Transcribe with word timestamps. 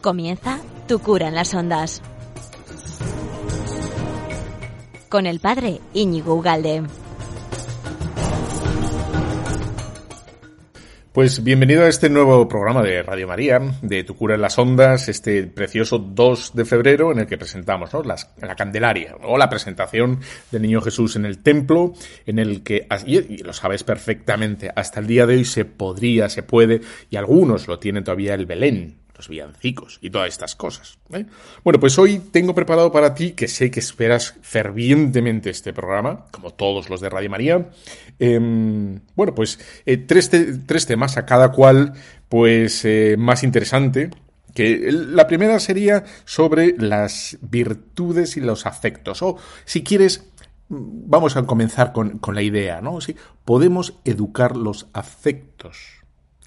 Comienza 0.00 0.58
Tu 0.88 0.98
cura 0.98 1.28
en 1.28 1.34
las 1.34 1.52
ondas. 1.52 2.00
Con 5.10 5.26
el 5.26 5.40
padre 5.40 5.80
Íñigo 5.92 6.36
Ugalde. 6.36 6.84
Pues 11.12 11.44
bienvenido 11.44 11.82
a 11.82 11.88
este 11.88 12.08
nuevo 12.08 12.48
programa 12.48 12.82
de 12.82 13.02
Radio 13.02 13.28
María, 13.28 13.60
de 13.82 14.02
Tu 14.02 14.16
cura 14.16 14.36
en 14.36 14.40
las 14.40 14.58
ondas, 14.58 15.10
este 15.10 15.42
precioso 15.42 15.98
2 15.98 16.52
de 16.54 16.64
febrero 16.64 17.12
en 17.12 17.18
el 17.18 17.26
que 17.26 17.36
presentamos 17.36 17.92
¿no? 17.92 18.02
La 18.02 18.56
Candelaria 18.56 19.16
o 19.22 19.36
la 19.36 19.50
presentación 19.50 20.20
del 20.50 20.62
Niño 20.62 20.80
Jesús 20.80 21.16
en 21.16 21.26
el 21.26 21.42
templo, 21.42 21.92
en 22.24 22.38
el 22.38 22.62
que, 22.62 22.86
y 23.04 23.42
lo 23.42 23.52
sabes 23.52 23.84
perfectamente, 23.84 24.70
hasta 24.74 25.00
el 25.00 25.06
día 25.06 25.26
de 25.26 25.34
hoy 25.34 25.44
se 25.44 25.66
podría, 25.66 26.30
se 26.30 26.42
puede, 26.42 26.80
y 27.10 27.16
algunos 27.16 27.68
lo 27.68 27.78
tienen 27.78 28.04
todavía 28.04 28.32
el 28.32 28.46
Belén, 28.46 29.00
los 29.20 29.28
villancicos 29.28 29.98
y 30.00 30.08
todas 30.08 30.28
estas 30.28 30.56
cosas. 30.56 30.98
¿eh? 31.12 31.26
Bueno, 31.62 31.78
pues 31.78 31.98
hoy 31.98 32.18
tengo 32.32 32.54
preparado 32.54 32.90
para 32.90 33.14
ti, 33.14 33.32
que 33.32 33.48
sé 33.48 33.70
que 33.70 33.80
esperas 33.80 34.34
fervientemente 34.40 35.50
este 35.50 35.74
programa, 35.74 36.24
como 36.30 36.54
todos 36.54 36.88
los 36.88 37.02
de 37.02 37.10
Radio 37.10 37.28
María. 37.28 37.68
em, 38.18 39.00
bueno, 39.14 39.34
pues 39.34 39.58
eh, 39.84 39.98
tres, 39.98 40.30
tres 40.66 40.86
temas, 40.86 41.18
a 41.18 41.26
cada 41.26 41.52
cual, 41.52 41.92
pues 42.28 42.84
eh, 42.84 43.16
más 43.18 43.42
interesante. 43.42 44.10
Que 44.54 44.90
la 44.90 45.28
primera 45.28 45.60
sería 45.60 46.04
sobre 46.24 46.74
las 46.76 47.38
virtudes 47.40 48.36
y 48.36 48.40
los 48.40 48.66
afectos. 48.66 49.22
O, 49.22 49.36
si 49.64 49.84
quieres, 49.84 50.24
vamos 50.68 51.36
a 51.36 51.44
comenzar 51.44 51.92
con, 51.92 52.18
con 52.18 52.34
la 52.34 52.42
idea, 52.42 52.80
¿no? 52.80 53.00
Sí, 53.00 53.14
podemos 53.44 53.94
educar 54.04 54.56
los 54.56 54.88
afectos. 54.92 55.76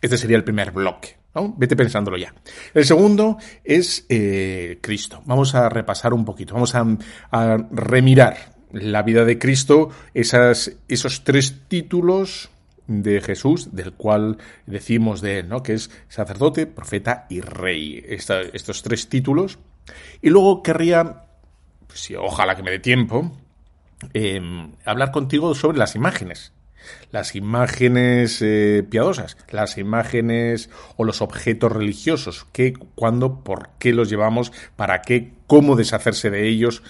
Este 0.02 0.18
sería 0.18 0.36
el 0.36 0.44
primer 0.44 0.72
bloque. 0.72 1.23
Vete 1.58 1.76
pensándolo 1.76 2.18
ya. 2.18 2.34
El 2.74 2.86
segundo 2.86 3.38
es 3.64 4.06
eh, 4.10 4.78
Cristo. 4.82 5.22
Vamos 5.26 5.56
a 5.56 5.68
repasar 5.68 6.14
un 6.14 6.26
poquito. 6.26 6.54
Vamos 6.54 6.76
a, 6.76 7.58
remirar 7.72 8.54
la 8.72 9.02
vida 9.04 9.26
de 9.26 9.38
Cristo, 9.38 9.90
esos 10.14 11.24
tres 11.24 11.62
títulos 11.68 12.50
de 12.88 13.22
Jesús, 13.22 13.76
del 13.76 13.94
cual 13.94 14.38
decimos 14.66 15.22
de 15.22 15.40
él, 15.40 15.50
¿no? 15.50 15.64
que 15.64 15.74
es 15.74 15.90
sacerdote, 16.08 16.68
profeta 16.68 17.26
y 17.30 17.42
rey. 17.42 18.04
Estos 18.08 18.84
tres 18.84 19.10
títulos. 19.10 19.58
Y 20.22 20.30
luego 20.30 20.62
querría, 20.62 21.24
pues, 21.88 22.00
sí, 22.00 22.16
ojalá 22.16 22.56
que 22.56 22.64
me 22.64 22.72
dé 22.72 22.80
tiempo, 22.80 23.32
eh, 24.14 24.42
hablar 24.86 25.12
contigo 25.12 25.56
sobre 25.56 25.78
las 25.78 25.96
imágenes. 25.96 26.53
Las 27.12 27.36
imágenes 27.36 28.42
eh, 28.42 28.86
piadosas, 28.90 29.38
las 29.50 29.78
imágenes 29.78 30.70
o 30.98 31.04
los 31.04 31.22
objetos 31.22 31.72
religiosos, 31.72 32.48
qué, 32.52 32.74
cuándo, 32.96 33.44
por 33.44 33.70
qué 33.80 33.94
los 33.94 34.10
llevamos, 34.10 34.52
para 34.76 35.02
qué, 35.02 35.34
cómo 35.48 35.76
deshacerse 35.76 36.30
de 36.30 36.48
ellos, 36.48 36.84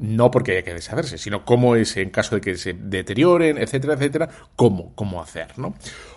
no 0.00 0.30
porque 0.30 0.52
haya 0.52 0.62
que 0.62 0.74
deshacerse, 0.74 1.18
sino 1.18 1.44
cómo 1.44 1.76
es 1.76 1.96
en 1.96 2.10
caso 2.10 2.34
de 2.34 2.40
que 2.40 2.56
se 2.56 2.72
deterioren, 2.72 3.58
etcétera, 3.58 3.94
etcétera, 3.94 4.28
cómo, 4.56 4.94
cómo 4.94 5.22
hacer, 5.22 5.58
¿no? 5.58 5.74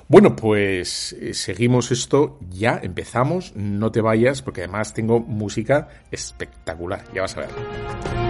Bueno, 0.08 0.36
pues 0.36 1.14
eh, 1.14 1.34
seguimos 1.34 1.92
esto, 1.92 2.40
ya 2.50 2.80
empezamos, 2.82 3.54
no 3.56 3.92
te 3.92 4.02
vayas, 4.02 4.42
porque 4.42 4.62
además 4.62 4.94
tengo 4.94 5.20
música 5.20 5.90
espectacular, 6.12 7.04
ya 7.14 7.22
vas 7.22 7.38
a 7.38 7.42
ver. 7.42 8.23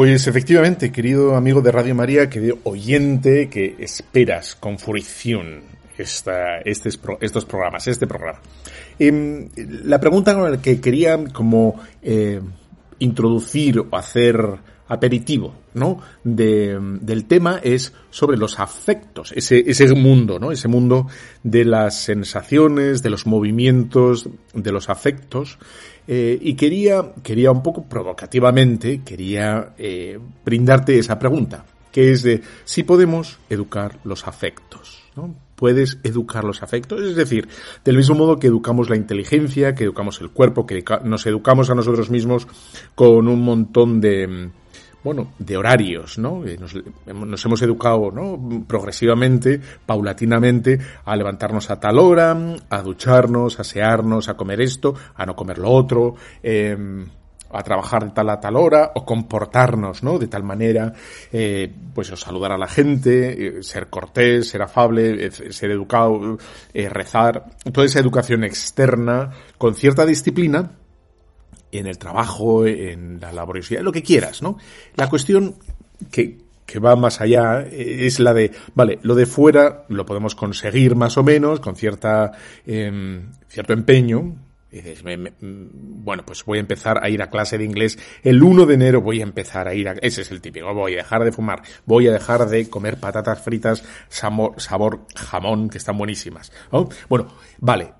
Pues 0.00 0.26
efectivamente, 0.26 0.90
querido 0.90 1.36
amigo 1.36 1.60
de 1.60 1.70
Radio 1.70 1.94
María, 1.94 2.30
querido 2.30 2.56
oyente 2.64 3.50
que 3.50 3.76
esperas 3.80 4.54
con 4.54 4.78
fruición 4.78 5.60
esta, 5.98 6.60
estes 6.64 6.98
estos 7.20 7.44
programas, 7.44 7.86
este 7.86 8.06
programa. 8.06 8.40
Em, 8.98 9.50
la 9.84 10.00
pregunta 10.00 10.32
con 10.34 10.50
la 10.50 10.62
que 10.62 10.80
quería 10.80 11.22
como 11.24 11.78
eh, 12.00 12.40
introducir 12.98 13.78
o 13.78 13.94
hacer 13.94 14.42
aperitivo, 14.88 15.52
¿no? 15.74 16.00
De, 16.24 16.78
del 17.02 17.26
tema 17.26 17.60
es 17.62 17.92
sobre 18.08 18.38
los 18.38 18.58
afectos, 18.58 19.32
ese, 19.36 19.62
ese 19.66 19.94
mundo, 19.94 20.38
¿no? 20.38 20.50
Ese 20.50 20.66
mundo 20.66 21.08
de 21.42 21.66
las 21.66 22.00
sensaciones, 22.00 23.02
de 23.02 23.10
los 23.10 23.26
movimientos, 23.26 24.30
de 24.54 24.72
los 24.72 24.88
afectos. 24.88 25.58
Eh, 26.12 26.36
y 26.42 26.54
quería, 26.54 27.12
quería 27.22 27.52
un 27.52 27.62
poco 27.62 27.84
provocativamente, 27.84 29.02
quería 29.04 29.74
eh, 29.78 30.18
brindarte 30.44 30.98
esa 30.98 31.20
pregunta, 31.20 31.64
que 31.92 32.10
es 32.10 32.24
de 32.24 32.42
si 32.64 32.82
podemos 32.82 33.38
educar 33.48 34.00
los 34.02 34.26
afectos, 34.26 35.04
¿no? 35.14 35.32
¿Puedes 35.54 35.98
educar 36.02 36.42
los 36.42 36.64
afectos? 36.64 37.00
Es 37.02 37.14
decir, 37.14 37.46
del 37.84 37.96
mismo 37.96 38.16
modo 38.16 38.40
que 38.40 38.48
educamos 38.48 38.90
la 38.90 38.96
inteligencia, 38.96 39.76
que 39.76 39.84
educamos 39.84 40.20
el 40.20 40.30
cuerpo, 40.30 40.66
que 40.66 40.82
nos 41.04 41.26
educamos 41.26 41.70
a 41.70 41.76
nosotros 41.76 42.10
mismos 42.10 42.48
con 42.96 43.28
un 43.28 43.42
montón 43.42 44.00
de, 44.00 44.50
bueno, 45.02 45.32
de 45.38 45.56
horarios, 45.56 46.18
¿no? 46.18 46.44
Eh, 46.46 46.56
Nos, 46.58 46.74
nos 47.06 47.44
hemos 47.44 47.62
educado, 47.62 48.10
¿no? 48.10 48.64
Progresivamente, 48.66 49.60
paulatinamente, 49.86 50.78
a 51.04 51.16
levantarnos 51.16 51.70
a 51.70 51.80
tal 51.80 51.98
hora, 51.98 52.36
a 52.68 52.82
ducharnos, 52.82 53.58
a 53.58 53.62
asearnos, 53.62 54.28
a 54.28 54.34
comer 54.34 54.60
esto, 54.60 54.94
a 55.14 55.24
no 55.24 55.34
comer 55.34 55.58
lo 55.58 55.70
otro, 55.70 56.16
em, 56.42 57.06
a 57.52 57.62
trabajar 57.62 58.04
de 58.04 58.10
tal 58.10 58.30
a 58.30 58.38
tal 58.38 58.56
hora, 58.56 58.92
o 58.94 59.04
comportarnos, 59.04 60.02
¿no? 60.02 60.18
De 60.18 60.28
tal 60.28 60.44
manera, 60.44 60.92
eh, 61.32 61.72
pues 61.94 62.08
saludar 62.08 62.52
a 62.52 62.58
la 62.58 62.68
gente, 62.68 63.58
eh, 63.58 63.62
ser 63.62 63.88
cortés, 63.88 64.48
ser 64.48 64.62
afable, 64.62 65.26
eh, 65.26 65.30
ser 65.30 65.70
educado, 65.70 66.38
eh, 66.72 66.88
rezar, 66.88 67.46
toda 67.72 67.86
esa 67.86 67.98
educación 68.00 68.44
externa 68.44 69.30
con 69.58 69.74
cierta 69.74 70.06
disciplina, 70.06 70.70
en 71.72 71.86
el 71.86 71.98
trabajo, 71.98 72.66
en 72.66 73.18
la 73.20 73.32
laboriosidad, 73.32 73.82
lo 73.82 73.92
que 73.92 74.02
quieras, 74.02 74.42
¿no? 74.42 74.58
La 74.96 75.08
cuestión 75.08 75.54
que, 76.10 76.38
que 76.66 76.78
va 76.78 76.96
más 76.96 77.20
allá 77.20 77.62
eh, 77.62 78.06
es 78.06 78.20
la 78.20 78.34
de, 78.34 78.52
vale, 78.74 78.98
lo 79.02 79.14
de 79.14 79.26
fuera 79.26 79.84
lo 79.88 80.06
podemos 80.06 80.34
conseguir 80.34 80.94
más 80.96 81.16
o 81.16 81.22
menos 81.22 81.60
con 81.60 81.76
cierta, 81.76 82.32
em, 82.66 83.30
cierto 83.48 83.72
empeño. 83.72 84.36
Y 84.72 84.76
dices, 84.76 85.02
me- 85.02 85.16
me- 85.16 85.30
mm, 85.32 86.04
bueno, 86.04 86.22
pues 86.24 86.44
voy 86.44 86.58
a 86.58 86.60
empezar 86.60 87.02
a 87.02 87.08
ir 87.08 87.22
a 87.22 87.28
clase 87.28 87.58
de 87.58 87.64
inglés. 87.64 87.98
El 88.22 88.40
1 88.40 88.66
de 88.66 88.74
enero 88.74 89.00
voy 89.00 89.18
a 89.18 89.24
empezar 89.24 89.66
a 89.66 89.74
ir 89.74 89.88
a... 89.88 89.92
Ese 90.00 90.22
es 90.22 90.30
el 90.30 90.40
típico. 90.40 90.72
Voy 90.72 90.94
a 90.94 90.98
dejar 90.98 91.24
de 91.24 91.32
fumar. 91.32 91.62
Voy 91.86 92.06
a 92.06 92.12
dejar 92.12 92.48
de 92.48 92.70
comer 92.70 92.96
patatas 93.00 93.42
fritas 93.42 93.82
sabor, 94.08 94.54
sabor 94.58 95.06
jamón, 95.16 95.70
que 95.70 95.78
están 95.78 95.98
buenísimas. 95.98 96.52
¿no? 96.70 96.88
Bueno, 97.08 97.26
vale. 97.58 97.94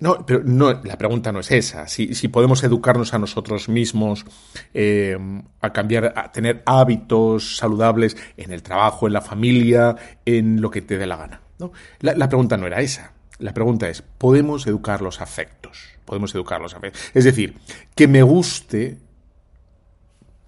No, 0.00 0.24
pero 0.24 0.42
no, 0.42 0.72
la 0.82 0.96
pregunta 0.96 1.30
no 1.30 1.40
es 1.40 1.50
esa. 1.50 1.86
Si, 1.86 2.28
podemos 2.28 2.64
educarnos 2.64 3.12
a 3.12 3.18
nosotros 3.18 3.68
mismos, 3.68 4.24
eh, 4.72 5.16
a 5.60 5.72
cambiar, 5.72 6.14
a 6.16 6.32
tener 6.32 6.62
hábitos 6.64 7.58
saludables 7.58 8.16
en 8.38 8.52
el 8.52 8.62
trabajo, 8.62 9.06
en 9.06 9.12
la 9.12 9.20
familia, 9.20 9.94
en 10.24 10.62
lo 10.62 10.70
que 10.70 10.80
te 10.80 10.96
dé 10.96 11.06
la 11.06 11.16
gana. 11.16 11.42
¿no? 11.58 11.72
La, 12.00 12.14
la 12.14 12.28
pregunta 12.28 12.56
no 12.56 12.66
era 12.66 12.80
esa. 12.80 13.12
La 13.38 13.52
pregunta 13.52 13.88
es, 13.88 14.02
¿podemos 14.02 14.66
educar 14.66 15.02
los 15.02 15.20
afectos? 15.20 15.84
Podemos 16.06 16.34
educar 16.34 16.60
los 16.62 16.74
afectos. 16.74 17.02
Es 17.12 17.24
decir, 17.24 17.58
que 17.94 18.08
me 18.08 18.22
guste 18.22 18.98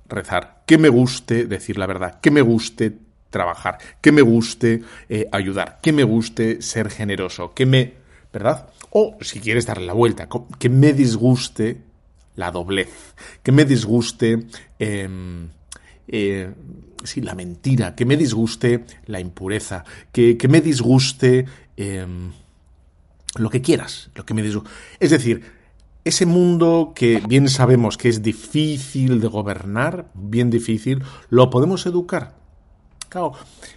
rezar, 0.09 0.63
que 0.67 0.79
me 0.79 0.89
guste 0.89 1.47
decir 1.47 1.77
la 1.77 1.87
verdad, 1.87 2.21
que 2.21 2.31
me 2.31 2.41
guste 2.41 2.99
trabajar, 3.29 3.79
que 4.01 4.13
me 4.13 4.23
guste 4.23 4.83
eh, 5.09 5.29
ayudar, 5.31 5.79
que 5.83 5.93
me 5.93 6.05
guste 6.05 6.61
ser 6.63 6.91
generoso, 6.91 7.53
que 7.55 7.67
me 7.67 8.03
¿verdad? 8.33 8.67
O 8.95 9.17
si 9.23 9.41
quieres 9.41 9.65
darle 9.65 9.87
la 9.87 9.95
vuelta, 9.95 10.29
que 10.59 10.69
me 10.69 10.93
disguste 10.93 11.81
la 12.37 12.51
doblez, 12.51 13.15
que 13.43 13.51
me 13.51 13.65
disguste 13.65 14.47
em, 14.79 15.49
eh, 16.09 16.53
sí, 17.03 17.23
la 17.23 17.35
mentira, 17.35 17.95
que 17.95 18.05
me 18.05 18.19
disguste 18.19 18.85
la 19.07 19.19
impureza, 19.19 19.85
que, 20.13 20.37
que 20.37 20.49
me 20.49 20.61
disguste 20.61 21.47
em, 21.77 22.33
lo 23.37 23.49
que 23.49 23.63
quieras, 23.63 24.11
lo 24.15 24.27
que 24.27 24.35
me 24.35 24.43
disguste. 24.43 24.71
Es 25.01 25.11
decir, 25.11 25.43
ese 26.05 26.27
mundo 26.27 26.93
que 26.95 27.23
bien 27.27 27.49
sabemos 27.49 27.97
que 27.97 28.11
es 28.11 28.23
difícil 28.23 29.21
de 29.21 29.29
gobernar, 29.29 30.11
bien 30.15 30.51
difícil, 30.51 31.03
lo 31.31 31.49
podemos 31.49 31.87
educar. 31.87 32.35
Claro, 33.09 33.33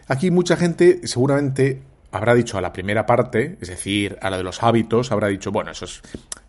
aquí 0.08 0.32
mucha 0.32 0.58
gente 0.58 1.08
seguramente 1.08 1.84
habrá 2.16 2.34
dicho 2.34 2.58
a 2.58 2.62
la 2.62 2.72
primera 2.72 3.06
parte, 3.06 3.58
es 3.60 3.68
decir, 3.68 4.18
a 4.22 4.30
la 4.30 4.38
de 4.38 4.44
los 4.44 4.64
hábitos, 4.64 5.12
habrá 5.12 5.28
dicho, 5.28 5.52
bueno, 5.52 5.72
eso 5.72 5.84
es, 5.84 6.02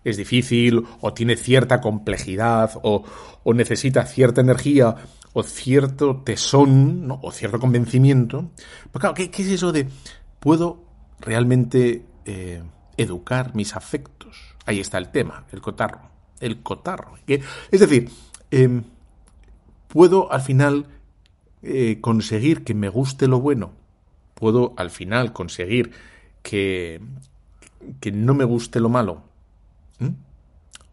es 0.04 0.16
difícil, 0.16 0.84
o 1.00 1.12
tiene 1.12 1.34
cierta 1.36 1.80
complejidad, 1.80 2.70
o, 2.82 3.04
necesita 3.52 4.04
cierta 4.06 4.40
energía, 4.40 4.94
o 5.32 5.42
cierto 5.42 6.22
tesón, 6.24 7.08
o 7.10 7.32
cierto 7.32 7.58
convencimiento. 7.58 8.52
Pero 8.92 9.00
claro, 9.00 9.14
¿qué, 9.14 9.30
¿qué, 9.30 9.42
es 9.42 9.48
eso 9.48 9.72
de 9.72 9.88
puedo 10.38 10.84
realmente 11.18 12.04
eh, 12.24 12.62
educar 12.96 13.54
mis 13.56 13.74
afectos? 13.74 14.54
Ahí 14.66 14.78
está 14.78 14.98
el 14.98 15.08
tema, 15.08 15.46
el 15.50 15.60
cotarro. 15.60 16.10
El 16.38 16.62
cotarro. 16.62 17.14
Es 17.26 17.80
decir, 17.80 18.10
eh, 18.52 18.82
puedo 19.88 20.30
al 20.30 20.42
final 20.42 20.86
eh, 21.62 21.98
conseguir 22.00 22.62
que 22.62 22.74
me 22.74 22.88
guste 22.88 23.26
lo 23.26 23.40
bueno 23.40 23.85
puedo 24.36 24.74
al 24.76 24.90
final 24.90 25.32
conseguir 25.32 25.90
que, 26.42 27.00
que 28.00 28.12
no 28.12 28.34
me 28.34 28.44
guste 28.44 28.78
lo 28.78 28.88
malo. 28.88 29.22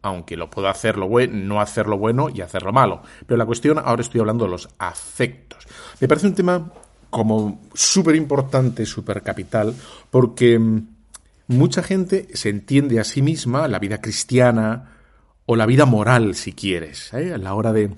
Aunque 0.01 0.35
lo 0.35 0.49
puedo 0.49 0.67
hacer 0.67 0.97
lo 0.97 1.07
bueno, 1.07 1.33
no 1.33 1.61
hacer 1.61 1.87
lo 1.87 1.97
bueno 1.97 2.29
y 2.33 2.41
hacer 2.41 2.63
lo 2.63 2.73
malo. 2.73 3.03
Pero 3.25 3.37
la 3.37 3.45
cuestión, 3.45 3.79
ahora 3.79 4.01
estoy 4.01 4.19
hablando 4.19 4.45
de 4.45 4.51
los 4.51 4.67
afectos. 4.77 5.65
Me 6.01 6.07
parece 6.07 6.27
un 6.27 6.35
tema 6.35 6.71
como 7.09 7.61
súper 7.73 8.15
importante, 8.15 8.85
súper 8.85 9.21
capital, 9.21 9.75
porque 10.09 10.57
mm, 10.57 10.87
mucha 11.47 11.83
gente 11.83 12.27
se 12.33 12.49
entiende 12.49 12.99
a 12.99 13.03
sí 13.03 13.21
misma 13.21 13.67
la 13.67 13.79
vida 13.79 14.01
cristiana 14.01 14.89
o 15.45 15.55
la 15.55 15.65
vida 15.65 15.85
moral, 15.85 16.35
si 16.35 16.53
quieres, 16.53 17.13
¿eh? 17.13 17.33
a 17.33 17.37
la 17.37 17.53
hora 17.53 17.71
de, 17.71 17.91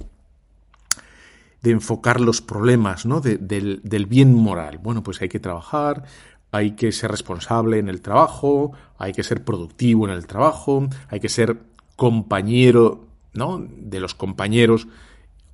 de 1.66 1.72
enfocar 1.72 2.22
los 2.22 2.42
problemas 2.42 3.08
¿no? 3.08 3.22
del, 3.22 3.82
del, 3.82 4.06
bien 4.06 4.36
moral. 4.36 4.78
Bueno, 4.78 5.02
pues 5.02 5.20
hay 5.24 5.30
que 5.30 5.40
trabajar, 5.40 6.04
hay 6.52 6.76
que 6.76 6.92
ser 6.92 7.10
responsable 7.10 7.80
en 7.80 7.90
el 7.90 8.02
trabajo, 8.02 8.74
hay 9.00 9.14
que 9.14 9.24
ser 9.24 9.44
productivo 9.44 10.08
en 10.08 10.14
el 10.14 10.28
trabajo, 10.28 10.88
hay 11.10 11.20
que 11.20 11.28
ser 11.28 11.58
compañero 11.96 13.08
¿no? 13.34 13.66
de 13.68 14.00
los 14.00 14.14
compañeros, 14.14 14.88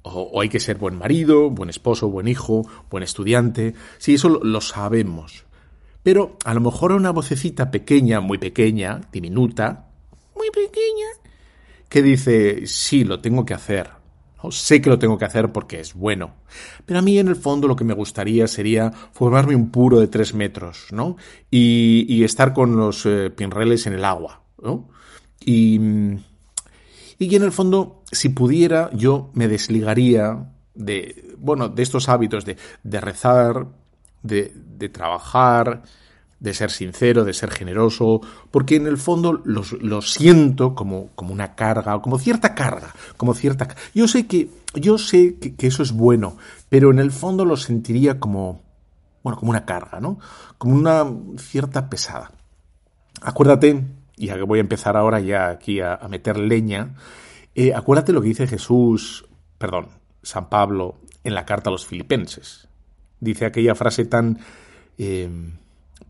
o, 0.02 0.24
o 0.34 0.42
hay 0.42 0.50
que 0.50 0.60
ser 0.60 0.78
buen 0.78 0.98
marido, 0.98 1.50
buen 1.50 1.70
esposo, 1.70 2.10
buen 2.10 2.28
hijo, 2.28 2.68
buen 2.90 3.04
estudiante. 3.04 3.74
Sí, 3.98 4.16
eso 4.16 4.28
lo, 4.28 4.44
lo 4.44 4.60
sabemos. 4.60 5.46
Pero 6.04 6.36
a 6.44 6.54
lo 6.54 6.60
mejor 6.60 6.92
una 6.92 7.12
vocecita 7.12 7.72
pequeña, 7.72 8.20
muy 8.20 8.38
pequeña, 8.38 9.00
diminuta, 9.14 9.88
muy 10.36 10.50
pequeña, 10.50 11.08
que 11.88 12.02
dice, 12.02 12.68
sí, 12.68 13.06
lo 13.06 13.22
tengo 13.22 13.46
que 13.46 13.54
hacer, 13.54 14.01
Sé 14.50 14.82
que 14.82 14.90
lo 14.90 14.98
tengo 14.98 15.18
que 15.18 15.26
hacer 15.26 15.52
porque 15.52 15.80
es 15.80 15.94
bueno. 15.94 16.34
Pero 16.86 17.00
a 17.00 17.02
mí 17.04 17.20
en 17.20 17.28
el 17.28 17.36
fondo 17.36 17.68
lo 17.68 17.76
que 17.76 17.84
me 17.84 17.94
gustaría 17.94 18.48
sería 18.48 18.92
formarme 19.12 19.56
un 19.56 19.70
puro 19.70 20.00
de 20.00 20.08
tres 20.08 20.34
metros, 20.34 20.88
¿no? 20.92 21.18
Y, 21.52 22.06
y 22.10 22.24
estar 22.24 22.54
con 22.54 22.76
los 22.76 23.06
eh, 23.06 23.30
pinreles 23.30 23.86
en 23.86 23.94
el 23.94 24.06
agua, 24.06 24.42
¿no? 24.64 24.90
Y, 25.46 25.80
y 27.20 27.36
en 27.36 27.44
el 27.44 27.52
fondo, 27.52 28.04
si 28.12 28.30
pudiera, 28.30 28.90
yo 28.94 29.30
me 29.34 29.48
desligaría 29.48 30.52
de, 30.74 31.36
bueno, 31.38 31.70
de 31.70 31.84
estos 31.84 32.10
hábitos 32.10 32.46
de, 32.46 32.58
de 32.84 33.02
rezar, 33.02 33.68
de, 34.24 34.52
de 34.56 34.90
trabajar, 34.90 35.84
de 36.42 36.56
ser 36.56 36.72
sincero, 36.72 37.24
de 37.24 37.34
ser 37.34 37.52
generoso, 37.52 38.20
porque 38.50 38.76
en 38.76 38.88
el 38.88 38.98
fondo 38.98 39.42
lo 39.46 40.02
siento 40.02 40.74
como, 40.74 41.10
como 41.14 41.32
una 41.32 41.54
carga, 41.54 41.96
o 41.96 42.02
como 42.02 42.18
cierta 42.18 42.56
carga, 42.56 42.96
como 43.16 43.36
cierta... 43.36 43.68
Yo 43.94 44.08
sé 44.08 44.26
que, 44.26 44.50
yo 44.74 44.98
sé 44.98 45.38
que, 45.38 45.68
eso 45.68 45.84
es 45.84 45.92
bueno, 45.92 46.38
pero 46.68 46.90
en 46.90 46.98
el 46.98 47.12
fondo 47.12 47.46
lo 47.46 47.58
sentiría 47.58 48.20
como, 48.20 48.64
bueno, 49.24 49.38
como 49.38 49.52
una 49.52 49.66
carga, 49.66 50.00
¿no? 50.00 50.18
Como 50.58 50.74
una 50.74 51.06
cierta 51.38 51.92
pesada. 51.92 52.32
Acuérdate, 53.22 53.86
y 54.18 54.28
que 54.28 54.42
voy 54.42 54.58
a 54.58 54.62
empezar 54.62 54.98
ahora 54.98 55.20
ya 55.20 55.50
aquí 55.50 55.80
a, 55.80 55.94
a 55.94 56.08
meter 56.08 56.40
leña, 56.40 56.96
eh, 57.54 57.76
acuérdate 57.76 58.14
lo 58.14 58.22
que 58.22 58.30
dice 58.30 58.48
Jesús, 58.48 59.26
perdón, 59.60 59.90
San 60.24 60.50
Pablo 60.50 60.98
en 61.24 61.36
la 61.36 61.46
carta 61.46 61.70
a 61.70 61.72
los 61.72 61.86
filipenses. 61.86 62.68
Dice 63.20 63.46
aquella 63.46 63.76
frase 63.76 64.06
tan... 64.06 64.40
Eh, 64.98 65.30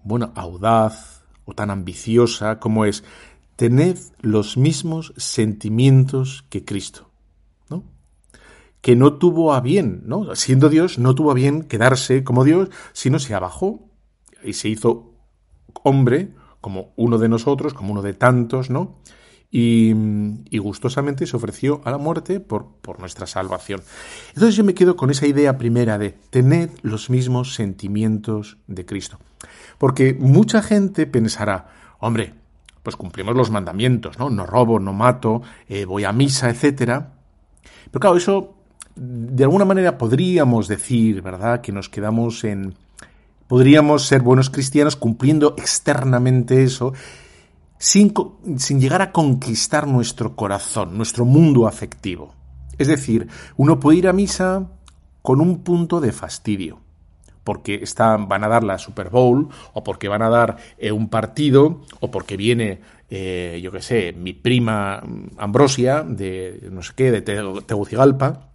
bueno, 0.03 0.31
audaz 0.35 1.23
o 1.45 1.53
tan 1.53 1.69
ambiciosa 1.69 2.59
como 2.59 2.85
es 2.85 3.03
tened 3.55 3.97
los 4.21 4.57
mismos 4.57 5.13
sentimientos 5.17 6.45
que 6.49 6.65
Cristo, 6.65 7.11
¿no? 7.69 7.83
Que 8.81 8.95
no 8.95 9.13
tuvo 9.13 9.53
a 9.53 9.61
bien, 9.61 10.01
¿no? 10.05 10.35
Siendo 10.35 10.69
Dios, 10.69 10.97
no 10.97 11.13
tuvo 11.13 11.31
a 11.31 11.35
bien 11.35 11.63
quedarse 11.63 12.23
como 12.23 12.43
Dios, 12.43 12.69
sino 12.93 13.19
se 13.19 13.35
abajó 13.35 13.87
y 14.43 14.53
se 14.53 14.69
hizo 14.69 15.13
hombre 15.83 16.33
como 16.59 16.93
uno 16.95 17.17
de 17.17 17.29
nosotros, 17.29 17.73
como 17.73 17.91
uno 17.91 18.01
de 18.01 18.13
tantos, 18.13 18.69
¿no? 18.69 18.99
Y, 19.53 19.93
gustosamente 20.57 21.27
se 21.27 21.35
ofreció 21.35 21.81
a 21.83 21.91
la 21.91 21.97
muerte 21.97 22.39
por, 22.39 22.77
por, 22.81 22.99
nuestra 22.99 23.27
salvación. 23.27 23.81
Entonces 24.29 24.55
yo 24.55 24.63
me 24.63 24.73
quedo 24.73 24.95
con 24.95 25.09
esa 25.09 25.27
idea 25.27 25.57
primera 25.57 25.97
de 25.97 26.11
tened 26.29 26.69
los 26.83 27.09
mismos 27.09 27.55
sentimientos 27.55 28.57
de 28.67 28.85
Cristo. 28.85 29.19
Porque 29.81 30.13
mucha 30.13 30.61
gente 30.61 31.07
pensará, 31.07 31.65
hombre, 31.97 32.35
pues 32.83 32.95
cumplimos 32.95 33.35
los 33.35 33.49
mandamientos, 33.49 34.19
¿no? 34.19 34.29
No 34.29 34.45
robo, 34.45 34.79
no 34.79 34.93
mato, 34.93 35.41
eh, 35.67 35.85
voy 35.85 36.03
a 36.03 36.11
misa, 36.11 36.51
etcétera. 36.51 37.13
Pero 37.89 37.99
claro, 37.99 38.15
eso 38.15 38.53
de 38.95 39.43
alguna 39.43 39.65
manera 39.65 39.97
podríamos 39.97 40.67
decir, 40.67 41.23
¿verdad?, 41.23 41.61
que 41.61 41.71
nos 41.71 41.89
quedamos 41.89 42.43
en... 42.43 42.75
Podríamos 43.47 44.05
ser 44.05 44.21
buenos 44.21 44.51
cristianos 44.51 44.95
cumpliendo 44.95 45.55
externamente 45.57 46.61
eso, 46.61 46.93
sin, 47.79 48.13
sin 48.57 48.79
llegar 48.79 49.01
a 49.01 49.11
conquistar 49.11 49.87
nuestro 49.87 50.35
corazón, 50.35 50.95
nuestro 50.95 51.25
mundo 51.25 51.65
afectivo. 51.67 52.35
Es 52.77 52.87
decir, 52.87 53.29
uno 53.57 53.79
puede 53.79 53.97
ir 53.97 54.07
a 54.07 54.13
misa 54.13 54.69
con 55.23 55.41
un 55.41 55.63
punto 55.63 55.99
de 55.99 56.11
fastidio, 56.11 56.80
porque 57.43 57.75
están, 57.75 58.27
van 58.27 58.43
a 58.43 58.47
dar 58.47 58.63
la 58.63 58.77
Super 58.77 59.09
Bowl, 59.09 59.49
o 59.73 59.83
porque 59.83 60.07
van 60.07 60.21
a 60.21 60.29
dar 60.29 60.57
eh, 60.77 60.91
un 60.91 61.09
partido, 61.09 61.81
o 61.99 62.11
porque 62.11 62.37
viene, 62.37 62.81
eh, 63.09 63.59
yo 63.63 63.71
qué 63.71 63.81
sé, 63.81 64.13
mi 64.13 64.33
prima 64.33 65.01
Ambrosia, 65.37 66.03
de 66.03 66.67
no 66.71 66.81
sé 66.81 66.93
qué, 66.95 67.11
de 67.11 67.21
Tegucigalpa, 67.21 68.47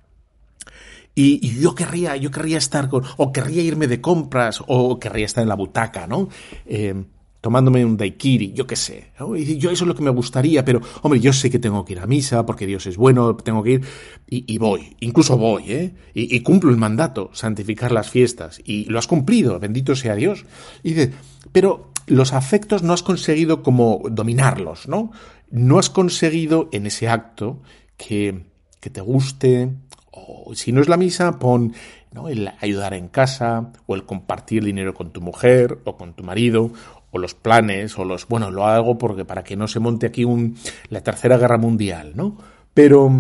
y, 1.15 1.41
y, 1.47 1.61
yo 1.61 1.75
querría, 1.75 2.17
yo 2.17 2.31
querría 2.31 2.59
estar 2.59 2.91
con, 2.91 3.05
o 3.17 3.33
querría 3.33 3.63
irme 3.63 3.87
de 3.87 4.03
compras, 4.03 4.63
o 4.67 5.01
querría 5.01 5.25
estar 5.25 5.43
en 5.43 5.49
la 5.49 5.55
butaca, 5.55 6.07
¿no? 6.07 6.29
Eh, 6.67 7.05
tomándome 7.41 7.85
un 7.85 7.97
daiquiri, 7.97 8.53
yo 8.53 8.67
qué 8.67 8.77
sé. 8.77 9.13
Y 9.37 9.59
yo 9.59 9.71
eso 9.71 9.85
es 9.85 9.89
lo 9.89 9.95
que 9.95 10.03
me 10.03 10.11
gustaría, 10.11 10.65
pero 10.65 10.81
hombre, 11.03 11.21
yo 11.21 11.33
sé 11.33 11.51
que 11.51 11.59
tengo 11.59 11.85
que 11.85 11.93
ir 11.93 12.01
a 12.01 12.07
misa 12.07 12.45
porque 12.45 12.67
Dios 12.67 12.87
es 12.87 12.97
bueno, 12.97 13.37
tengo 13.37 13.63
que 13.63 13.73
ir 13.73 13.83
y, 14.29 14.59
voy, 14.59 14.97
incluso 15.01 15.37
voy, 15.37 15.73
¿eh? 15.73 15.95
Y, 16.15 16.41
cumplo 16.41 16.71
el 16.71 16.77
mandato, 16.77 17.31
santificar 17.33 17.93
las 17.93 18.11
fiestas 18.11 18.61
y 18.65 18.87
lo 18.87 18.99
has 18.99 19.07
cumplido, 19.07 19.59
bendito 19.61 19.95
sea 19.95 20.15
Dios. 20.15 20.45
Y 20.83 20.95
dice, 20.95 21.13
pero 21.53 21.93
los 22.07 22.33
afectos 22.33 22.83
no 22.83 22.93
has 22.93 23.03
conseguido 23.03 23.63
como 23.63 24.03
dominarlos, 24.11 24.89
¿no? 24.89 25.13
No 25.51 25.79
has 25.79 25.91
conseguido 25.91 26.69
en 26.73 26.87
ese 26.87 27.09
acto 27.09 27.63
que, 27.97 28.47
que 28.81 28.91
te 28.91 29.01
guste, 29.01 29.71
o 30.11 30.55
si 30.55 30.73
no 30.73 30.81
es 30.81 30.89
la 30.89 30.97
misa, 30.97 31.39
pon 31.39 31.75
¿no? 32.13 32.29
el 32.29 32.51
ayudar 32.61 32.95
en 32.95 33.09
casa, 33.09 33.73
o 33.87 33.95
el 33.95 34.05
compartir 34.05 34.65
dinero 34.65 34.95
con 34.95 35.13
tu 35.13 35.21
mujer, 35.21 35.79
o 35.85 35.97
con 35.97 36.15
tu 36.15 36.25
marido, 36.25 36.71
o 37.11 37.19
los 37.19 37.35
planes, 37.35 37.99
o 37.99 38.05
los, 38.05 38.29
bueno, 38.29 38.51
lo 38.51 38.67
hago 38.67 38.99
porque 38.99 39.25
para 39.25 39.45
que 39.45 39.57
no 39.57 39.69
se 39.69 39.81
monte 39.81 40.07
aquí 40.07 40.25
un, 40.25 40.57
la 40.91 41.03
tercera 41.03 41.39
guerra 41.39 41.59
mundial, 41.59 42.13
¿no? 42.15 42.37
Pero 42.75 43.11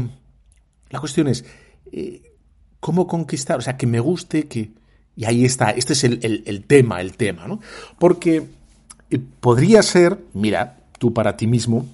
la 0.91 1.01
cuestión 1.01 1.29
es, 1.29 1.45
eh, 1.93 2.23
¿cómo 2.81 3.07
conquistar? 3.07 3.59
O 3.59 3.63
sea, 3.63 3.77
que 3.77 3.87
me 3.87 4.01
guste, 4.01 4.47
que... 4.49 4.71
Y 5.19 5.25
ahí 5.25 5.47
está, 5.47 5.71
este 5.71 5.95
es 5.95 6.05
el, 6.05 6.43
el, 6.45 6.65
tema, 6.65 7.01
el 7.01 7.17
tema, 7.17 7.49
¿no? 7.49 7.61
Porque 7.99 8.49
eh, 9.11 9.19
podría 9.41 9.83
ser, 9.83 10.19
mira, 10.35 10.77
tú 10.99 11.15
para 11.15 11.39
ti 11.39 11.47
mismo, 11.47 11.87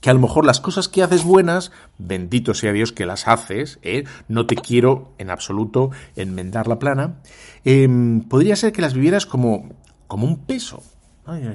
que 0.00 0.10
a 0.10 0.14
lo 0.14 0.20
mejor 0.20 0.44
las 0.44 0.60
cosas 0.60 0.88
que 0.88 1.02
haces 1.02 1.24
buenas, 1.24 1.72
bendito 1.98 2.52
sea 2.52 2.72
Dios 2.72 2.92
que 2.92 3.06
las 3.06 3.26
haces, 3.26 3.78
¿eh? 3.82 4.04
no 4.28 4.46
te 4.46 4.54
quiero 4.54 5.12
en 5.18 5.30
absoluto 5.30 5.90
enmendar 6.14 6.68
la 6.68 6.78
plana, 6.78 7.16
eh, 7.64 7.88
podría 8.28 8.54
ser 8.56 8.72
que 8.72 8.82
las 8.82 8.94
vivieras 8.94 9.24
como, 9.24 9.70
como 10.06 10.26
un 10.26 10.44
peso, 10.44 10.82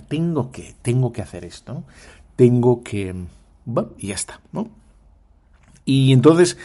Tengo 0.08 0.52
que, 0.52 0.76
tengo 0.82 1.12
que 1.12 1.22
hacer 1.22 1.46
esto. 1.46 1.84
Tengo 2.36 2.84
que... 2.84 3.16
Y 3.98 4.08
ya 4.08 4.16
está, 4.16 4.42
¿no? 4.52 4.70
Y 5.86 6.14
entonces, 6.14 6.58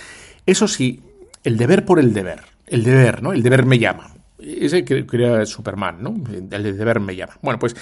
eso 0.47 0.69
sí, 0.69 1.03
el 1.45 1.57
deber 1.57 1.85
por 1.85 1.99
el 1.99 2.13
deber, 2.13 2.43
el 2.67 2.85
deber, 2.85 3.23
¿no? 3.23 3.33
El 3.33 3.43
deber 3.43 3.65
me 3.65 3.79
llama. 3.79 4.15
Ese 4.39 4.85
que 4.85 5.07
crea 5.07 5.47
Superman, 5.47 6.03
¿no? 6.03 6.15
El 6.31 6.49
deber 6.49 7.01
me 7.01 7.17
llama. 7.17 7.39
Bueno, 7.43 7.59
pues 7.59 7.77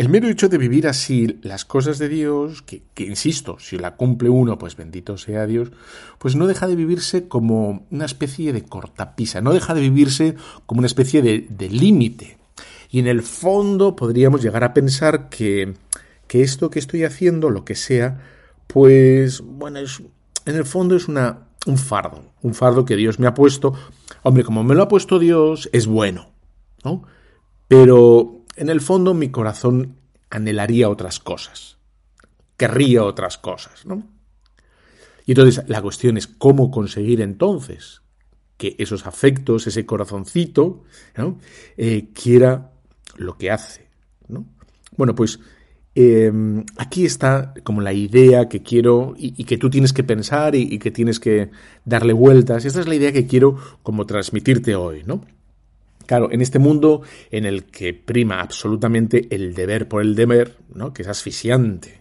el 0.00 0.08
mero 0.08 0.28
hecho 0.28 0.48
de 0.48 0.56
vivir 0.56 0.88
así 0.88 1.38
las 1.42 1.66
cosas 1.66 1.98
de 1.98 2.08
Dios, 2.08 2.62
que, 2.62 2.82
insisto, 2.96 3.58
si 3.58 3.76
la 3.76 3.96
cumple 3.96 4.30
uno, 4.30 4.56
pues 4.56 4.74
bendito 4.74 5.18
sea 5.18 5.44
Dios, 5.44 5.72
pues 6.16 6.36
no 6.36 6.46
deja 6.46 6.66
de 6.66 6.74
vivirse 6.74 7.28
como 7.28 7.86
una 7.90 8.06
especie 8.06 8.54
de 8.54 8.62
cortapisa, 8.62 9.42
no 9.42 9.52
deja 9.52 9.74
de 9.74 9.82
vivirse 9.82 10.36
como 10.64 10.78
una 10.78 10.86
especie 10.86 11.20
de, 11.20 11.68
límite. 11.68 12.38
Y 12.90 12.98
en 12.98 13.06
el 13.06 13.22
fondo 13.22 13.94
podríamos 13.94 14.42
llegar 14.42 14.64
a 14.64 14.74
pensar 14.74 15.28
que, 15.28 15.74
que 16.26 16.42
esto 16.42 16.70
que 16.70 16.80
estoy 16.80 17.04
haciendo, 17.04 17.50
lo 17.50 17.64
que 17.64 17.76
sea, 17.76 18.20
pues 18.66 19.40
bueno, 19.40 19.78
es, 19.78 20.02
en 20.46 20.56
el 20.56 20.64
fondo 20.64 20.96
es 20.96 21.08
una, 21.08 21.46
un 21.66 21.78
fardo, 21.78 22.24
un 22.42 22.54
fardo 22.54 22.84
que 22.84 22.96
Dios 22.96 23.18
me 23.18 23.26
ha 23.26 23.34
puesto. 23.34 23.74
Hombre, 24.22 24.44
como 24.44 24.64
me 24.64 24.74
lo 24.74 24.82
ha 24.82 24.88
puesto 24.88 25.18
Dios, 25.18 25.68
es 25.72 25.86
bueno, 25.86 26.30
¿no? 26.84 27.04
Pero 27.68 28.44
en 28.56 28.68
el 28.68 28.80
fondo 28.80 29.14
mi 29.14 29.30
corazón 29.30 29.96
anhelaría 30.30 30.88
otras 30.88 31.20
cosas, 31.20 31.78
querría 32.56 33.04
otras 33.04 33.38
cosas, 33.38 33.86
¿no? 33.86 34.02
Y 35.26 35.32
entonces 35.32 35.64
la 35.68 35.82
cuestión 35.82 36.16
es 36.16 36.26
cómo 36.26 36.70
conseguir 36.70 37.20
entonces 37.20 38.02
que 38.56 38.74
esos 38.78 39.06
afectos, 39.06 39.66
ese 39.66 39.86
corazoncito, 39.86 40.82
¿no? 41.16 41.38
Eh, 41.76 42.08
quiera 42.12 42.69
lo 43.20 43.36
que 43.36 43.50
hace, 43.50 43.86
¿no? 44.28 44.46
Bueno, 44.96 45.14
pues 45.14 45.38
em, 45.94 46.64
aquí 46.76 47.04
está 47.04 47.54
como 47.62 47.80
la 47.80 47.92
idea 47.92 48.48
que 48.48 48.62
quiero 48.62 49.14
y, 49.16 49.44
que 49.44 49.58
tú 49.58 49.70
tienes 49.70 49.92
que 49.92 50.04
pensar 50.04 50.54
y, 50.54 50.78
que 50.78 50.90
tienes 50.90 51.20
que 51.20 51.50
darle 51.84 52.12
vueltas. 52.12 52.64
Esta 52.64 52.80
es 52.80 52.88
la 52.88 52.94
idea 52.94 53.12
que 53.12 53.26
quiero 53.26 53.56
como 53.82 54.06
transmitirte 54.06 54.74
hoy, 54.74 55.02
¿no? 55.04 55.20
Claro, 56.06 56.32
en 56.32 56.40
este 56.40 56.58
mundo 56.58 57.02
en 57.30 57.44
el 57.44 57.64
que 57.64 57.94
prima 57.94 58.40
absolutamente 58.40 59.28
el 59.30 59.54
deber 59.54 59.86
por 59.86 60.02
el 60.02 60.14
deber, 60.14 60.56
¿no? 60.74 60.92
Que 60.92 61.02
es 61.02 61.08
asfixiante. 61.08 62.00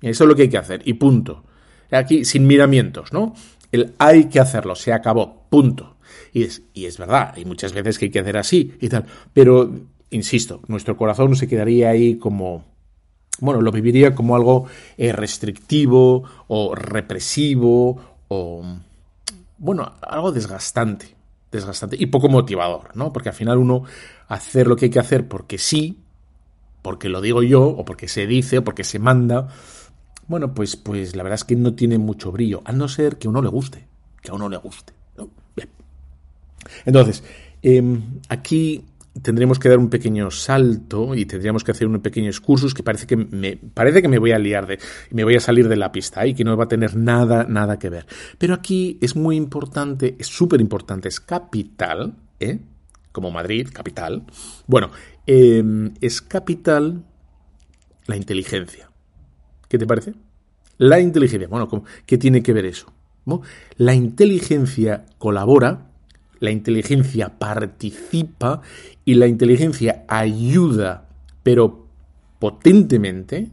Eso 0.00 0.24
es 0.24 0.28
lo 0.28 0.36
que 0.36 0.42
hay 0.42 0.48
que 0.48 0.58
hacer, 0.58 0.82
y 0.84 0.94
punto. 0.94 1.44
Aquí, 1.90 2.24
sin 2.24 2.46
miramientos, 2.46 3.12
¿no? 3.12 3.34
El 3.72 3.94
hay 3.98 4.26
que 4.26 4.40
hacerlo, 4.40 4.74
se 4.76 4.92
acabó, 4.92 5.46
punto. 5.50 5.96
Y 6.32 6.44
es, 6.44 6.62
y 6.74 6.86
es 6.86 6.98
verdad, 6.98 7.32
hay 7.36 7.44
muchas 7.44 7.72
veces 7.72 7.98
que 7.98 8.06
hay 8.06 8.10
que 8.10 8.20
hacer 8.20 8.36
así 8.36 8.74
y 8.80 8.88
tal. 8.88 9.04
Pero, 9.32 9.70
insisto, 10.10 10.60
nuestro 10.68 10.96
corazón 10.96 11.36
se 11.36 11.48
quedaría 11.48 11.90
ahí 11.90 12.16
como, 12.16 12.64
bueno, 13.40 13.60
lo 13.60 13.72
viviría 13.72 14.14
como 14.14 14.36
algo 14.36 14.66
eh, 14.96 15.12
restrictivo 15.12 16.24
o 16.48 16.74
represivo 16.74 18.00
o, 18.28 18.62
bueno, 19.58 19.92
algo 20.02 20.32
desgastante 20.32 21.20
desgastante 21.50 21.96
y 21.98 22.06
poco 22.06 22.28
motivador, 22.28 22.94
¿no? 22.94 23.12
Porque 23.12 23.30
al 23.30 23.34
final 23.34 23.58
uno 23.58 23.84
hacer 24.28 24.66
lo 24.66 24.76
que 24.76 24.86
hay 24.86 24.90
que 24.90 25.00
hacer 25.00 25.26
porque 25.28 25.58
sí, 25.58 25.98
porque 26.82 27.08
lo 27.08 27.20
digo 27.20 27.42
yo, 27.42 27.64
o 27.64 27.84
porque 27.84 28.08
se 28.08 28.26
dice, 28.26 28.58
o 28.58 28.64
porque 28.64 28.84
se 28.84 28.98
manda, 28.98 29.48
bueno, 30.28 30.54
pues, 30.54 30.76
pues 30.76 31.16
la 31.16 31.22
verdad 31.22 31.36
es 31.36 31.44
que 31.44 31.56
no 31.56 31.74
tiene 31.74 31.98
mucho 31.98 32.30
brillo, 32.30 32.62
a 32.64 32.72
no 32.72 32.88
ser 32.88 33.18
que 33.18 33.26
a 33.26 33.30
uno 33.30 33.42
le 33.42 33.48
guste, 33.48 33.86
que 34.22 34.30
a 34.30 34.34
uno 34.34 34.48
le 34.48 34.56
guste. 34.58 34.92
Bien. 35.56 35.68
Entonces, 36.84 37.24
em, 37.62 38.20
aquí 38.28 38.84
tendremos 39.22 39.58
que 39.58 39.68
dar 39.68 39.78
un 39.78 39.90
pequeño 39.90 40.30
salto 40.30 41.14
y 41.14 41.26
tendríamos 41.26 41.64
que 41.64 41.72
hacer 41.72 41.86
un 41.86 42.00
pequeño 42.00 42.28
excursus 42.28 42.74
que 42.74 42.82
parece 42.82 43.06
que 43.06 43.16
me 43.16 43.56
parece 43.56 44.02
que 44.02 44.08
me 44.08 44.18
voy 44.18 44.32
a 44.32 44.38
liar 44.38 44.66
de 44.66 44.78
me 45.10 45.24
voy 45.24 45.36
a 45.36 45.40
salir 45.40 45.68
de 45.68 45.76
la 45.76 45.92
pista 45.92 46.26
y 46.26 46.34
que 46.34 46.44
no 46.44 46.56
va 46.56 46.64
a 46.64 46.68
tener 46.68 46.96
nada 46.96 47.44
nada 47.48 47.78
que 47.78 47.90
ver. 47.90 48.06
Pero 48.38 48.54
aquí 48.54 48.98
es 49.00 49.16
muy 49.16 49.36
importante, 49.36 50.16
es 50.18 50.26
súper 50.26 50.60
importante, 50.60 51.08
es 51.08 51.20
capital, 51.20 52.14
¿eh? 52.38 52.58
como 53.12 53.30
Madrid, 53.30 53.68
capital. 53.72 54.24
Bueno, 54.66 54.90
em, 55.26 55.92
es 56.00 56.22
capital 56.22 57.04
la 58.06 58.16
inteligencia. 58.16 58.90
¿Qué 59.68 59.78
te 59.78 59.86
parece? 59.86 60.14
La 60.78 61.00
inteligencia. 61.00 61.48
Bueno, 61.48 61.68
¿qué 62.06 62.18
tiene 62.18 62.42
que 62.42 62.52
ver 62.52 62.66
eso? 62.66 62.92
La 63.76 63.94
inteligencia 63.94 65.06
colabora 65.18 65.89
la 66.40 66.50
inteligencia 66.50 67.38
participa 67.38 68.62
y 69.04 69.14
la 69.14 69.26
inteligencia 69.26 70.04
ayuda, 70.08 71.06
pero 71.42 71.86
potentemente, 72.38 73.50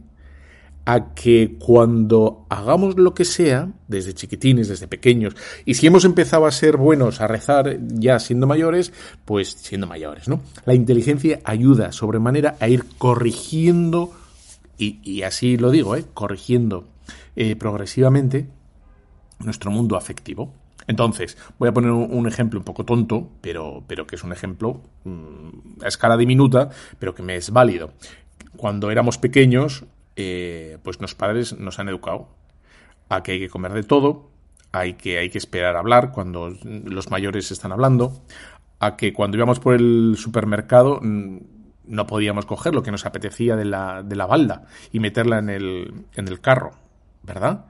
a 0.86 1.12
que 1.12 1.56
cuando 1.58 2.46
hagamos 2.48 2.96
lo 2.96 3.12
que 3.12 3.26
sea, 3.26 3.70
desde 3.88 4.14
chiquitines, 4.14 4.68
desde 4.68 4.88
pequeños, 4.88 5.36
y 5.66 5.74
si 5.74 5.86
hemos 5.86 6.06
empezado 6.06 6.46
a 6.46 6.50
ser 6.50 6.78
buenos 6.78 7.20
a 7.20 7.26
rezar 7.26 7.78
ya 7.82 8.18
siendo 8.18 8.46
mayores, 8.46 8.94
pues 9.26 9.50
siendo 9.50 9.86
mayores, 9.86 10.28
¿no? 10.28 10.40
La 10.64 10.72
inteligencia 10.72 11.40
ayuda 11.44 11.92
sobremanera 11.92 12.56
a 12.58 12.68
ir 12.68 12.84
corrigiendo, 12.96 14.12
y, 14.78 15.22
así 15.22 15.58
lo 15.58 15.70
digo, 15.70 15.94
¿eh? 15.94 16.06
corrigiendo 16.14 16.88
eh, 17.36 17.54
progresivamente 17.54 18.46
nuestro 19.40 19.70
mundo 19.70 19.94
afectivo. 19.94 20.54
Entonces, 20.88 21.36
voy 21.58 21.68
a 21.68 21.72
poner 21.72 21.90
un 21.90 22.26
ejemplo 22.26 22.58
un 22.58 22.64
poco 22.64 22.84
tonto, 22.84 23.28
pero, 23.42 23.84
pero 23.86 24.06
que 24.06 24.16
es 24.16 24.24
un 24.24 24.32
ejemplo 24.32 24.80
mm, 25.04 25.82
a 25.84 25.86
escala 25.86 26.16
diminuta, 26.16 26.70
pero 26.98 27.14
que 27.14 27.22
me 27.22 27.36
es 27.36 27.50
válido. 27.50 27.92
Cuando 28.56 28.90
éramos 28.90 29.18
pequeños, 29.18 29.84
eh, 30.16 30.78
pues 30.82 30.98
los 31.00 31.14
padres 31.14 31.58
nos 31.58 31.78
han 31.78 31.90
educado 31.90 32.28
a 33.10 33.22
que 33.22 33.32
hay 33.32 33.38
que 33.38 33.50
comer 33.50 33.72
de 33.74 33.82
todo, 33.82 34.30
hay 34.72 34.94
que, 34.94 35.18
hay 35.18 35.28
que 35.28 35.38
esperar 35.38 35.76
a 35.76 35.80
hablar 35.80 36.10
cuando 36.10 36.56
los 36.64 37.10
mayores 37.10 37.50
están 37.50 37.72
hablando, 37.72 38.22
a 38.80 38.96
que 38.96 39.12
cuando 39.12 39.36
íbamos 39.36 39.60
por 39.60 39.74
el 39.74 40.14
supermercado 40.16 41.00
mm, 41.02 41.38
no 41.86 42.06
podíamos 42.06 42.46
coger 42.46 42.74
lo 42.74 42.82
que 42.82 42.90
nos 42.90 43.04
apetecía 43.04 43.56
de 43.56 43.66
la, 43.66 44.02
de 44.02 44.16
la 44.16 44.24
balda 44.24 44.64
y 44.90 45.00
meterla 45.00 45.38
en 45.38 45.50
el, 45.50 46.04
en 46.14 46.28
el 46.28 46.40
carro, 46.40 46.72
¿verdad? 47.22 47.66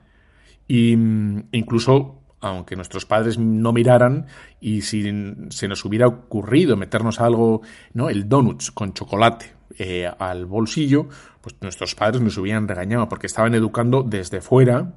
Y 0.69 0.97
mm, 0.97 1.49
incluso 1.53 2.18
aunque 2.41 2.77
nuestros 2.77 3.05
padres 3.05 3.39
no 3.39 3.73
miraran 3.73 4.27
y 4.61 4.83
si 4.83 5.03
se 5.51 5.69
nos 5.69 5.85
hubiera 5.85 6.07
ocurrido 6.07 6.77
meternos 6.77 7.21
algo, 7.21 7.63
¿no? 7.93 8.09
El 8.11 8.29
donuts 8.29 8.71
con 8.71 8.95
chocolate 8.95 9.55
eh, 9.79 10.11
al 10.19 10.47
bolsillo, 10.47 11.09
pues 11.41 11.57
nuestros 11.61 11.95
padres 11.95 12.21
nos 12.21 12.37
hubieran 12.39 12.69
regañado 12.69 13.09
porque 13.09 13.27
estaban 13.27 13.55
educando 13.55 14.03
desde 14.03 14.41
fuera 14.41 14.95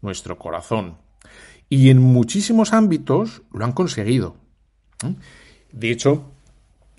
nuestro 0.00 0.38
corazón. 0.38 0.98
Y 1.68 1.90
en 1.90 2.00
muchísimos 2.00 2.72
ámbitos 2.72 3.42
lo 3.52 3.64
han 3.64 3.72
conseguido. 3.72 4.36
De 5.72 5.90
hecho, 5.90 6.32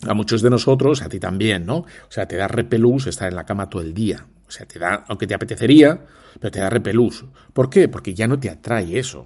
a 0.08 0.14
muchos 0.14 0.42
de 0.42 0.50
nosotros, 0.50 1.02
a 1.02 1.10
ti 1.10 1.20
también, 1.20 1.66
¿no? 1.66 1.78
O 1.78 2.10
sea, 2.10 2.28
te 2.28 2.36
da 2.36 2.48
repelús 2.48 3.08
estar 3.08 3.30
en 3.30 3.36
la 3.36 3.46
cama 3.46 3.70
todo 3.70 3.82
el 3.82 3.94
día. 3.94 4.26
O 4.48 4.52
sea, 4.52 4.66
te 4.66 4.80
da, 4.80 5.06
aunque 5.08 5.28
te 5.28 5.34
apetecería, 5.34 6.06
pero 6.40 6.52
te 6.52 6.60
da 6.60 6.70
repelús. 6.70 7.26
¿Por 7.54 7.70
qué? 7.70 7.88
Porque 7.88 8.14
ya 8.14 8.28
no 8.28 8.40
te 8.40 8.50
atrae 8.50 8.98
eso. 8.98 9.26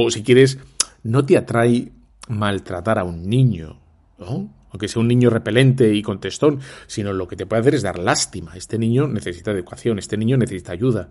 O 0.00 0.12
si 0.12 0.22
quieres, 0.22 0.58
no 1.02 1.26
te 1.26 1.36
atrae 1.36 1.90
maltratar 2.28 3.00
a 3.00 3.04
un 3.04 3.28
niño, 3.28 3.80
¿no? 4.16 4.54
aunque 4.70 4.86
sea 4.86 5.00
un 5.00 5.08
niño 5.08 5.28
repelente 5.28 5.92
y 5.92 6.02
contestón, 6.02 6.60
sino 6.86 7.12
lo 7.12 7.26
que 7.26 7.34
te 7.34 7.46
puede 7.46 7.62
hacer 7.62 7.74
es 7.74 7.82
dar 7.82 7.98
lástima. 7.98 8.52
Este 8.54 8.78
niño 8.78 9.08
necesita 9.08 9.50
educación, 9.50 9.98
este 9.98 10.16
niño 10.16 10.36
necesita 10.36 10.70
ayuda. 10.70 11.08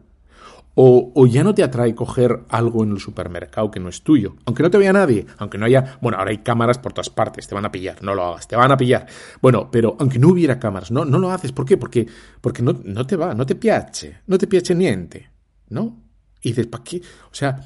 O, 0.76 1.12
o, 1.14 1.26
ya 1.26 1.44
no 1.44 1.54
te 1.54 1.64
atrae 1.64 1.94
coger 1.96 2.46
algo 2.48 2.86
en 2.86 2.92
el 2.92 3.00
supermercado 3.02 3.70
que 3.72 3.82
no 3.82 3.90
es 3.90 4.04
tuyo, 4.04 4.38
aunque 4.46 4.64
no 4.64 4.70
te 4.70 4.78
vea 4.78 4.94
nadie, 4.94 5.26
aunque 5.38 5.58
no 5.58 5.66
haya, 5.66 5.98
bueno, 6.02 6.18
ahora 6.18 6.32
hay 6.32 6.38
cámaras 6.38 6.78
por 6.78 6.94
todas 6.94 7.10
partes, 7.10 7.46
te 7.46 7.56
van 7.56 7.66
a 7.66 7.72
pillar, 7.72 8.02
no 8.02 8.16
lo 8.16 8.24
hagas, 8.24 8.48
te 8.48 8.56
van 8.56 8.72
a 8.72 8.78
pillar. 8.78 9.06
Bueno, 9.42 9.70
pero 9.70 9.98
aunque 10.00 10.18
no 10.18 10.30
hubiera 10.30 10.60
cámaras, 10.60 10.92
no, 10.92 11.04
no 11.04 11.20
lo 11.20 11.30
haces, 11.30 11.52
¿por 11.52 11.66
qué? 11.66 11.76
Porque, 11.76 12.08
porque 12.40 12.62
no, 12.62 12.80
no 12.86 13.06
te 13.06 13.18
va, 13.18 13.34
no 13.34 13.46
te 13.46 13.56
piace, 13.56 14.20
no 14.28 14.38
te 14.38 14.48
piace 14.48 14.76
niente, 14.76 15.30
¿no? 15.68 16.08
Y 16.42 16.50
dices, 16.50 16.68
¿para 16.68 16.84
qué? 16.84 17.02
O 17.32 17.34
sea, 17.34 17.60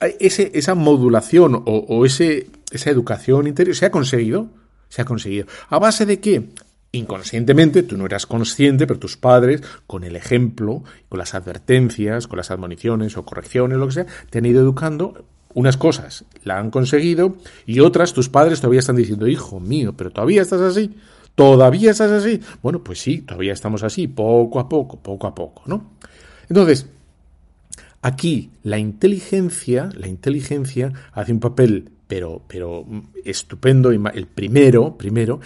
ese, 0.00 0.50
esa 0.54 0.74
modulación 0.74 1.62
o, 1.66 2.06
ese, 2.06 2.50
esa 2.70 2.90
educación 2.90 3.46
interior 3.46 3.74
se 3.74 3.86
ha 3.86 3.90
conseguido. 3.90 4.48
Se 4.88 5.02
ha 5.02 5.04
conseguido. 5.04 5.46
¿A 5.68 5.78
base 5.78 6.06
de 6.06 6.18
qué? 6.18 6.48
Inconscientemente, 6.92 7.82
tú 7.82 7.98
no 7.98 8.06
eras 8.06 8.24
consciente, 8.24 8.86
pero 8.86 8.98
tus 8.98 9.18
padres, 9.18 9.62
con 9.86 10.04
el 10.04 10.16
ejemplo, 10.16 10.82
con 11.10 11.18
las 11.18 11.34
advertencias, 11.34 12.26
con 12.26 12.38
las 12.38 12.50
admoniciones 12.50 13.18
o 13.18 13.24
correcciones, 13.24 13.76
lo 13.76 13.86
que 13.86 13.92
sea, 13.92 14.06
te 14.30 14.38
han 14.38 14.46
ido 14.46 14.62
educando. 14.62 15.26
Unas 15.52 15.76
cosas 15.76 16.24
la 16.44 16.58
han 16.58 16.70
conseguido 16.70 17.36
y 17.66 17.80
otras 17.80 18.14
tus 18.14 18.28
padres 18.28 18.60
todavía 18.60 18.80
están 18.80 18.96
diciendo, 18.96 19.26
hijo 19.26 19.60
mío, 19.60 19.94
pero 19.96 20.10
todavía 20.10 20.42
estás 20.42 20.60
así. 20.60 20.94
¿Todavía 21.34 21.90
estás 21.90 22.10
así? 22.10 22.40
Bueno, 22.62 22.82
pues 22.82 23.00
sí, 23.00 23.20
todavía 23.22 23.52
estamos 23.52 23.82
así, 23.82 24.08
poco 24.08 24.58
a 24.58 24.68
poco, 24.68 24.98
poco 24.98 25.26
a 25.26 25.34
poco, 25.34 25.62
¿no? 25.66 25.92
Entonces, 26.48 26.86
Aquí 28.00 28.50
la 28.62 28.78
inteligencia, 28.78 29.90
la 29.94 30.08
inteligencia 30.08 30.92
hace 31.12 31.32
un 31.32 31.40
papel, 31.40 31.90
pero, 32.06 32.42
pero 32.46 32.86
estupendo, 33.24 33.90
el 33.90 34.26
primero, 34.26 34.96
primero, 34.96 35.40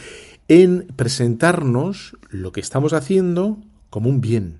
en 0.49 0.87
presentarnos 0.97 2.16
lo 2.30 2.52
que 2.52 2.61
estamos 2.61 2.92
haciendo 2.92 3.59
como 3.90 4.11
un 4.11 4.21
bien, 4.21 4.59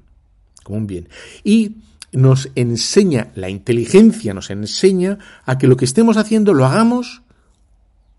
como 0.63 0.79
un 0.79 0.87
bien. 0.87 1.09
Y 1.45 1.77
nos 2.13 2.51
enseña, 2.55 3.31
la 3.35 3.49
inteligencia 3.49 4.35
nos 4.35 4.51
enseña 4.51 5.19
a 5.45 5.59
que 5.59 5.67
lo 5.67 5.77
que 5.77 5.85
estemos 5.85 6.17
haciendo 6.17 6.55
lo 6.55 6.67
hagamos 6.67 7.23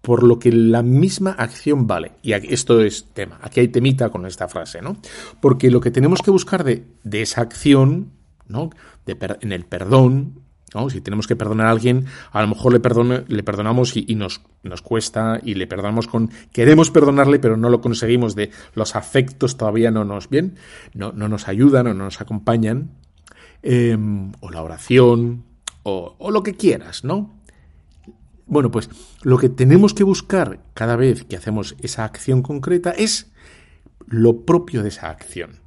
por 0.01 0.23
lo 0.23 0.37
que 0.37 0.51
la 0.51 0.83
misma 0.83 1.31
acción 1.31 1.87
vale. 1.87 2.11
Y 2.21 2.33
esto 2.33 2.81
es 2.81 3.05
tema, 3.13 3.39
aquí 3.41 3.61
hay 3.61 3.69
temita 3.69 4.09
con 4.09 4.25
esta 4.25 4.49
frase, 4.49 4.81
¿no? 4.81 4.97
Porque 5.39 5.71
lo 5.71 5.79
que 5.79 5.91
tenemos 5.91 6.21
que 6.21 6.31
buscar 6.31 6.63
de, 6.63 6.85
de 7.03 7.21
esa 7.21 7.41
acción, 7.41 8.11
¿no? 8.47 8.69
En 9.05 9.51
el 9.51 9.65
perdón. 9.65 10.43
Si 10.89 11.01
tenemos 11.01 11.27
que 11.27 11.35
perdonar 11.35 11.67
a 11.67 11.69
alguien, 11.69 12.05
a 12.31 12.41
lo 12.41 12.47
mejor 12.47 12.73
le, 12.73 12.79
perdone, 12.79 13.23
le 13.27 13.43
perdonamos 13.43 13.95
y, 13.95 14.15
nos, 14.15 14.41
nos, 14.63 14.81
cuesta 14.81 15.39
y 15.43 15.53
le 15.53 15.67
perdonamos 15.67 16.07
con... 16.07 16.31
Queremos 16.51 16.89
perdonarle, 16.89 17.38
pero 17.38 17.57
no 17.57 17.69
lo 17.69 17.79
conseguimos 17.79 18.33
de 18.33 18.50
los 18.73 18.95
afectos 18.95 19.55
todavía 19.55 19.91
no 19.91 20.03
nos 20.03 20.29
bien, 20.29 20.55
no, 20.95 21.12
no 21.12 21.27
nos 21.27 21.47
ayudan 21.47 21.85
o 21.85 21.93
no 21.93 22.05
nos 22.05 22.21
acompañan. 22.21 22.89
Em, 23.62 24.31
o 24.41 24.50
la 24.50 24.62
oración, 24.62 25.45
o, 25.83 26.15
o 26.17 26.31
lo 26.31 26.43
que 26.43 26.55
quieras, 26.55 27.03
¿no? 27.05 27.31
Bueno, 28.45 28.71
pues 28.71 28.89
lo 29.21 29.38
que 29.38 29.47
tenemos 29.47 29.93
que 29.93 30.03
buscar 30.03 30.59
cada 30.73 30.95
vez 30.97 31.23
que 31.23 31.38
hacemos 31.38 31.75
esa 31.81 32.03
acción 32.03 32.41
concreta 32.41 32.91
es 32.91 33.31
lo 34.05 34.41
propio 34.45 34.83
de 34.83 34.89
esa 34.89 35.09
acción. 35.09 35.62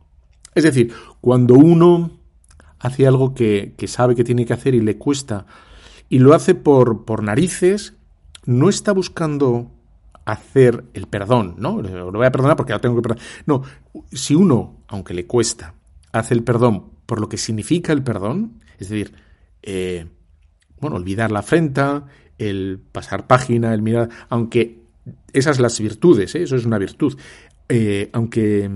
Es 0.55 0.65
decir, 0.65 0.93
cuando 1.23 1.55
uno 1.55 2.19
hace 2.79 3.07
algo 3.07 3.35
que, 3.35 3.75
sabe 3.87 4.15
que 4.15 4.25
tiene 4.25 4.47
que 4.47 4.53
hacer 4.53 4.75
y 4.75 4.81
le 4.81 4.97
cuesta, 4.97 5.47
y 6.09 6.19
lo 6.19 6.35
hace 6.35 6.55
por, 6.55 7.05
por 7.05 7.23
narices, 7.23 7.95
no 8.45 8.69
está 8.69 8.93
buscando 8.93 9.71
hacer 10.25 10.85
el 10.95 11.07
perdón, 11.07 11.55
¿no? 11.59 11.81
Lo 11.83 12.13
voy 12.13 12.27
a 12.27 12.33
perdonar 12.33 12.57
porque 12.57 12.73
lo 12.73 12.81
tengo 12.81 12.97
que 12.97 13.03
perdonar. 13.03 13.25
No, 13.47 13.63
si 14.13 14.35
uno, 14.35 14.77
aunque 14.89 15.15
le 15.15 15.27
cuesta, 15.27 15.75
hace 16.13 16.35
el 16.35 16.43
perdón 16.43 16.97
por 17.07 17.21
lo 17.21 17.29
que 17.29 17.39
significa 17.39 17.93
el 17.93 18.03
perdón, 18.03 18.61
es 18.79 18.89
decir, 18.89 19.15
eh, 19.63 20.07
bueno, 20.81 20.97
olvidar 20.97 21.31
la 21.31 21.39
afrenta, 21.41 22.07
el 22.39 22.81
pasar 22.93 23.27
página, 23.27 23.73
el 23.73 23.83
mirar, 23.83 24.11
aunque 24.29 24.81
esas 25.33 25.59
las 25.61 25.81
virtudes, 25.81 26.35
¿eh? 26.35 26.43
eso 26.43 26.57
es 26.57 26.67
una 26.67 26.79
virtud, 26.79 27.17
eh, 27.69 28.11
aunque 28.13 28.71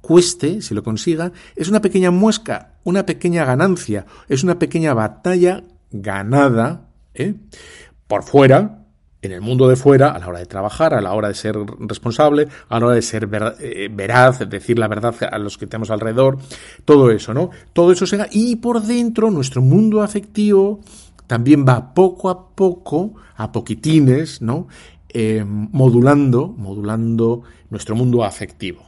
cueste, 0.00 0.62
si 0.62 0.74
lo 0.74 0.82
consiga, 0.82 1.32
es 1.54 1.68
una 1.68 1.80
pequeña 1.80 2.10
muesca, 2.10 2.75
una 2.86 3.04
pequeña 3.04 3.44
ganancia, 3.44 4.06
es 4.28 4.44
una 4.44 4.60
pequeña 4.60 4.94
batalla 4.94 5.64
ganada 5.90 6.86
¿eh? 7.14 7.34
por 8.06 8.22
fuera, 8.22 8.84
en 9.22 9.32
el 9.32 9.40
mundo 9.40 9.66
de 9.68 9.74
fuera, 9.74 10.12
a 10.12 10.20
la 10.20 10.28
hora 10.28 10.38
de 10.38 10.46
trabajar, 10.46 10.94
a 10.94 11.00
la 11.00 11.12
hora 11.12 11.26
de 11.26 11.34
ser 11.34 11.56
responsable, 11.80 12.46
a 12.68 12.78
la 12.78 12.86
hora 12.86 12.94
de 12.94 13.02
ser 13.02 13.28
eh, 13.58 13.88
veraz, 13.92 14.48
decir 14.48 14.78
la 14.78 14.86
verdad 14.86 15.16
a 15.28 15.36
los 15.38 15.58
que 15.58 15.66
tenemos 15.66 15.90
alrededor, 15.90 16.38
todo 16.84 17.10
eso, 17.10 17.34
¿no? 17.34 17.50
Todo 17.72 17.90
eso 17.90 18.06
se 18.06 18.24
y 18.30 18.54
por 18.54 18.80
dentro 18.80 19.32
nuestro 19.32 19.62
mundo 19.62 20.00
afectivo 20.00 20.78
también 21.26 21.66
va 21.68 21.92
poco 21.92 22.30
a 22.30 22.50
poco, 22.54 23.14
a 23.36 23.50
poquitines, 23.50 24.42
¿no? 24.42 24.68
Eh, 25.08 25.44
modulando, 25.44 26.54
modulando 26.56 27.42
nuestro 27.68 27.96
mundo 27.96 28.22
afectivo. 28.22 28.86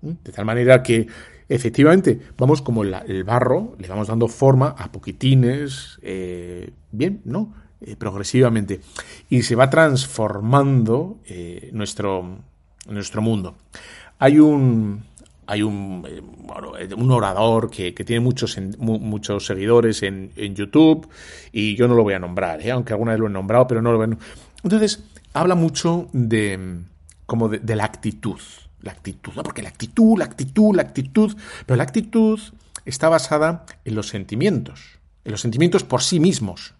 De 0.00 0.32
tal 0.32 0.46
manera 0.46 0.82
que 0.82 1.06
efectivamente 1.48 2.20
vamos 2.36 2.62
como 2.62 2.82
el 2.82 3.24
barro, 3.24 3.76
le 3.78 3.88
vamos 3.88 4.08
dando 4.08 4.28
forma 4.28 4.74
a 4.78 4.90
poquitines, 4.90 5.98
eh, 6.02 6.70
bien, 6.90 7.20
¿no? 7.24 7.52
Eh, 7.80 7.94
progresivamente. 7.96 8.80
Y 9.28 9.42
se 9.42 9.54
va 9.54 9.68
transformando 9.68 11.18
eh, 11.26 11.70
nuestro, 11.72 12.38
nuestro 12.88 13.20
mundo. 13.20 13.56
Hay 14.18 14.38
un, 14.38 15.04
hay 15.46 15.62
un, 15.62 16.06
un 16.96 17.10
orador 17.10 17.70
que, 17.70 17.92
tiene 17.92 18.20
muchos, 18.20 18.58
muchos 18.78 19.44
seguidores 19.44 20.02
en, 20.02 20.32
YouTube 20.54 21.06
y 21.52 21.76
yo 21.76 21.86
no 21.86 21.94
lo 21.94 22.02
voy 22.02 22.14
a 22.14 22.18
nombrar, 22.18 22.60
aunque 22.70 22.94
alguna 22.94 23.12
vez 23.12 23.20
lo 23.20 23.26
he 23.26 23.30
nombrado, 23.30 23.66
pero 23.66 23.82
no 23.82 23.92
lo 23.92 23.98
voy 23.98 24.10
a... 24.10 24.18
Entonces, 24.64 25.04
habla 25.34 25.54
mucho 25.54 26.08
de, 26.12 26.78
como 27.26 27.50
de 27.50 27.76
la 27.76 27.84
actitud. 27.84 28.40
La 28.86 28.92
actitud, 28.92 29.32
¿no? 29.34 29.42
Porque 29.42 29.62
la 29.62 29.68
actitud, 29.68 30.16
la 30.16 30.26
actitud, 30.26 30.76
la 30.76 30.82
actitud. 30.82 31.36
Pero 31.66 31.76
la 31.76 31.82
actitud 31.82 32.38
está 32.84 33.08
basada 33.08 33.66
en 33.84 33.96
los 33.96 34.06
sentimientos. 34.06 35.00
En 35.24 35.32
los 35.32 35.40
sentimientos 35.40 35.82
por 35.82 36.02
sí 36.02 36.20
mismos. 36.20 36.74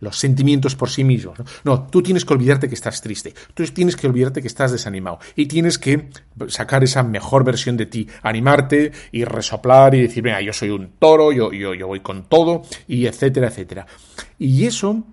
Los 0.00 0.18
sentimientos 0.18 0.76
por 0.76 0.90
sí 0.90 1.02
mismos. 1.02 1.38
¿no? 1.64 1.86
tú 1.86 2.02
tienes 2.02 2.26
que 2.26 2.34
olvidarte 2.34 2.68
que 2.68 2.74
estás 2.74 3.00
triste. 3.00 3.32
Tú 3.54 3.64
tienes 3.68 3.96
que 3.96 4.06
olvidarte 4.06 4.42
que 4.42 4.48
estás 4.48 4.70
desanimado. 4.70 5.18
Y 5.34 5.46
tienes 5.46 5.78
que 5.78 6.10
sacar 6.48 6.84
esa 6.84 7.02
mejor 7.02 7.42
versión 7.42 7.78
de 7.78 7.86
ti. 7.86 8.06
Animarte 8.22 8.92
y 9.12 9.24
resoplar 9.24 9.94
y 9.94 10.02
decir, 10.02 10.22
venga, 10.22 10.42
yo 10.42 10.52
soy 10.52 10.68
un 10.68 10.90
toro, 10.98 11.32
yo, 11.32 11.54
yo, 11.54 11.72
yo 11.72 11.86
voy 11.86 12.00
con 12.00 12.28
todo, 12.28 12.64
y 12.86 13.06
etcétera, 13.06 13.48
etcétera. 13.48 13.86
Y 14.38 14.66
eso 14.66 15.06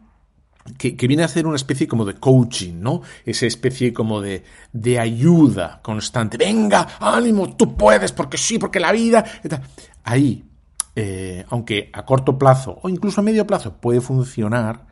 que, 0.78 1.08
viene 1.08 1.24
a 1.24 1.26
hacer 1.26 1.48
una 1.48 1.56
especie 1.56 1.88
como 1.88 2.06
de 2.06 2.16
coaching, 2.16 2.80
¿no? 2.80 3.02
Esa 3.26 3.46
especie 3.46 3.94
como 3.94 4.22
de, 4.22 4.44
de 4.72 5.00
ayuda 5.00 5.80
constante. 5.82 6.38
Venga, 6.38 6.88
ánimo, 7.00 7.56
tú 7.56 7.76
puedes, 7.76 8.12
porque 8.12 8.38
sí, 8.38 8.58
porque 8.58 8.80
la 8.80 8.92
vida... 8.92 9.24
Ahí, 10.04 10.44
eh, 10.96 11.46
aunque 11.50 11.90
a 11.94 12.06
corto 12.06 12.38
plazo 12.38 12.80
o 12.82 12.90
incluso 12.90 13.22
a 13.22 13.24
medio 13.24 13.48
plazo 13.48 13.78
puede 13.78 14.02
funcionar, 14.02 14.88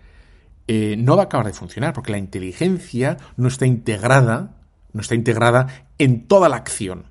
eh, 0.68 0.96
no 0.98 1.16
va 1.16 1.24
a 1.24 1.26
acabar 1.26 1.48
de 1.48 1.54
funcionar, 1.54 1.94
porque 1.94 2.12
la 2.12 2.20
inteligencia 2.20 3.18
no 3.38 3.48
está 3.48 3.66
integrada, 3.66 4.56
no 4.94 5.02
está 5.02 5.16
integrada 5.16 5.88
en 5.98 6.28
toda 6.28 6.48
la 6.48 6.58
acción. 6.58 7.06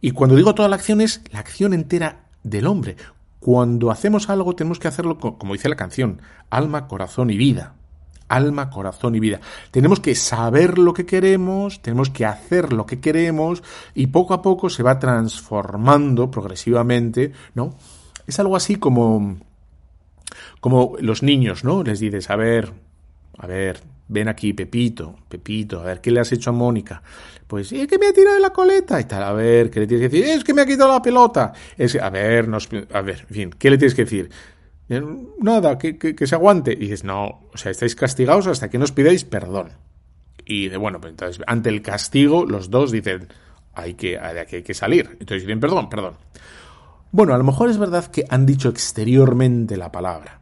Y 0.00 0.10
cuando 0.10 0.36
digo 0.36 0.54
toda 0.54 0.68
la 0.68 0.76
acción 0.76 1.00
es 1.00 1.22
la 1.30 1.38
acción 1.38 1.74
entera 1.74 2.26
del 2.42 2.66
hombre. 2.66 2.96
Cuando 3.46 3.92
hacemos 3.92 4.28
algo 4.28 4.56
tenemos 4.56 4.80
que 4.80 4.88
hacerlo 4.88 5.18
como 5.18 5.52
dice 5.52 5.68
la 5.68 5.76
canción, 5.76 6.20
alma, 6.50 6.88
corazón 6.88 7.30
y 7.30 7.36
vida. 7.36 7.74
Alma, 8.26 8.70
corazón 8.70 9.14
y 9.14 9.20
vida. 9.20 9.38
Tenemos 9.70 10.00
que 10.00 10.16
saber 10.16 10.78
lo 10.78 10.92
que 10.92 11.06
queremos, 11.06 11.80
tenemos 11.80 12.10
que 12.10 12.26
hacer 12.26 12.72
lo 12.72 12.86
que 12.86 12.98
queremos 12.98 13.62
y 13.94 14.08
poco 14.08 14.34
a 14.34 14.42
poco 14.42 14.68
se 14.68 14.82
va 14.82 14.98
transformando 14.98 16.28
progresivamente, 16.28 17.34
¿no? 17.54 17.76
Es 18.26 18.40
algo 18.40 18.56
así 18.56 18.74
como 18.74 19.36
como 20.58 20.96
los 20.98 21.22
niños, 21.22 21.62
¿no? 21.62 21.84
Les 21.84 22.00
dices, 22.00 22.28
a 22.30 22.34
ver, 22.34 22.72
a 23.38 23.46
ver, 23.46 23.80
ven 24.08 24.28
aquí, 24.28 24.52
Pepito, 24.52 25.16
Pepito, 25.28 25.80
a 25.80 25.84
ver, 25.84 26.00
¿qué 26.00 26.10
le 26.10 26.20
has 26.20 26.32
hecho 26.32 26.50
a 26.50 26.52
Mónica? 26.52 27.02
Pues 27.46 27.70
es 27.72 27.86
que 27.86 27.98
me 27.98 28.08
ha 28.08 28.12
tirado 28.12 28.36
de 28.36 28.42
la 28.42 28.50
coleta 28.50 29.00
y 29.00 29.04
tal. 29.04 29.22
A 29.22 29.32
ver, 29.32 29.70
¿qué 29.70 29.80
le 29.80 29.86
tienes 29.86 30.08
que 30.08 30.16
decir? 30.16 30.34
Es 30.34 30.44
que 30.44 30.52
me 30.52 30.62
ha 30.62 30.66
quitado 30.66 30.92
la 30.92 31.02
pelota. 31.02 31.52
Es 31.76 31.94
a 31.94 32.10
ver, 32.10 32.48
a 32.92 33.00
ver, 33.02 33.20
en 33.28 33.34
fin, 33.34 33.50
¿qué 33.56 33.70
le 33.70 33.78
tienes 33.78 33.94
que 33.94 34.04
decir? 34.04 34.30
Eh, 34.88 35.02
nada, 35.40 35.78
que, 35.78 35.96
que, 35.96 36.26
se 36.26 36.34
aguante. 36.34 36.72
Y 36.72 36.76
dices, 36.76 37.04
no, 37.04 37.48
o 37.52 37.56
sea, 37.56 37.70
estáis 37.70 37.94
castigados 37.94 38.46
hasta 38.48 38.68
que 38.68 38.78
nos 38.78 38.92
pidáis 38.92 39.24
perdón. 39.24 39.70
Y 40.44 40.68
de, 40.68 40.76
bueno, 40.76 41.00
pues 41.00 41.12
entonces, 41.12 41.42
ante 41.46 41.68
el 41.68 41.82
castigo, 41.82 42.46
los 42.46 42.70
dos 42.70 42.90
dicen, 42.90 43.28
hay 43.74 43.94
que, 43.94 44.18
hay 44.18 44.46
que, 44.46 44.56
hay 44.56 44.62
que 44.62 44.74
salir. 44.74 45.08
Entonces 45.20 45.42
dicen, 45.42 45.60
perdón, 45.60 45.88
perdón. 45.88 46.14
Bueno, 47.12 47.34
a 47.34 47.38
lo 47.38 47.44
mejor 47.44 47.70
es 47.70 47.78
verdad 47.78 48.06
que 48.06 48.24
han 48.28 48.44
dicho 48.44 48.68
exteriormente 48.68 49.76
la 49.76 49.92
palabra, 49.92 50.40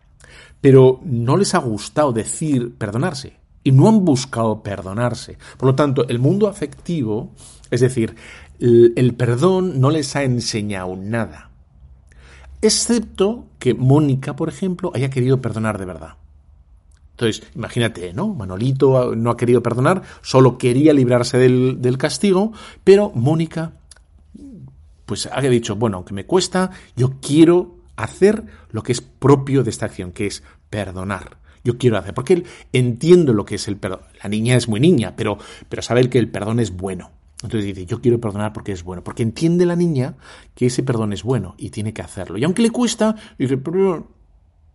pero 0.65 0.99
no 1.05 1.37
les 1.37 1.55
ha 1.55 1.59
gustado 1.59 2.11
decir 2.15 2.73
perdonarse 2.77 3.37
y 3.63 3.71
no 3.71 3.87
han 3.87 4.03
buscado 4.03 4.63
perdonarse. 4.63 5.37
Por 5.59 5.67
lo 5.67 5.75
tanto, 5.75 6.09
el 6.09 6.19
mundo 6.19 6.49
afectivo, 6.49 7.33
es 7.71 7.83
decir, 7.83 8.17
el, 8.59 9.15
perdón 9.15 9.79
no 9.79 9.91
les 9.91 10.17
ha 10.17 10.23
enseñado 10.23 10.97
nada. 10.97 11.51
Excepto 12.63 13.45
que 13.59 13.75
Mónica, 13.75 14.37
por 14.37 14.49
ejemplo, 14.49 14.91
haya 14.95 15.11
querido 15.11 15.43
perdonar 15.43 15.79
de 15.79 15.85
verdad. 15.85 16.15
Entonces, 17.11 17.47
imagínate, 17.55 18.15
¿no? 18.15 18.29
Manolito 18.29 19.15
no 19.15 19.33
ha 19.33 19.37
querido 19.37 19.63
perdonar, 19.63 20.01
solo 20.23 20.57
quería 20.57 20.95
librarse 20.95 21.37
del, 21.37 21.83
del 21.83 21.99
castigo, 21.99 22.55
pero 22.83 23.13
Mónica, 23.15 23.73
pues 25.05 25.29
ha 25.31 25.43
dicho, 25.43 25.77
bueno, 25.77 25.99
aunque 25.99 26.15
me 26.15 26.25
cuesta, 26.25 26.71
yo 26.97 27.17
quiero 27.21 27.74
hacer 27.97 28.45
lo 28.71 28.83
que 28.83 28.93
es 28.93 29.01
propio 29.01 29.63
de 29.63 29.71
esta 29.71 29.87
acción, 29.87 30.13
que 30.13 30.27
es 30.27 30.43
perdonar 30.71 31.45
yo 31.65 31.79
quiero 31.79 31.99
hacer. 31.99 32.15
Porque 32.15 32.35
él 32.35 32.47
entiendo 32.73 33.33
lo 33.33 33.45
que 33.45 33.57
es 33.57 33.67
el 33.67 33.77
perdón. 33.77 34.03
La 34.23 34.29
niña 34.29 34.55
es 34.55 34.69
muy 34.69 34.79
niña, 34.79 35.15
pero, 35.17 35.39
pero 35.69 35.83
sabe 35.83 36.09
que 36.09 36.19
el 36.19 36.31
perdón 36.31 36.61
es 36.61 36.77
bueno. 36.77 37.11
Entonces 37.43 37.65
dice, 37.65 37.87
yo 37.87 38.01
quiero 38.01 38.21
perdonar 38.21 38.53
porque 38.53 38.73
es 38.73 38.85
bueno. 38.85 39.03
Porque 39.03 39.23
entiende 39.23 39.67
la 39.67 39.75
niña 39.75 40.15
que 40.55 40.67
ese 40.67 40.83
perdón 40.83 41.13
es 41.13 41.23
bueno 41.23 41.55
y 41.59 41.71
tiene 41.71 41.93
que 41.93 42.03
hacerlo. 42.03 42.39
Y 42.39 42.45
aunque 42.45 42.63
le 42.63 42.71
cuesta, 42.71 43.17
dice, 43.39 43.59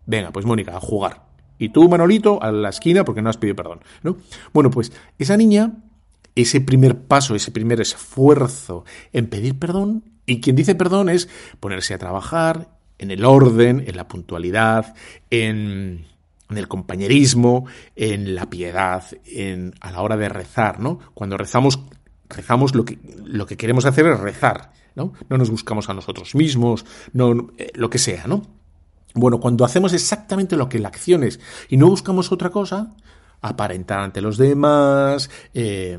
venga, 0.05 0.31
pues 0.31 0.45
Mónica, 0.45 0.75
a 0.75 0.79
jugar. 0.79 1.29
Y 1.57 1.69
tú, 1.69 1.87
Manolito, 1.87 2.41
a 2.41 2.51
la 2.51 2.69
esquina 2.69 3.05
porque 3.05 3.21
no 3.21 3.29
has 3.29 3.37
pedido 3.37 3.55
perdón. 3.55 3.81
¿no? 4.01 4.17
Bueno, 4.53 4.71
pues 4.71 4.91
esa 5.17 5.37
niña, 5.37 5.73
ese 6.35 6.61
primer 6.61 6.97
paso, 6.97 7.35
ese 7.35 7.51
primer 7.51 7.81
esfuerzo 7.81 8.85
en 9.13 9.27
pedir 9.27 9.59
perdón, 9.59 10.03
y 10.25 10.41
quien 10.41 10.55
dice 10.55 10.75
perdón 10.75 11.09
es 11.09 11.27
ponerse 11.59 11.93
a 11.95 11.97
trabajar 11.97 12.78
en 12.99 13.11
el 13.11 13.25
orden, 13.25 13.83
en 13.87 13.97
la 13.97 14.07
puntualidad, 14.07 14.93
en 15.31 16.05
el 16.49 16.67
compañerismo, 16.67 17.65
en 17.95 18.35
la 18.35 18.49
piedad, 18.49 19.03
en, 19.25 19.73
a 19.81 19.91
la 19.91 20.01
hora 20.01 20.17
de 20.17 20.29
rezar, 20.29 20.79
¿no? 20.79 20.99
Cuando 21.13 21.37
rezamos, 21.37 21.79
rezamos 22.29 22.75
lo 22.75 22.85
que, 22.85 22.99
lo 23.23 23.45
que 23.45 23.57
queremos 23.57 23.85
hacer 23.85 24.05
es 24.07 24.19
rezar, 24.19 24.71
¿no? 24.95 25.13
No 25.29 25.37
nos 25.37 25.49
buscamos 25.49 25.89
a 25.89 25.93
nosotros 25.93 26.35
mismos, 26.35 26.85
no, 27.13 27.51
eh, 27.57 27.71
lo 27.75 27.89
que 27.89 27.99
sea, 27.99 28.27
¿no? 28.27 28.43
Bueno, 29.13 29.39
cuando 29.39 29.65
hacemos 29.65 29.93
exactamente 29.93 30.55
lo 30.55 30.69
que 30.69 30.79
la 30.79 30.89
acción 30.89 31.23
es 31.23 31.39
y 31.67 31.77
no 31.77 31.87
buscamos 31.87 32.31
otra 32.31 32.51
cosa, 32.51 32.95
aparentar 33.41 33.99
ante 33.99 34.21
los 34.21 34.37
demás, 34.37 35.29
eh, 35.53 35.97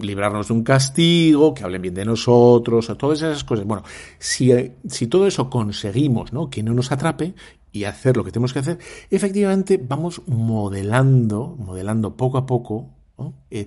librarnos 0.00 0.48
de 0.48 0.54
un 0.54 0.62
castigo, 0.62 1.54
que 1.54 1.64
hablen 1.64 1.82
bien 1.82 1.94
de 1.94 2.04
nosotros, 2.04 2.92
todas 2.98 3.22
esas 3.22 3.44
cosas. 3.44 3.64
Bueno, 3.64 3.82
si, 4.18 4.52
si 4.88 5.06
todo 5.06 5.26
eso 5.26 5.50
conseguimos, 5.50 6.32
¿no? 6.32 6.48
Que 6.48 6.62
no 6.62 6.74
nos 6.74 6.92
atrape 6.92 7.34
y 7.72 7.84
hacer 7.84 8.16
lo 8.16 8.24
que 8.24 8.32
tenemos 8.32 8.52
que 8.52 8.60
hacer, 8.60 8.78
efectivamente 9.10 9.78
vamos 9.82 10.22
modelando, 10.26 11.56
modelando 11.58 12.16
poco 12.16 12.38
a 12.38 12.46
poco. 12.46 12.90
Eh, 13.50 13.66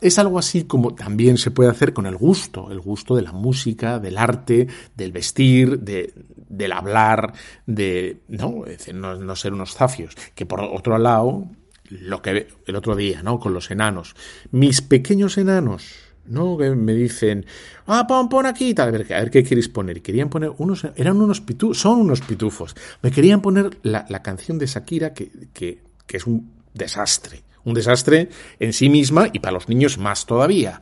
es 0.00 0.18
algo 0.18 0.38
así 0.38 0.64
como 0.64 0.94
también 0.94 1.36
se 1.36 1.50
puede 1.50 1.70
hacer 1.70 1.92
con 1.92 2.06
el 2.06 2.16
gusto, 2.16 2.70
el 2.70 2.80
gusto 2.80 3.14
de 3.14 3.22
la 3.22 3.32
música, 3.32 3.98
del 3.98 4.16
arte, 4.16 4.66
del 4.96 5.12
vestir, 5.12 5.80
de, 5.80 6.14
del 6.48 6.72
hablar, 6.72 7.34
de 7.66 8.20
no, 8.28 8.64
no, 8.94 9.16
no 9.16 9.36
ser 9.36 9.52
unos 9.52 9.74
zafios. 9.74 10.14
Que 10.34 10.46
por 10.46 10.60
otro 10.60 10.96
lado, 10.98 11.46
lo 11.88 12.22
que 12.22 12.48
el 12.66 12.76
otro 12.76 12.96
día, 12.96 13.22
¿no? 13.22 13.38
Con 13.38 13.54
los 13.54 13.70
enanos. 13.70 14.14
Mis 14.50 14.82
pequeños 14.82 15.38
enanos, 15.38 15.94
¿no? 16.26 16.56
Que 16.56 16.70
me 16.70 16.94
dicen, 16.94 17.46
ah, 17.86 18.06
pon, 18.06 18.28
pon 18.28 18.46
aquí, 18.46 18.74
tal, 18.74 18.88
a 18.88 18.90
ver, 18.90 19.30
qué 19.30 19.42
queréis 19.44 19.68
poner. 19.68 20.02
querían 20.02 20.28
poner 20.28 20.52
unos, 20.58 20.86
eran 20.96 21.20
unos 21.20 21.40
pitufos, 21.40 21.78
son 21.78 22.00
unos 22.00 22.20
pitufos. 22.20 22.74
Me 23.02 23.10
querían 23.10 23.40
poner 23.40 23.78
la, 23.82 24.06
la 24.08 24.22
canción 24.22 24.58
de 24.58 24.66
Shakira, 24.66 25.14
que, 25.14 25.30
que, 25.52 25.82
que, 26.06 26.16
es 26.16 26.26
un 26.26 26.52
desastre. 26.74 27.42
Un 27.64 27.74
desastre 27.74 28.30
en 28.60 28.72
sí 28.72 28.88
misma 28.88 29.28
y 29.32 29.40
para 29.40 29.52
los 29.52 29.68
niños 29.68 29.98
más 29.98 30.26
todavía. 30.26 30.80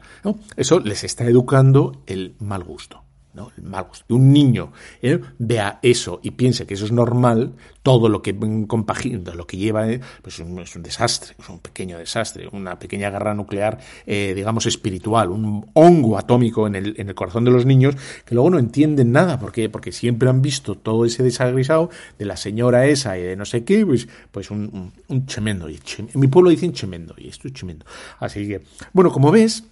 Eso 0.57 0.81
les 0.81 1.05
está 1.05 1.25
educando 1.25 2.03
el 2.07 2.37
mal 2.39 2.63
gusto. 2.63 3.06
¿No? 3.37 3.53
El 3.57 3.65
mal 3.65 3.85
gusto. 3.85 4.15
Un 4.15 4.33
niño 4.33 4.73
¿eh? 5.03 5.21
vea 5.39 5.79
eso 5.83 6.21
y 6.23 6.33
piense 6.33 6.67
que 6.67 6.75
eso 6.75 6.87
es 6.87 6.93
normal, 6.93 7.53
todo 7.83 8.09
lo 8.09 8.23
que 8.23 8.35
compagina, 8.67 9.35
lo 9.35 9.47
que 9.47 9.59
lleva, 9.59 9.89
¿eh? 9.89 10.01
pues 10.23 10.41
es 10.41 10.75
un, 10.77 10.83
desastre, 10.83 11.37
es 11.39 11.49
un 11.49 11.61
pequeño 11.61 11.99
desastre, 11.99 12.49
una 12.51 12.79
pequeña 12.79 13.11
guerra 13.11 13.35
nuclear, 13.35 13.79
eh, 14.07 14.33
digamos, 14.35 14.67
espiritual, 14.67 15.31
un 15.31 15.67
hongo 15.75 16.19
atómico 16.19 16.67
en 16.67 16.75
el, 16.75 16.95
en 16.99 17.09
el 17.09 17.15
corazón 17.15 17.45
de 17.45 17.51
los 17.53 17.67
niños 17.67 17.95
que 18.25 18.35
luego 18.35 18.51
no 18.51 18.59
entienden 18.59 19.13
nada. 19.13 19.39
Porque 19.39 19.93
siempre 19.93 20.29
han 20.29 20.43
visto 20.43 20.75
todo 20.75 21.05
ese 21.05 21.23
desagrisado 21.23 21.91
de 22.19 22.25
la 22.25 22.37
señora 22.37 22.87
esa 22.87 23.19
y 23.19 23.23
de 23.23 23.37
no 23.37 23.45
sé 23.45 23.65
qué, 23.65 23.85
pues, 23.85 24.09
pues 24.31 24.51
un, 24.51 24.93
un. 25.09 25.27
Y 25.69 25.79
en 26.01 26.21
mi 26.21 26.29
pueblo 26.29 26.51
dicen 26.51 26.73
tremendo, 26.73 27.15
y 27.19 27.29
esto 27.29 27.49
es 27.49 27.55
tremendo. 27.55 27.85
Así 28.19 28.49
que, 28.49 28.63
bueno, 28.93 29.11
como 29.11 29.31
ves, 29.31 29.65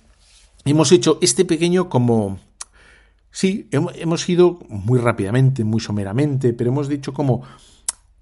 hemos 0.65 0.93
hecho 0.93 1.19
este 1.21 1.45
pequeño 1.45 1.89
como 1.89 2.39
Sí, 3.35 3.69
hemos 3.73 4.29
ido 4.29 4.61
muy 4.69 5.01
rápidamente, 5.01 5.65
muy 5.65 5.81
someramente, 5.81 6.53
pero 6.53 6.71
hemos 6.71 6.89
dicho 6.89 7.13
como 7.13 7.43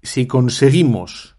si 0.01 0.25
conseguimos 0.25 1.35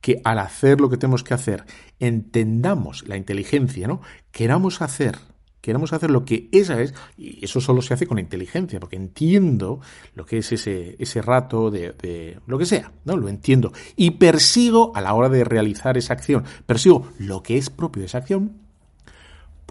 que 0.00 0.22
al 0.24 0.38
hacer 0.38 0.80
lo 0.80 0.88
que 0.88 0.96
tenemos 0.96 1.22
que 1.22 1.34
hacer 1.34 1.66
entendamos 2.00 3.06
la 3.06 3.18
inteligencia, 3.18 3.86
¿no? 3.86 4.00
Queramos 4.30 4.80
hacer, 4.80 5.18
queramos 5.60 5.92
hacer 5.92 6.10
lo 6.10 6.24
que 6.24 6.48
esa 6.50 6.80
es, 6.80 6.94
y 7.18 7.44
eso 7.44 7.60
solo 7.60 7.82
se 7.82 7.92
hace 7.92 8.06
con 8.06 8.18
inteligencia, 8.18 8.80
porque 8.80 8.96
entiendo 8.96 9.80
lo 10.14 10.24
que 10.24 10.38
es 10.38 10.50
ese, 10.52 10.96
ese 10.98 11.20
rato 11.20 11.70
de, 11.70 11.92
de 11.92 12.38
lo 12.46 12.56
que 12.56 12.64
sea, 12.64 12.90
¿no? 13.04 13.18
Lo 13.18 13.28
entiendo. 13.28 13.74
Y 13.96 14.12
persigo 14.12 14.92
a 14.94 15.02
la 15.02 15.12
hora 15.12 15.28
de 15.28 15.44
realizar 15.44 15.98
esa 15.98 16.14
acción, 16.14 16.44
persigo 16.64 17.12
lo 17.18 17.42
que 17.42 17.58
es 17.58 17.68
propio 17.68 18.00
de 18.00 18.06
esa 18.06 18.16
acción, 18.16 18.63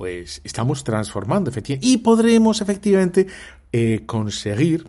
pues 0.04 0.42
estamos 0.44 0.84
transformando 0.84 1.50
efectivamente 1.50 1.88
y 1.88 2.00
podremos 2.00 2.60
efectivamente 2.60 3.26
eh, 3.72 4.04
conseguir 4.06 4.86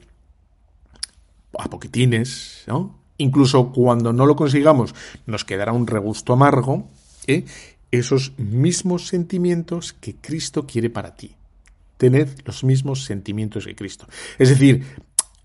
a 1.56 1.70
poquitines. 1.70 2.66
Incluso 3.18 3.70
cuando 3.70 4.12
no 4.12 4.26
lo 4.26 4.34
consigamos, 4.34 4.92
nos 5.24 5.44
quedará 5.44 5.72
un 5.72 5.86
regusto 5.86 6.32
amargo, 6.32 6.90
¿eh? 7.28 7.44
esos 7.92 8.32
mismos 8.38 9.06
sentimientos 9.06 9.92
que 9.92 10.16
Cristo 10.16 10.66
quiere 10.66 10.90
para 10.90 11.14
ti. 11.14 11.36
Tened 11.96 12.30
los 12.44 12.64
mismos 12.64 13.04
sentimientos 13.04 13.66
que 13.66 13.76
Cristo. 13.76 14.08
Es 14.36 14.48
decir, 14.48 14.84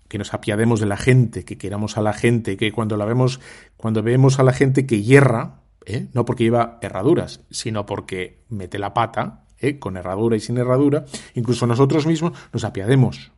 que 0.08 0.18
nos 0.18 0.34
apiademos 0.34 0.80
de 0.80 0.86
la 0.86 0.96
gente, 0.96 1.44
que 1.44 1.58
queramos 1.58 1.96
a 1.96 2.02
la 2.02 2.12
gente, 2.12 2.56
que 2.56 2.72
cuando 2.72 2.96
la 2.96 3.04
vemos, 3.04 3.38
cuando 3.76 4.02
vemos 4.02 4.40
a 4.40 4.42
la 4.42 4.52
gente 4.52 4.84
que 4.84 5.00
hierra, 5.04 5.60
¿eh? 5.86 6.08
no 6.12 6.24
porque 6.24 6.42
lleva 6.42 6.80
herraduras, 6.82 7.42
sino 7.52 7.86
porque 7.86 8.42
mete 8.48 8.80
la 8.80 8.94
pata, 8.94 9.44
¿eh? 9.60 9.78
con 9.78 9.96
herradura 9.96 10.36
y 10.36 10.40
sin 10.40 10.58
herradura, 10.58 11.04
incluso 11.34 11.66
nosotros 11.66 12.06
mismos 12.06 12.32
nos 12.52 12.64
apiademos 12.64 13.32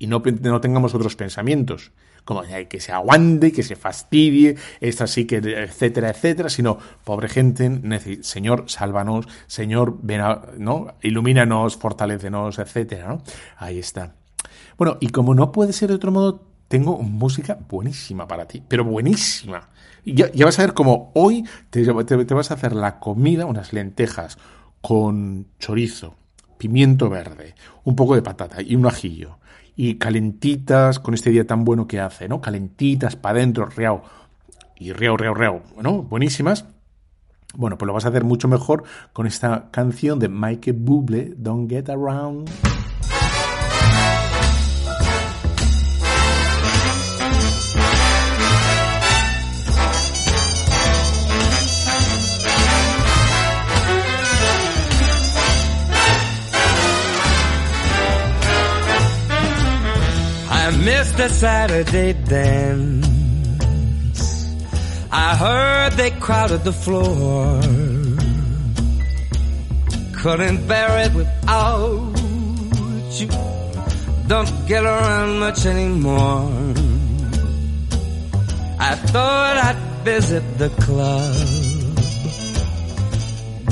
y 0.00 0.06
no, 0.06 0.22
no 0.24 0.60
tengamos 0.60 0.94
otros 0.94 1.14
pensamientos, 1.14 1.92
como 2.24 2.42
que 2.68 2.80
se 2.80 2.90
aguante, 2.90 3.52
que 3.52 3.62
se 3.62 3.76
fastidie, 3.76 4.56
es 4.80 5.00
así 5.02 5.26
que, 5.26 5.36
etcétera, 5.36 6.08
etcétera, 6.08 6.48
sino, 6.48 6.78
pobre 7.04 7.28
gente, 7.28 7.70
Señor, 8.22 8.64
sálvanos, 8.66 9.26
Señor, 9.46 9.98
ven 10.02 10.22
¿no? 10.56 10.94
ilumínanos, 11.02 11.76
fortalecenos, 11.76 12.58
etcétera. 12.58 13.18
Ahí 13.58 13.78
está. 13.78 14.14
Bueno, 14.78 14.96
y 15.00 15.08
como 15.08 15.34
no 15.34 15.52
puede 15.52 15.74
ser 15.74 15.90
de 15.90 15.96
otro 15.96 16.10
modo, 16.10 16.46
tengo 16.68 16.96
música 17.02 17.58
buenísima 17.68 18.26
para 18.26 18.46
ti, 18.46 18.62
pero 18.66 18.84
buenísima. 18.84 19.68
Ya 20.02 20.46
vas 20.46 20.58
a 20.58 20.62
ver 20.62 20.72
como 20.72 21.12
hoy 21.14 21.44
te, 21.68 21.84
te, 21.84 22.24
te 22.24 22.34
vas 22.34 22.50
a 22.50 22.54
hacer 22.54 22.74
la 22.74 23.00
comida, 23.00 23.44
unas 23.44 23.74
lentejas, 23.74 24.38
con 24.80 25.46
chorizo, 25.58 26.14
pimiento 26.58 27.08
verde, 27.08 27.54
un 27.84 27.96
poco 27.96 28.14
de 28.14 28.22
patata 28.22 28.62
y 28.62 28.76
un 28.76 28.86
ajillo. 28.86 29.38
Y 29.76 29.94
calentitas 29.94 30.98
con 30.98 31.14
este 31.14 31.30
día 31.30 31.46
tan 31.46 31.64
bueno 31.64 31.86
que 31.86 32.00
hace, 32.00 32.28
¿no? 32.28 32.40
Calentitas 32.40 33.16
para 33.16 33.38
adentro, 33.38 33.66
reao. 33.66 34.02
Y 34.76 34.92
reao, 34.92 35.16
reao, 35.16 35.34
reao, 35.34 35.62
¿no? 35.80 36.02
Buenísimas. 36.02 36.66
Bueno, 37.54 37.78
pues 37.78 37.86
lo 37.86 37.94
vas 37.94 38.04
a 38.04 38.08
hacer 38.08 38.24
mucho 38.24 38.46
mejor 38.46 38.84
con 39.12 39.26
esta 39.26 39.70
canción 39.70 40.18
de 40.18 40.28
Mike 40.28 40.72
Bublé, 40.72 41.34
Don't 41.36 41.68
Get 41.68 41.88
Around. 41.88 42.48
Missed 60.72 61.16
the 61.16 61.28
Saturday 61.28 62.12
dance. 62.12 63.06
I 65.12 65.34
heard 65.34 65.92
they 65.94 66.10
crowded 66.12 66.64
the 66.64 66.72
floor. 66.72 67.60
Couldn't 70.22 70.66
bear 70.68 71.06
it 71.06 71.14
without 71.14 72.12
you. 73.18 73.28
Don't 74.28 74.68
get 74.68 74.84
around 74.84 75.40
much 75.40 75.66
anymore. 75.66 76.52
I 78.78 78.94
thought 78.94 79.56
I'd 79.56 79.80
visit 80.04 80.44
the 80.58 80.68
club. 80.84 81.34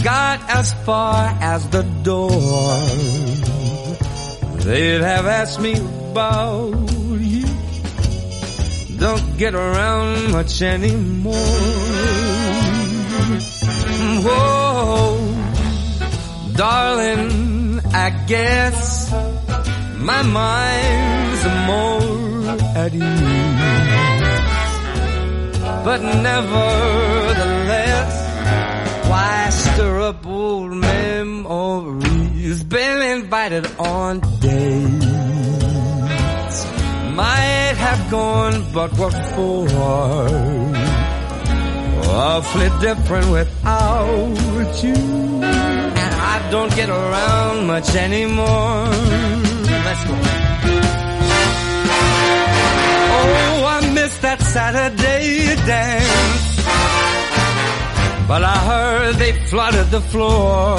Got 0.02 0.40
as 0.48 0.72
far 0.84 1.36
as 1.40 1.68
the 1.68 1.82
door. 2.02 2.74
They'd 4.64 5.00
have 5.00 5.26
asked 5.26 5.60
me 5.60 5.74
about 5.76 6.87
don't 8.98 9.38
get 9.38 9.54
around 9.54 10.32
much 10.32 10.60
anymore. 10.60 11.34
Whoa, 14.26 15.34
darling, 16.54 17.80
I 17.94 18.10
guess 18.26 19.12
my 19.98 20.22
mind's 20.22 21.44
more 21.68 22.56
at 22.76 22.92
ease. 22.94 23.58
But 25.84 26.00
nevertheless, 26.02 27.48
why 29.08 29.50
stir 29.50 30.00
up 30.00 30.26
old 30.26 30.72
memories? 30.72 32.64
Been 32.64 33.02
invited 33.18 33.66
on 33.78 34.20
days 34.40 35.07
might 37.18 37.76
have 37.86 38.02
gone, 38.12 38.56
but 38.72 38.90
what 38.96 39.14
for? 39.34 39.66
Awfully 42.30 42.70
different 42.80 43.28
without 43.38 44.72
you. 44.84 45.00
And 46.04 46.14
I 46.34 46.36
don't 46.52 46.72
get 46.80 46.88
around 46.88 47.66
much 47.66 47.90
anymore. 48.06 48.86
Let's 49.86 50.04
go. 50.08 50.14
Oh, 53.16 53.54
I 53.74 53.78
miss 53.98 54.12
that 54.18 54.40
Saturday 54.54 55.56
dance 55.66 56.48
but 58.28 58.44
I 58.44 58.58
heard 58.70 59.14
they 59.14 59.32
flooded 59.48 59.90
the 59.90 60.02
floor. 60.12 60.78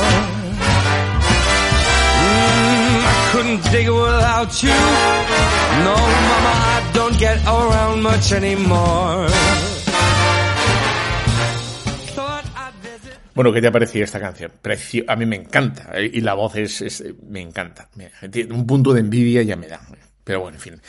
Bueno, 13.35 13.53
¿qué 13.53 13.61
te 13.61 13.71
parecía 13.71 14.03
esta 14.03 14.19
canción? 14.19 14.51
Precio- 14.61 15.05
a 15.07 15.15
mí 15.15 15.25
me 15.25 15.35
encanta. 15.37 15.91
eh, 15.93 16.09
Y 16.13 16.21
la 16.21 16.33
voz 16.33 16.55
es, 16.57 16.81
es- 16.81 17.03
me 17.29 17.39
encanta. 17.41 17.87
Un 18.49 18.65
punto 18.67 18.93
de 18.93 18.99
envidia 19.01 19.41
ya 19.43 19.55
me 19.55 19.67
da. 19.67 19.79
Pero 20.23 20.41
bueno, 20.41 20.57
en 20.57 20.61
fin. 20.61 20.81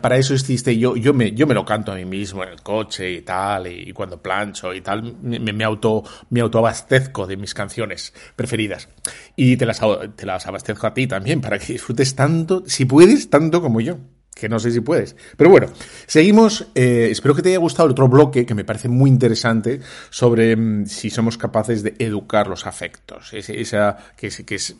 Para 0.00 0.16
eso 0.16 0.34
existe, 0.34 0.78
yo, 0.78 0.96
yo, 0.96 1.12
me, 1.12 1.32
yo 1.32 1.46
me 1.46 1.54
lo 1.54 1.64
canto 1.64 1.90
a 1.90 1.96
mí 1.96 2.04
mismo 2.04 2.44
en 2.44 2.50
el 2.50 2.62
coche 2.62 3.10
y 3.10 3.22
tal, 3.22 3.66
y, 3.66 3.92
cuando 3.92 4.22
plancho 4.22 4.72
y 4.72 4.80
tal, 4.82 5.16
me, 5.20 5.40
me 5.40 5.64
auto, 5.64 6.04
me 6.30 6.40
autoabastezco 6.40 7.26
de 7.26 7.36
mis 7.36 7.54
canciones 7.54 8.14
preferidas. 8.36 8.88
Y 9.34 9.56
te 9.56 9.66
las, 9.66 9.80
te 10.14 10.26
las 10.26 10.46
abastezco 10.46 10.86
a 10.86 10.94
ti 10.94 11.06
también, 11.06 11.40
para 11.40 11.58
que 11.58 11.72
disfrutes 11.72 12.14
tanto, 12.14 12.62
si 12.66 12.84
puedes, 12.84 13.30
tanto 13.30 13.60
como 13.60 13.80
yo 13.80 13.98
que 14.34 14.48
no 14.48 14.58
sé 14.58 14.72
si 14.72 14.80
puedes. 14.80 15.14
Pero 15.36 15.48
bueno, 15.48 15.68
seguimos. 16.06 16.66
eh, 16.74 17.08
espero 17.10 17.34
que 17.34 17.42
te 17.42 17.50
haya 17.50 17.58
gustado 17.58 17.86
el 17.86 17.92
otro 17.92 18.08
bloque 18.08 18.44
que 18.44 18.54
me 18.54 18.64
parece 18.64 18.88
muy 18.88 19.08
interesante 19.08 19.80
sobre 20.10 20.56
mm, 20.56 20.86
si 20.86 21.08
somos 21.10 21.38
capaces 21.38 21.82
de 21.82 21.94
educar 21.98 22.48
los 22.48 22.66
afectos. 22.66 23.32
Esa, 23.32 23.96
que 24.16 24.26
es, 24.26 24.76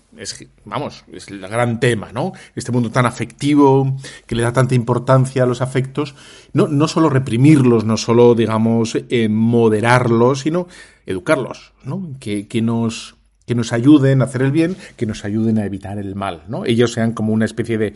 vamos, 0.65 1.05
es 1.13 1.29
el 1.29 1.41
gran 1.41 1.79
tema, 1.79 2.11
¿no? 2.13 2.33
Este 2.57 2.73
mundo 2.73 2.91
tan 2.91 3.07
afectivo, 3.07 3.97
que 4.27 4.35
le 4.35 4.43
da 4.43 4.53
tanta 4.53 4.75
importancia 4.75 5.45
a 5.45 5.47
los 5.47 5.63
afectos. 5.63 6.15
No, 6.53 6.67
no 6.67 6.89
solo 6.89 7.09
reprimirlos, 7.09 7.85
no 7.85 7.97
solo, 7.97 8.35
digamos, 8.35 8.99
eh, 9.09 9.29
moderarlos, 9.29 10.41
sino 10.41 10.67
educarlos, 11.07 11.73
¿no? 11.85 12.11
Que, 12.19 12.49
que 12.49 12.61
nos 12.61 13.17
que 13.47 13.55
nos 13.55 13.75
ayuden 13.75 14.23
a 14.23 14.25
hacer 14.25 14.41
el 14.41 14.53
bien, 14.53 14.75
que 14.97 15.05
nos 15.05 15.27
ayuden 15.27 15.59
a 15.59 15.67
evitar 15.67 15.99
el 15.99 16.15
mal, 16.15 16.45
¿no? 16.49 16.65
Ellos 16.65 16.95
sean 16.95 17.13
como 17.13 17.35
una 17.35 17.45
especie 17.45 17.77
de 17.77 17.93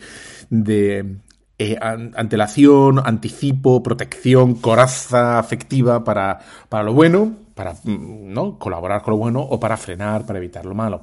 eh, 1.59 1.77
an- 1.81 2.13
antelación, 2.15 2.99
anticipo, 3.05 3.83
protección, 3.83 4.55
coraza 4.55 5.37
afectiva 5.37 6.03
para, 6.03 6.39
para 6.69 6.83
lo 6.83 6.93
bueno, 6.93 7.33
para 7.53 7.73
mm, 7.73 8.31
¿no? 8.33 8.57
colaborar 8.57 9.01
con 9.01 9.11
lo 9.11 9.17
bueno 9.17 9.41
o 9.41 9.59
para 9.59 9.75
frenar, 9.77 10.25
para 10.25 10.39
evitar 10.39 10.65
lo 10.65 10.73
malo. 10.73 11.01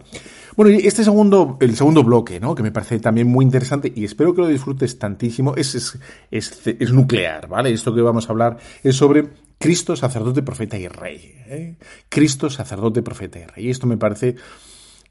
Bueno, 0.57 0.73
y 0.73 0.87
este 0.87 1.05
segundo, 1.05 1.59
el 1.61 1.77
segundo 1.77 2.03
bloque, 2.03 2.41
¿no? 2.41 2.55
que 2.55 2.63
me 2.63 2.73
parece 2.73 2.99
también 2.99 3.29
muy 3.29 3.45
interesante 3.45 3.93
y 3.95 4.05
espero 4.05 4.35
que 4.35 4.41
lo 4.41 4.49
disfrutes 4.49 4.99
tantísimo, 4.99 5.55
es, 5.55 5.75
es, 5.75 5.99
es, 6.31 6.67
es 6.67 6.93
nuclear, 6.93 7.47
¿vale? 7.49 7.71
Esto 7.73 7.95
que 7.95 8.01
vamos 8.01 8.27
a 8.29 8.33
hablar 8.33 8.57
es 8.83 8.97
sobre 8.97 9.29
Cristo, 9.59 9.95
sacerdote, 9.97 10.43
profeta 10.43 10.79
y 10.79 10.89
rey. 10.89 11.35
¿eh? 11.47 11.77
Cristo, 12.09 12.49
sacerdote, 12.51 13.03
profeta 13.03 13.39
y 13.39 13.45
rey. 13.45 13.67
Y 13.67 13.71
esto 13.71 13.87
me 13.87 13.97
parece 13.99 14.37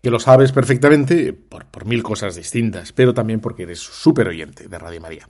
que 0.06 0.12
lo 0.12 0.20
sabes 0.20 0.52
perfectamente 0.52 1.34
por, 1.34 1.66
por 1.66 1.86
mil 1.86 2.04
cosas 2.04 2.36
distintas, 2.36 2.92
pero 2.92 3.12
también 3.16 3.40
porque 3.40 3.64
eres 3.64 3.80
súper 3.80 4.28
oyente 4.28 4.68
de 4.68 4.78
Radio 4.78 5.02
María. 5.02 5.28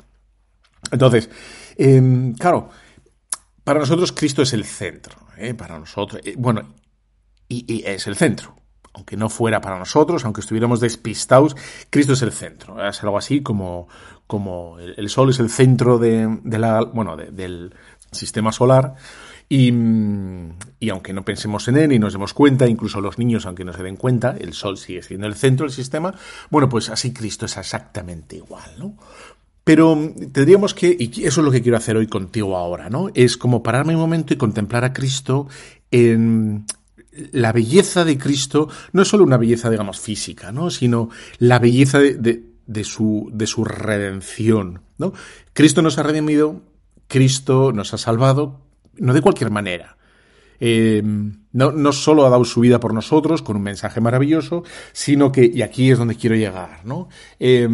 Entonces, 0.91 1.29
eh, 1.77 2.33
claro, 2.37 2.67
para 3.63 3.79
nosotros 3.79 4.11
Cristo 4.11 4.41
es 4.41 4.51
el 4.51 4.65
centro, 4.65 5.15
¿eh? 5.37 5.53
para 5.53 5.79
nosotros, 5.79 6.21
eh, 6.25 6.35
bueno, 6.37 6.73
y, 7.47 7.85
es 7.85 8.05
el 8.07 8.17
centro. 8.17 8.53
Aunque 8.93 9.15
no 9.15 9.29
fuera 9.29 9.61
para 9.61 9.79
nosotros, 9.79 10.25
aunque 10.25 10.41
estuviéramos 10.41 10.81
despistados, 10.81 11.55
Cristo 11.89 12.11
es 12.11 12.21
el 12.21 12.33
centro. 12.33 12.85
Es 12.85 13.01
algo 13.01 13.17
así 13.17 13.41
como, 13.41 13.87
como 14.27 14.77
el, 14.79 15.07
Sol 15.07 15.29
es 15.29 15.39
el 15.39 15.49
centro 15.49 15.99
de, 15.99 16.37
la, 16.43 16.83
bueno, 16.83 17.15
de- 17.15 17.31
del 17.31 17.73
sistema 18.11 18.51
solar. 18.51 18.95
Y, 19.47 19.71
mm, 19.71 20.49
y 20.79 20.89
aunque 20.89 21.13
no 21.13 21.23
pensemos 21.23 21.67
en 21.67 21.77
él 21.77 21.91
y 21.91 21.99
nos 21.99 22.13
demos 22.13 22.33
cuenta, 22.33 22.67
incluso 22.67 22.99
los 23.01 23.17
niños, 23.19 23.45
aunque 23.45 23.63
no 23.65 23.73
se 23.73 23.83
den 23.83 23.95
cuenta, 23.95 24.35
el 24.39 24.53
Sol 24.53 24.77
sigue 24.77 25.03
siendo 25.03 25.27
el 25.27 25.35
centro 25.35 25.65
del 25.65 25.73
sistema. 25.73 26.13
Bueno, 26.49 26.67
pues 26.69 26.89
así 26.89 27.13
Cristo 27.13 27.45
es 27.45 27.57
exactamente 27.57 28.37
igual, 28.37 28.69
¿no? 28.79 28.97
Pero 29.63 29.95
mm, 29.95 30.31
tendríamos 30.31 30.73
que, 30.73 30.95
y 30.97 31.23
eso 31.25 31.41
es 31.41 31.45
lo 31.45 31.51
que 31.51 31.61
quiero 31.61 31.77
hacer 31.77 31.95
hoy 31.97 32.07
contigo 32.07 32.57
ahora, 32.57 32.89
¿no? 32.89 33.09
Es 33.13 33.37
como 33.37 33.61
pararme 33.63 33.93
un 33.95 34.01
momento 34.01 34.33
y 34.33 34.37
contemplar 34.37 34.83
a 34.83 34.93
Cristo 34.93 35.47
en 35.91 36.65
la 37.31 37.53
belleza 37.53 38.03
de 38.03 38.17
Cristo, 38.17 38.67
no 38.91 39.03
es 39.03 39.07
solo 39.07 39.23
una 39.23 39.37
belleza, 39.37 39.69
digamos, 39.69 39.99
física, 39.99 40.51
¿no? 40.51 40.69
Sino 40.69 41.09
la 41.39 41.59
belleza 41.59 41.99
de, 41.99 42.15
de- 42.15 42.43
de 42.67 42.83
su, 42.83 43.29
de 43.31 43.45
su 43.45 43.63
redención, 43.63 44.81
¿no? 44.97 45.13
Cristo 45.53 45.83
nos 45.83 45.99
ha 45.99 46.03
redimido, 46.03 46.61
Cristo 47.07 47.71
nos 47.71 47.93
ha 47.93 47.97
salvado, 47.99 48.64
no 48.97 49.13
de 49.13 49.21
cualquier 49.21 49.51
manera. 49.51 49.97
Eh, 50.59 51.01
no, 51.03 51.71
no 51.71 51.91
solo 51.91 52.25
ha 52.25 52.29
dado 52.29 52.45
su 52.45 52.61
vida 52.61 52.79
por 52.79 52.93
nosotros 52.93 53.41
con 53.41 53.57
un 53.57 53.63
mensaje 53.63 53.99
maravilloso, 54.01 54.63
sino 54.93 55.31
que, 55.31 55.49
y 55.53 55.61
aquí 55.61 55.91
es 55.91 55.97
donde 55.97 56.15
quiero 56.15 56.35
llegar, 56.35 56.85
¿no? 56.85 57.09
Eh, 57.39 57.67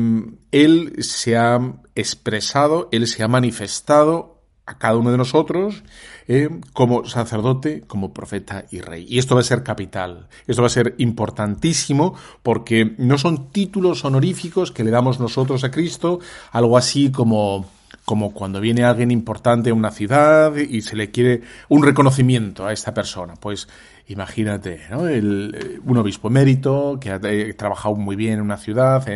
él 0.52 0.96
se 1.00 1.38
ha 1.38 1.60
expresado, 1.96 2.90
Él 2.92 3.08
se 3.08 3.24
ha 3.24 3.28
manifestado 3.28 4.42
a 4.66 4.78
cada 4.78 4.96
uno 4.96 5.12
de 5.12 5.18
nosotros 5.18 5.84
eh, 6.28 6.50
como 6.74 7.06
sacerdote, 7.06 7.82
como 7.82 8.14
profeta 8.14 8.66
y 8.72 8.80
rey. 8.80 9.06
Y 9.10 9.20
esto 9.20 9.36
va 9.36 9.42
a 9.42 9.46
ser 9.46 9.64
capital, 9.64 10.28
esto 10.48 10.62
va 10.62 10.68
a 10.68 10.70
ser 10.70 10.96
importantísimo 10.98 12.16
porque 12.44 12.96
no 12.98 13.18
son 13.18 13.52
títulos 13.52 14.06
honoríficos 14.06 14.72
que 14.72 14.84
le 14.84 14.92
damos 14.92 15.20
nosotros 15.20 15.64
a 15.64 15.72
Cristo, 15.72 16.20
algo 16.52 16.78
así 16.78 17.12
como 17.12 17.66
como 18.12 18.34
cuando 18.34 18.60
viene 18.60 18.84
alguien 18.84 19.10
importante 19.10 19.70
a 19.70 19.74
una 19.74 19.90
ciudad 19.90 20.54
y 20.58 20.82
se 20.82 20.98
le 20.98 21.12
quiere 21.12 21.44
un 21.70 21.82
reconocimiento 21.82 22.66
a 22.68 22.74
esta 22.74 22.94
persona. 22.94 23.36
Pues 23.40 23.70
imagínate, 24.08 24.82
¿no? 24.92 25.08
Eh, 25.08 25.22
un 25.86 25.98
obispo 25.98 26.28
emérito 26.28 26.98
que 27.00 27.10
ha 27.10 27.22
eh, 27.24 27.54
trabajado 27.54 27.96
muy 27.96 28.18
bien 28.18 28.34
en 28.34 28.42
una 28.42 28.58
ciudad 28.58 29.08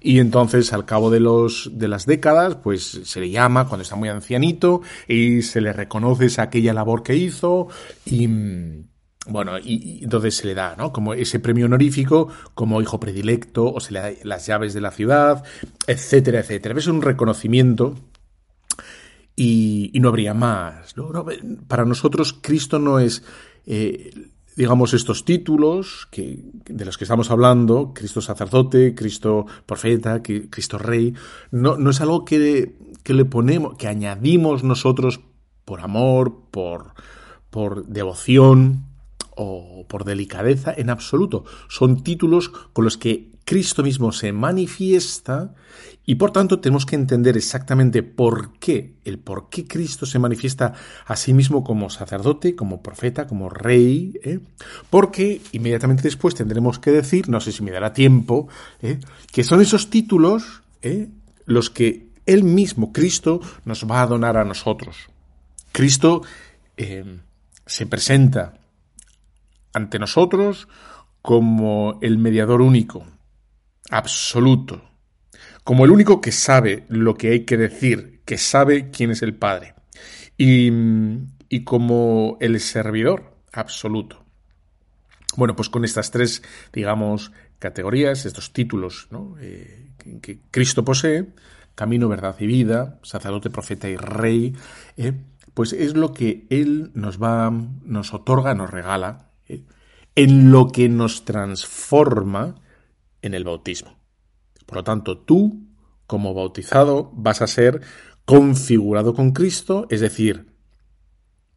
y 0.00 0.18
entonces 0.18 0.72
al 0.72 0.86
cabo 0.86 1.10
de, 1.10 1.20
los, 1.20 1.70
de 1.74 1.88
las 1.88 2.06
décadas 2.06 2.54
pues 2.54 3.02
se 3.04 3.20
le 3.20 3.28
llama 3.28 3.68
cuando 3.68 3.82
está 3.82 3.96
muy 3.96 4.08
ancianito 4.08 4.80
y 5.06 5.42
se 5.42 5.60
le 5.60 5.74
reconoce 5.74 6.24
esa- 6.24 6.44
aquella 6.44 6.72
labor 6.72 7.02
que 7.02 7.16
hizo 7.16 7.68
y... 8.06 8.30
bueno, 9.28 9.58
y, 9.58 10.04
y 10.04 10.30
se 10.30 10.46
le 10.46 10.54
da, 10.54 10.74
¿no? 10.76 10.92
Como 10.92 11.14
ese 11.14 11.40
premio 11.40 11.66
honorífico, 11.66 12.28
como 12.54 12.80
hijo 12.80 13.00
predilecto, 13.00 13.72
o 13.72 13.80
se 13.80 13.92
le 13.92 14.00
da 14.00 14.10
las 14.22 14.46
llaves 14.46 14.74
de 14.74 14.80
la 14.80 14.90
ciudad, 14.90 15.44
etcétera, 15.86 16.40
etcétera. 16.40 16.78
Es 16.78 16.86
un 16.86 17.02
reconocimiento 17.02 17.94
y, 19.36 19.92
no 20.00 20.08
habría 20.08 20.34
más. 20.34 20.96
¿no? 20.96 21.26
Para 21.68 21.84
nosotros 21.84 22.32
Cristo 22.40 22.78
no 22.78 22.98
es, 22.98 23.22
eh, 23.66 24.30
digamos, 24.56 24.94
estos 24.94 25.24
títulos 25.24 26.08
que, 26.10 26.42
de 26.64 26.84
los 26.84 26.96
que 26.96 27.04
estamos 27.04 27.30
hablando, 27.30 27.92
Cristo 27.94 28.20
sacerdote, 28.20 28.94
Cristo 28.94 29.46
profeta, 29.66 30.22
Cristo 30.22 30.78
rey, 30.78 31.14
no, 31.50 31.76
no 31.76 31.90
es 31.90 32.00
algo 32.00 32.24
que, 32.24 32.74
que 33.02 33.14
le 33.14 33.26
ponemos, 33.26 33.76
que 33.76 33.88
añadimos 33.88 34.64
nosotros 34.64 35.20
por 35.64 35.80
amor, 35.80 36.42
por, 36.50 36.94
por 37.50 37.86
devoción 37.86 38.85
o 39.36 39.86
por 39.86 40.04
delicadeza, 40.04 40.74
en 40.76 40.90
absoluto. 40.90 41.44
Son 41.68 42.02
títulos 42.02 42.48
con 42.48 42.84
los 42.84 42.96
que 42.96 43.30
Cristo 43.46 43.84
mismo 43.84 44.10
se 44.10 44.32
manifiesta 44.32 45.54
y 46.04 46.16
por 46.16 46.32
tanto 46.32 46.58
tenemos 46.58 46.84
que 46.84 46.96
entender 46.96 47.36
exactamente 47.36 48.02
por 48.02 48.58
qué, 48.58 48.94
el 49.04 49.20
por 49.20 49.48
qué 49.50 49.68
Cristo 49.68 50.04
se 50.04 50.18
manifiesta 50.18 50.74
a 51.06 51.14
sí 51.14 51.32
mismo 51.32 51.62
como 51.62 51.88
sacerdote, 51.88 52.56
como 52.56 52.82
profeta, 52.82 53.28
como 53.28 53.48
rey, 53.48 54.18
¿eh? 54.24 54.40
porque 54.90 55.40
inmediatamente 55.52 56.02
después 56.02 56.34
tendremos 56.34 56.80
que 56.80 56.90
decir, 56.90 57.28
no 57.28 57.40
sé 57.40 57.52
si 57.52 57.62
me 57.62 57.70
dará 57.70 57.92
tiempo, 57.92 58.48
¿eh? 58.82 58.98
que 59.30 59.44
son 59.44 59.60
esos 59.60 59.90
títulos 59.90 60.62
¿eh? 60.82 61.08
los 61.44 61.70
que 61.70 62.08
Él 62.26 62.42
mismo, 62.42 62.92
Cristo, 62.92 63.40
nos 63.64 63.88
va 63.88 64.02
a 64.02 64.06
donar 64.08 64.36
a 64.36 64.44
nosotros. 64.44 64.96
Cristo 65.70 66.22
se 67.66 67.86
presenta 67.86 68.54
ante 69.76 69.98
nosotros 69.98 70.68
como 71.20 71.98
el 72.00 72.16
mediador 72.16 72.62
único, 72.62 73.04
absoluto, 73.90 74.82
como 75.64 75.84
el 75.84 75.90
único 75.90 76.22
que 76.22 76.32
sabe 76.32 76.86
lo 76.88 77.14
que 77.14 77.32
hay 77.32 77.44
que 77.44 77.58
decir, 77.58 78.22
que 78.24 78.38
sabe 78.38 78.90
quién 78.90 79.10
es 79.10 79.20
el 79.20 79.34
Padre, 79.34 79.74
y, 80.38 80.72
y 81.50 81.64
como 81.64 82.38
el 82.40 82.58
servidor 82.58 83.36
absoluto. 83.52 84.24
Bueno, 85.36 85.54
pues 85.54 85.68
con 85.68 85.84
estas 85.84 86.10
tres, 86.10 86.42
digamos, 86.72 87.30
categorías, 87.58 88.24
estos 88.24 88.54
títulos 88.54 89.08
eh, 89.40 89.90
que, 90.22 90.38
Cristo 90.50 90.86
posee, 90.86 91.26
camino, 91.74 92.08
verdad 92.08 92.36
y 92.40 92.46
vida, 92.46 92.98
sacerdote, 93.02 93.50
profeta 93.50 93.90
y 93.90 93.96
rey, 93.96 94.56
eh, 94.96 95.12
pues 95.52 95.74
es 95.74 95.94
lo 95.94 96.14
que 96.14 96.46
Él 96.48 96.92
nos 96.94 97.22
va, 97.22 97.50
nos 97.50 98.14
otorga, 98.14 98.54
nos 98.54 98.70
regala, 98.70 99.26
en 99.48 100.50
lo 100.50 100.68
que 100.68 100.88
nos 100.88 101.24
transforma 101.24 102.56
en 103.22 103.34
el 103.34 103.44
bautismo. 103.44 103.98
Por 104.64 104.78
lo 104.78 104.84
tanto, 104.84 105.18
tú, 105.18 105.66
como 106.06 106.34
bautizado, 106.34 107.10
vas 107.14 107.42
a 107.42 107.46
ser 107.46 107.82
configurado 108.24 109.14
con 109.14 109.32
Cristo, 109.32 109.86
es 109.90 110.00
decir, 110.00 110.46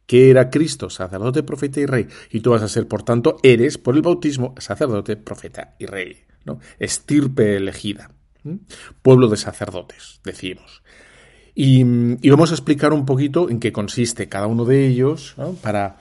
que 0.06 0.30
era 0.30 0.50
Cristo, 0.50 0.90
sacerdote, 0.90 1.44
profeta 1.44 1.80
y 1.80 1.86
rey, 1.86 2.08
y 2.32 2.42
tú 2.42 2.52
vas 2.52 2.62
a 2.62 2.68
ser, 2.68 2.88
por 2.88 3.04
tanto, 3.04 3.38
eres, 3.44 3.78
por 3.78 3.96
el 3.96 4.02
bautismo, 4.02 4.56
sacerdote, 4.58 5.18
profeta 5.18 5.76
y 5.80 5.86
rey, 5.86 6.18
¿no? 6.46 6.60
Estirpe 6.80 7.56
elegida, 7.56 8.12
pueblo 9.02 9.28
de 9.28 9.38
sacerdotes, 9.38 10.20
decimos. 10.24 10.84
Y, 11.56 11.84
y, 12.22 12.30
vamos 12.30 12.52
a 12.52 12.54
explicar 12.54 12.94
un 12.94 13.06
poquito 13.06 13.50
en 13.50 13.60
qué 13.60 13.72
consiste 13.72 14.30
cada 14.30 14.48
uno 14.48 14.66
de 14.66 14.88
ellos, 14.88 15.36
¿no? 15.38 15.54
para 15.54 15.98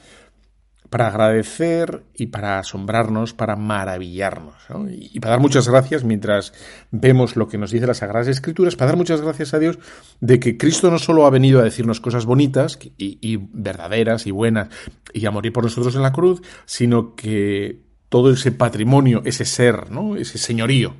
para 0.90 1.09
agradecer 1.09 2.05
y 2.14 2.27
para 2.27 2.59
asombrarnos, 2.59 3.35
para 3.35 3.57
maravillarnos. 3.57 4.55
¿no? 4.70 4.87
Y 4.88 5.20
para 5.20 5.33
dar 5.33 5.40
muchas 5.40 5.68
gracias 5.68 6.05
mientras 6.05 6.55
vemos 6.90 7.37
lo 7.37 7.48
que 7.48 7.59
nos 7.59 7.70
dice 7.70 7.87
las 7.87 7.98
Sagradas 7.98 8.29
Escrituras, 8.29 8.77
para 8.77 8.92
dar 8.92 8.96
muchas 8.96 9.20
gracias 9.20 9.53
a 9.53 9.59
Dios 9.59 9.79
de 10.20 10.40
que 10.40 10.57
Cristo 10.57 10.90
no 10.90 10.98
solo 10.98 11.27
ha 11.27 11.31
venido 11.31 11.61
a 11.61 11.64
decirnos 11.64 12.01
cosas 12.01 12.24
bonitas 12.24 12.79
y, 12.96 13.37
verdaderas 13.53 14.27
y 14.27 14.31
buenas 14.31 14.68
y 15.12 15.27
a 15.27 15.31
morir 15.31 15.53
por 15.53 15.64
nosotros 15.64 15.94
en 15.94 16.03
la 16.03 16.12
cruz, 16.12 16.42
sino 16.64 17.14
que 17.14 17.83
todo 18.09 18.33
ese 18.33 18.53
patrimonio, 18.53 19.20
ese 19.27 19.44
ser, 19.44 19.88
ese 20.16 20.38
señorío 20.38 20.94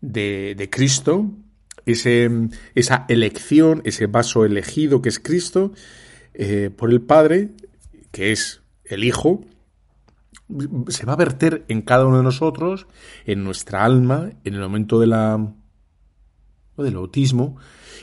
de, 0.00 0.68
Cristo, 0.70 1.30
esa 1.84 3.04
elección, 3.08 3.82
ese 3.84 4.06
vaso 4.06 4.46
elegido 4.46 5.02
que 5.02 5.10
es 5.10 5.18
Cristo, 5.18 5.72
eh, 6.32 6.70
por 6.74 6.90
el 6.90 7.02
Padre, 7.02 7.50
que 8.10 8.32
es 8.32 8.61
el 8.92 9.04
Hijo, 9.04 9.40
se 10.88 11.06
va 11.06 11.14
a 11.14 11.16
verter 11.16 11.64
en 11.68 11.82
cada 11.82 12.06
uno 12.06 12.18
de 12.18 12.22
nosotros, 12.22 12.86
en 13.26 13.44
nuestra 13.44 13.84
alma, 13.84 14.30
en 14.44 14.54
el 14.54 14.60
momento 14.60 14.98
de 15.00 15.06
la, 15.06 15.52
del 16.76 16.94
bautismo, 16.94 17.56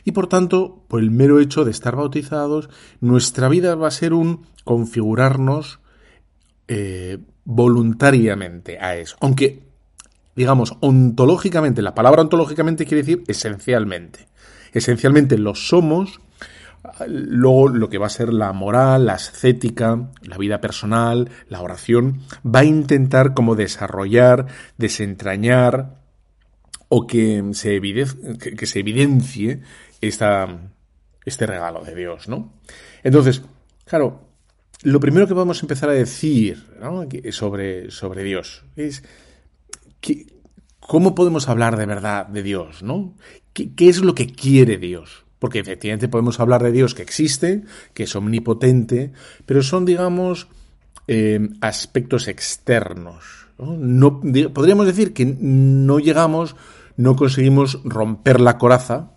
y 0.05 0.11
por 0.11 0.27
tanto, 0.27 0.85
por 0.87 1.01
el 1.01 1.11
mero 1.11 1.39
hecho 1.39 1.65
de 1.65 1.71
estar 1.71 1.95
bautizados, 1.95 2.69
nuestra 3.01 3.49
vida 3.49 3.75
va 3.75 3.87
a 3.87 3.91
ser 3.91 4.13
un 4.13 4.45
configurarnos 4.63 5.79
eh, 6.67 7.19
voluntariamente 7.43 8.79
a 8.79 8.95
eso. 8.95 9.17
Aunque, 9.19 9.63
digamos, 10.35 10.77
ontológicamente, 10.79 11.81
la 11.81 11.95
palabra 11.95 12.21
ontológicamente 12.21 12.85
quiere 12.85 13.03
decir 13.03 13.23
esencialmente. 13.27 14.27
Esencialmente 14.71 15.37
lo 15.37 15.55
somos 15.55 16.21
Luego 17.07 17.69
lo 17.69 17.89
que 17.89 17.97
va 17.97 18.07
a 18.07 18.09
ser 18.09 18.33
la 18.33 18.53
moral, 18.53 19.05
la 19.05 19.13
ascética, 19.13 20.11
la 20.21 20.37
vida 20.37 20.61
personal, 20.61 21.29
la 21.47 21.61
oración, 21.61 22.21
va 22.45 22.59
a 22.59 22.65
intentar 22.65 23.33
como 23.33 23.55
desarrollar, 23.55 24.47
desentrañar 24.77 25.99
o 26.87 27.05
que 27.05 27.43
se, 27.53 27.75
evidencie, 27.75 28.37
que 28.37 28.65
se 28.65 28.79
evidencie 28.79 29.61
esta, 30.01 30.71
este 31.25 31.45
regalo 31.45 31.83
de 31.83 31.95
Dios, 31.95 32.27
¿no? 32.27 32.53
Entonces, 33.03 33.43
claro, 33.85 34.29
lo 34.83 34.99
primero 34.99 35.27
que 35.27 35.33
vamos 35.33 35.59
a 35.59 35.65
empezar 35.65 35.89
a 35.89 35.93
decir 35.93 36.65
sobre, 37.31 37.91
sobre 37.91 38.23
Dios 38.23 38.63
es 38.75 39.03
cómo 40.79 41.13
podemos 41.13 41.49
hablar 41.49 41.77
de 41.77 41.85
verdad 41.85 42.25
de 42.27 42.41
Dios, 42.41 42.81
¿no? 42.83 43.15
¿Qué, 43.53 43.75
¿Qué 43.75 43.89
es 43.89 43.99
lo 43.99 44.15
que 44.15 44.27
quiere 44.27 44.77
Dios? 44.77 45.25
Porque 45.39 45.59
efectivamente 45.59 46.07
podemos 46.07 46.39
hablar 46.39 46.61
de 46.63 46.71
Dios 46.71 46.93
que 46.93 47.01
existe, 47.01 47.63
que 47.93 48.03
es 48.03 48.15
omnipotente, 48.15 49.13
pero 49.45 49.63
son, 49.63 49.85
digamos, 49.85 50.47
eh, 51.07 51.49
aspectos 51.61 52.27
externos. 52.27 53.47
¿no? 53.57 54.21
podríamos 54.53 54.85
decir 54.85 55.13
que 55.13 55.25
no 55.25 55.99
llegamos, 55.99 56.55
no 56.97 57.15
conseguimos 57.15 57.79
romper 57.83 58.39
la 58.39 58.57
coraza. 58.57 59.11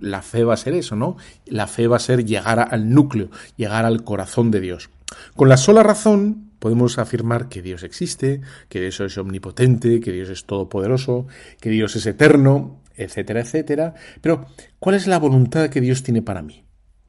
La 0.00 0.22
fe 0.22 0.44
va 0.44 0.54
a 0.54 0.56
ser 0.56 0.74
eso, 0.74 0.96
¿no? 0.96 1.16
La 1.46 1.66
fe 1.68 1.86
va 1.86 1.96
a 1.96 2.00
ser 2.00 2.24
llegar 2.24 2.68
al 2.70 2.90
núcleo, 2.90 3.30
llegar 3.56 3.84
al 3.84 4.02
corazón 4.02 4.50
de 4.50 4.60
Dios. 4.60 4.90
Con 5.36 5.48
la 5.48 5.56
sola 5.56 5.82
razón 5.82 6.50
podemos 6.58 6.98
afirmar 6.98 7.48
que 7.48 7.62
Dios 7.62 7.84
existe, 7.84 8.40
que 8.68 8.80
Dios 8.80 8.98
es 9.00 9.18
omnipotente, 9.18 10.00
que 10.00 10.10
Dios 10.10 10.30
es 10.30 10.44
todopoderoso, 10.46 11.26
que 11.60 11.70
Dios 11.70 11.94
es 11.94 12.06
eterno, 12.06 12.80
etcétera, 12.96 13.40
etcétera. 13.40 13.94
Pero, 14.20 14.46
¿cuál 14.78 14.96
es 14.96 15.06
la 15.06 15.18
voluntad 15.18 15.68
que 15.68 15.80
Dios 15.80 16.02
tiene 16.02 16.22
para 16.22 16.42
mí? 16.42 16.64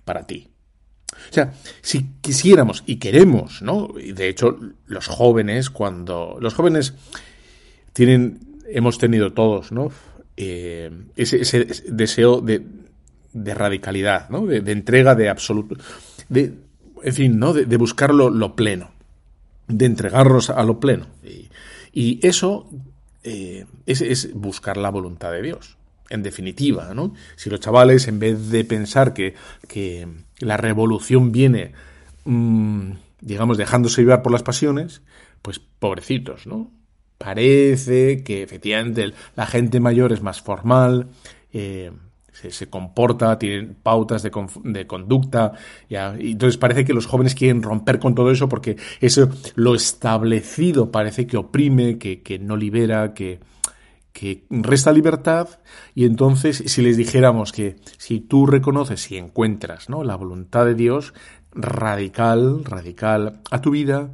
Para 0.05 0.25
ti. 0.25 0.49
O 1.29 1.33
sea, 1.33 1.53
si 1.81 2.11
quisiéramos 2.21 2.83
y 2.85 2.97
queremos, 2.97 3.61
¿no? 3.61 3.89
Y 3.99 4.11
de 4.11 4.29
hecho, 4.29 4.57
los 4.85 5.07
jóvenes, 5.07 5.69
cuando. 5.69 6.37
Los 6.39 6.53
jóvenes 6.53 6.93
tienen. 7.93 8.39
Hemos 8.69 8.97
tenido 8.97 9.33
todos, 9.33 9.71
¿no? 9.71 9.91
Eh, 10.35 10.91
ese, 11.15 11.41
ese, 11.41 11.65
deseo 11.87 12.41
de, 12.41 12.61
de 13.33 13.53
radicalidad, 13.53 14.29
¿no? 14.29 14.45
De, 14.45 14.71
entrega 14.71 15.15
de 15.15 15.29
absoluto. 15.29 15.75
De, 16.27 16.53
en 17.01 17.13
fin, 17.13 17.39
¿no? 17.39 17.53
De, 17.53 17.65
de 17.65 17.77
buscar 17.77 18.13
lo, 18.13 18.55
pleno. 18.55 18.91
De 19.67 19.85
entregarnos 19.85 20.49
a 20.49 20.63
lo 20.63 20.79
pleno. 20.79 21.07
Y, 21.93 22.19
eso 22.21 22.69
eh, 23.23 23.65
es 23.85 24.33
buscar 24.33 24.77
la 24.77 24.89
voluntad 24.89 25.31
de 25.31 25.41
Dios 25.41 25.76
en 26.09 26.23
definitiva, 26.23 26.93
¿no? 26.93 27.13
Si 27.35 27.49
los 27.49 27.59
chavales, 27.59 28.07
en 28.07 28.19
vez 28.19 28.49
de 28.49 28.63
pensar 28.63 29.13
que, 29.13 29.35
que 29.67 30.07
la 30.39 30.57
revolución 30.57 31.31
viene, 31.31 31.73
mmm, 32.25 32.91
digamos, 33.21 33.57
dejándose 33.57 34.01
llevar 34.01 34.21
por 34.21 34.31
las 34.31 34.43
pasiones, 34.43 35.01
pues 35.41 35.59
pobrecitos, 35.59 36.47
¿no? 36.47 36.71
Parece 37.17 38.23
que 38.23 38.43
efectivamente 38.43 39.13
la 39.35 39.45
gente 39.47 39.79
mayor 39.79 40.13
es 40.13 40.21
más 40.21 40.41
formal, 40.41 41.09
eh, 41.51 41.91
se, 42.31 42.69
comporta, 42.69 43.39
tiene 43.39 43.73
pautas 43.81 44.21
de, 44.21 44.31
de 44.63 44.85
conducta, 44.85 45.53
ya, 45.89 46.15
entonces 46.19 46.57
parece 46.57 46.85
que 46.85 46.93
los 46.93 47.07
jóvenes 47.07 47.33
quieren 47.33 47.63
romper 47.63 47.97
con 47.97 48.13
todo 48.13 48.29
eso 48.29 48.47
porque 48.47 48.77
eso, 49.01 49.29
lo 49.55 49.73
establecido 49.73 50.91
parece 50.91 51.25
que 51.25 51.37
oprime, 51.37 51.97
que, 51.97 52.21
que 52.21 52.37
no 52.37 52.55
libera, 52.55 53.15
que, 53.15 53.39
que 54.17 54.47
resta 54.49 54.91
libertad 54.91 55.47
y 55.93 56.05
entonces 56.05 56.63
si 56.65 56.81
les 56.81 56.97
dijéramos 56.97 57.51
que 57.51 57.75
si 57.99 58.19
tú 58.19 58.47
reconoces 58.47 59.11
y 59.11 59.17
encuentras 59.17 59.89
¿no? 59.89 60.03
la 60.03 60.15
voluntad 60.15 60.65
de 60.65 60.73
Dios 60.73 61.13
radical, 61.51 62.65
radical 62.65 63.41
a 63.51 63.61
tu 63.61 63.69
vida, 63.69 64.09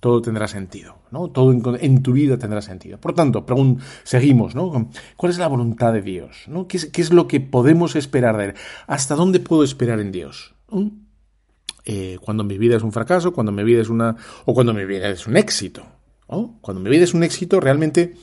todo 0.00 0.20
tendrá 0.20 0.48
sentido, 0.48 0.96
¿no? 1.12 1.28
Todo 1.28 1.52
en, 1.78 2.02
tu 2.02 2.12
vida 2.12 2.38
tendrá 2.38 2.60
sentido. 2.60 2.98
Por 2.98 3.14
tanto, 3.14 3.46
seguimos, 4.02 4.56
¿no? 4.56 4.90
¿Cuál 5.16 5.30
es 5.30 5.38
la 5.38 5.46
voluntad 5.46 5.92
de 5.92 6.02
Dios? 6.02 6.46
¿no? 6.48 6.66
¿Qué, 6.66 6.78
es, 6.78 6.86
¿Qué, 6.86 7.00
es, 7.00 7.12
lo 7.12 7.28
que 7.28 7.38
podemos 7.38 7.94
esperar 7.94 8.36
de 8.38 8.46
Él? 8.46 8.54
¿Hasta 8.88 9.14
dónde 9.14 9.38
puedo 9.38 9.62
esperar 9.62 10.00
en 10.00 10.10
Dios? 10.10 10.56
¿no? 10.72 10.90
Eh, 11.84 12.18
cuando 12.20 12.42
mi 12.42 12.58
vida 12.58 12.76
es 12.76 12.82
un 12.82 12.90
fracaso, 12.90 13.32
cuando 13.32 13.52
mi 13.52 13.62
vida 13.62 13.80
es 13.80 13.90
una... 13.90 14.16
o 14.44 14.54
cuando 14.54 14.74
mi 14.74 14.84
vida 14.84 15.08
es 15.08 15.28
un 15.28 15.36
éxito. 15.36 15.86
¿no? 16.28 16.58
Cuando 16.60 16.82
mi 16.82 16.90
vida 16.90 17.04
es 17.04 17.14
un 17.14 17.22
éxito, 17.22 17.60
realmente 17.60 18.16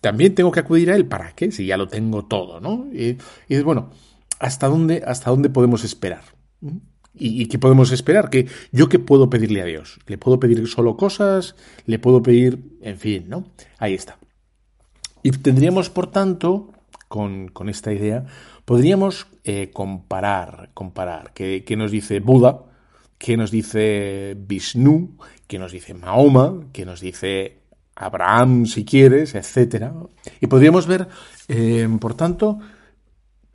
también 0.00 0.34
tengo 0.34 0.50
que 0.50 0.60
acudir 0.60 0.90
a 0.90 0.96
él. 0.96 1.06
¿Para 1.06 1.32
qué? 1.32 1.52
Si 1.52 1.66
ya 1.66 1.76
lo 1.76 1.88
tengo 1.88 2.24
todo, 2.24 2.60
¿no? 2.60 2.86
Y, 2.92 3.18
y 3.48 3.60
bueno, 3.60 3.90
¿hasta 4.38 4.68
dónde, 4.68 5.02
¿hasta 5.06 5.30
dónde 5.30 5.50
podemos 5.50 5.84
esperar? 5.84 6.22
¿Y, 7.14 7.42
¿Y, 7.42 7.46
qué 7.46 7.58
podemos 7.58 7.92
esperar? 7.92 8.30
que 8.30 8.46
¿Yo 8.72 8.88
qué 8.88 8.98
puedo 8.98 9.30
pedirle 9.30 9.62
a 9.62 9.64
Dios? 9.64 9.98
¿Le 10.06 10.18
puedo 10.18 10.38
pedir 10.38 10.66
solo 10.68 10.96
cosas? 10.96 11.56
¿Le 11.86 11.98
puedo 11.98 12.22
pedir, 12.22 12.60
en 12.82 12.98
fin, 12.98 13.24
¿no? 13.28 13.44
Ahí 13.78 13.94
está. 13.94 14.18
Y 15.22 15.30
tendríamos, 15.30 15.90
por 15.90 16.10
tanto, 16.10 16.72
con, 17.08 17.48
con 17.48 17.68
esta 17.68 17.92
idea, 17.92 18.26
podríamos 18.64 19.26
eh, 19.44 19.70
comparar, 19.72 20.70
comparar, 20.74 21.32
¿qué, 21.34 21.64
¿qué, 21.64 21.76
nos 21.76 21.90
dice 21.90 22.20
Buda? 22.20 22.62
¿Qué 23.18 23.36
nos 23.36 23.50
dice 23.50 24.36
Vishnu? 24.38 25.16
¿Qué 25.46 25.58
nos 25.58 25.72
dice 25.72 25.94
Mahoma? 25.94 26.64
¿Qué 26.72 26.84
nos 26.84 27.00
dice 27.00 27.58
Abraham, 27.96 28.66
si 28.66 28.84
quieres, 28.84 29.34
etcétera. 29.34 29.94
Y 30.40 30.46
podríamos 30.46 30.86
ver, 30.86 31.08
eh, 31.48 31.88
por 31.98 32.14
tanto, 32.14 32.60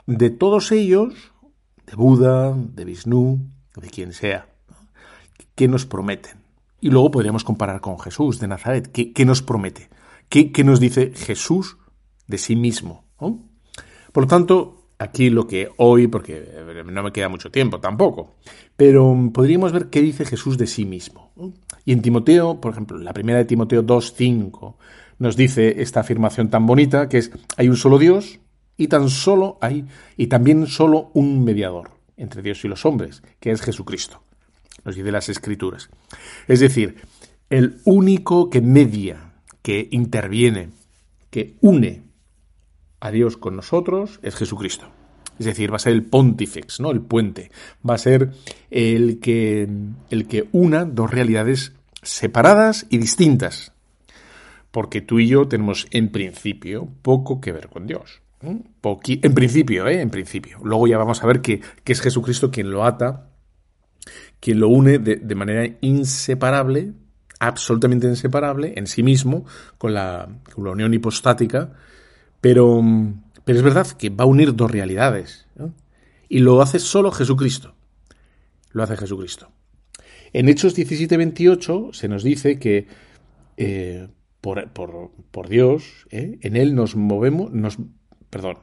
de 0.06 0.30
todos 0.30 0.72
ellos, 0.72 1.14
de 1.86 1.94
Buda, 1.96 2.52
de 2.54 2.84
Vishnu, 2.84 3.40
de 3.76 3.88
quien 3.88 4.12
sea, 4.12 4.48
¿qué 5.54 5.68
nos 5.68 5.86
prometen? 5.86 6.42
Y 6.80 6.90
luego 6.90 7.12
podríamos 7.12 7.44
comparar 7.44 7.80
con 7.80 7.98
Jesús 8.00 8.40
de 8.40 8.48
Nazaret. 8.48 8.90
¿Qué, 8.90 9.12
qué 9.12 9.24
nos 9.24 9.40
promete? 9.42 9.88
¿Qué, 10.28 10.50
¿Qué, 10.50 10.64
nos 10.64 10.80
dice 10.80 11.12
Jesús 11.14 11.78
de 12.26 12.38
sí 12.38 12.56
mismo? 12.56 13.04
Por 14.12 14.24
lo 14.24 14.26
tanto, 14.26 14.88
aquí 14.98 15.30
lo 15.30 15.46
que 15.46 15.70
hoy, 15.76 16.08
porque 16.08 16.44
no 16.84 17.02
me 17.02 17.12
queda 17.12 17.28
mucho 17.28 17.50
tiempo 17.50 17.78
tampoco, 17.78 18.34
pero 18.76 19.16
podríamos 19.32 19.72
ver 19.72 19.90
qué 19.90 20.02
dice 20.02 20.24
Jesús 20.24 20.58
de 20.58 20.66
sí 20.66 20.84
mismo. 20.84 21.30
Y 21.84 21.92
en 21.92 22.02
Timoteo, 22.02 22.60
por 22.60 22.72
ejemplo, 22.72 22.98
la 22.98 23.12
primera 23.12 23.38
de 23.38 23.44
Timoteo 23.44 23.82
2.5 23.82 24.74
nos 25.18 25.36
dice 25.36 25.82
esta 25.82 26.00
afirmación 26.00 26.50
tan 26.50 26.66
bonita 26.66 27.08
que 27.08 27.18
es 27.18 27.30
hay 27.56 27.68
un 27.68 27.76
solo 27.76 27.98
Dios 27.98 28.40
y 28.76 28.88
tan 28.88 29.08
solo 29.08 29.58
hay 29.60 29.86
y 30.16 30.26
también 30.28 30.66
solo 30.66 31.10
un 31.14 31.44
mediador 31.44 31.90
entre 32.16 32.42
Dios 32.42 32.64
y 32.64 32.68
los 32.68 32.84
hombres, 32.86 33.22
que 33.40 33.50
es 33.50 33.60
Jesucristo. 33.60 34.22
Nos 34.84 34.96
dice 34.96 35.12
las 35.12 35.28
escrituras. 35.28 35.90
Es 36.48 36.60
decir, 36.60 36.96
el 37.50 37.80
único 37.84 38.50
que 38.50 38.60
media, 38.60 39.34
que 39.62 39.88
interviene, 39.90 40.70
que 41.30 41.56
une 41.60 42.02
a 43.00 43.10
Dios 43.10 43.36
con 43.36 43.56
nosotros 43.56 44.20
es 44.22 44.34
Jesucristo. 44.34 44.88
Es 45.38 45.46
decir, 45.46 45.72
va 45.72 45.76
a 45.76 45.80
ser 45.80 45.92
el 45.92 46.04
pontifex, 46.04 46.80
¿no? 46.80 46.90
El 46.90 47.00
puente. 47.00 47.50
Va 47.88 47.94
a 47.94 47.98
ser 47.98 48.30
el 48.70 49.20
que, 49.20 49.68
el 50.10 50.26
que 50.26 50.48
una 50.52 50.84
dos 50.84 51.10
realidades 51.10 51.72
separadas 52.02 52.86
y 52.90 52.98
distintas. 52.98 53.72
Porque 54.70 55.00
tú 55.00 55.18
y 55.18 55.28
yo 55.28 55.48
tenemos, 55.48 55.86
en 55.90 56.10
principio, 56.10 56.88
poco 57.02 57.40
que 57.40 57.52
ver 57.52 57.68
con 57.68 57.86
Dios. 57.86 58.22
en 59.22 59.34
principio, 59.34 59.86
¿eh? 59.86 60.00
En 60.00 60.10
principio. 60.10 60.58
Luego 60.64 60.86
ya 60.86 60.98
vamos 60.98 61.22
a 61.22 61.26
ver 61.26 61.40
que, 61.40 61.60
que 61.84 61.92
es 61.92 62.00
Jesucristo 62.00 62.50
quien 62.50 62.70
lo 62.70 62.84
ata, 62.84 63.28
quien 64.40 64.60
lo 64.60 64.68
une 64.68 64.98
de, 64.98 65.16
de 65.16 65.34
manera 65.34 65.76
inseparable, 65.80 66.92
absolutamente 67.38 68.06
inseparable, 68.06 68.74
en 68.76 68.86
sí 68.86 69.02
mismo, 69.02 69.44
con 69.78 69.94
la, 69.94 70.28
con 70.54 70.64
la 70.64 70.70
unión 70.70 70.94
hipostática, 70.94 71.72
pero, 72.40 72.82
pero 73.44 73.58
es 73.58 73.64
verdad 73.64 73.86
que 73.86 74.10
va 74.10 74.24
a 74.24 74.26
unir 74.26 74.54
dos 74.54 74.70
realidades. 74.70 75.46
Y 76.28 76.38
lo 76.38 76.62
hace 76.62 76.78
solo 76.78 77.10
Jesucristo. 77.10 77.74
Lo 78.70 78.82
hace 78.82 78.96
Jesucristo. 78.96 79.50
En 80.32 80.48
Hechos 80.48 80.76
17-28 80.76 81.92
se 81.92 82.08
nos 82.08 82.22
dice 82.22 82.58
que 82.58 82.86
eh, 83.58 84.08
por, 84.40 84.70
por, 84.70 85.10
por, 85.30 85.48
Dios, 85.48 86.06
¿eh? 86.10 86.38
en 86.40 86.56
Él 86.56 86.74
nos 86.74 86.96
movemos, 86.96 87.52
nos, 87.52 87.76
perdón, 88.30 88.58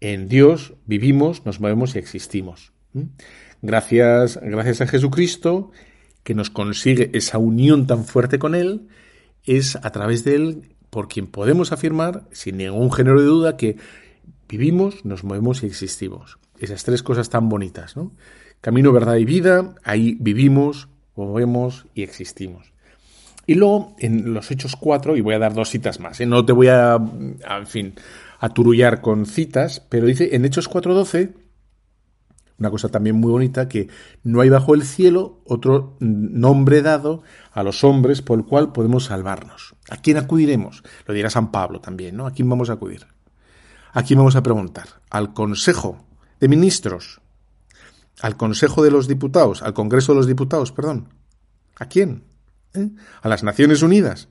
en 0.00 0.28
Dios 0.28 0.74
vivimos, 0.84 1.46
nos 1.46 1.58
movemos 1.60 1.94
y 1.94 1.98
existimos. 1.98 2.72
Gracias, 3.62 4.38
gracias 4.42 4.82
a 4.82 4.86
Jesucristo, 4.86 5.70
que 6.22 6.34
nos 6.34 6.50
consigue 6.50 7.10
esa 7.14 7.38
unión 7.38 7.86
tan 7.86 8.04
fuerte 8.04 8.38
con 8.38 8.54
Él, 8.54 8.88
es 9.44 9.76
a 9.76 9.90
través 9.90 10.24
de 10.24 10.34
Él 10.34 10.76
por 10.90 11.08
quien 11.08 11.26
podemos 11.26 11.72
afirmar, 11.72 12.24
sin 12.30 12.58
ningún 12.58 12.92
género 12.92 13.20
de 13.20 13.26
duda, 13.26 13.56
que 13.56 13.76
vivimos, 14.48 15.04
nos 15.04 15.24
movemos 15.24 15.62
y 15.62 15.66
existimos. 15.66 16.38
Esas 16.58 16.84
tres 16.84 17.02
cosas 17.02 17.30
tan 17.30 17.48
bonitas, 17.48 17.96
¿no? 17.96 18.12
Camino, 18.60 18.92
verdad 18.92 19.16
y 19.16 19.24
vida, 19.24 19.74
ahí 19.84 20.16
vivimos, 20.18 20.88
movemos 21.14 21.86
y 21.94 22.02
existimos. 22.02 22.72
Y 23.46 23.54
luego, 23.54 23.94
en 23.98 24.34
los 24.34 24.50
Hechos 24.50 24.74
4, 24.76 25.16
y 25.16 25.20
voy 25.20 25.34
a 25.34 25.38
dar 25.38 25.54
dos 25.54 25.70
citas 25.70 26.00
más, 26.00 26.20
¿eh? 26.20 26.26
no 26.26 26.44
te 26.44 26.52
voy 26.52 26.68
a, 26.68 26.96
en 26.96 27.66
fin, 27.66 27.94
a 28.40 28.48
turullar 28.48 29.00
con 29.00 29.26
citas, 29.26 29.80
pero 29.88 30.06
dice 30.06 30.34
en 30.34 30.44
Hechos 30.44 30.68
4.12, 30.68 31.32
una 32.58 32.70
cosa 32.70 32.88
también 32.88 33.16
muy 33.16 33.30
bonita, 33.30 33.68
que 33.68 33.88
no 34.24 34.40
hay 34.40 34.48
bajo 34.48 34.74
el 34.74 34.82
cielo 34.82 35.42
otro 35.44 35.96
nombre 36.00 36.82
dado 36.82 37.22
a 37.52 37.62
los 37.62 37.84
hombres 37.84 38.22
por 38.22 38.38
el 38.38 38.46
cual 38.46 38.72
podemos 38.72 39.04
salvarnos. 39.04 39.76
¿A 39.90 39.98
quién 39.98 40.16
acudiremos? 40.16 40.82
Lo 41.06 41.14
dirá 41.14 41.30
San 41.30 41.52
Pablo 41.52 41.80
también, 41.80 42.16
¿no? 42.16 42.26
¿A 42.26 42.32
quién 42.32 42.48
vamos 42.48 42.70
a 42.70 42.74
acudir? 42.74 43.06
¿A 43.92 44.02
quién 44.02 44.18
vamos 44.18 44.36
a 44.36 44.42
preguntar? 44.42 45.00
Al 45.10 45.32
Consejo 45.32 46.04
de 46.40 46.48
Ministros, 46.48 47.20
al 48.20 48.36
Consejo 48.36 48.82
de 48.82 48.90
los 48.90 49.08
Diputados, 49.08 49.62
al 49.62 49.74
Congreso 49.74 50.12
de 50.12 50.16
los 50.16 50.26
Diputados, 50.26 50.72
perdón. 50.72 51.08
¿A 51.78 51.86
quién? 51.86 52.24
¿Eh? 52.74 52.90
¿A 53.22 53.28
las 53.28 53.42
Naciones 53.42 53.82
Unidas? 53.82 54.28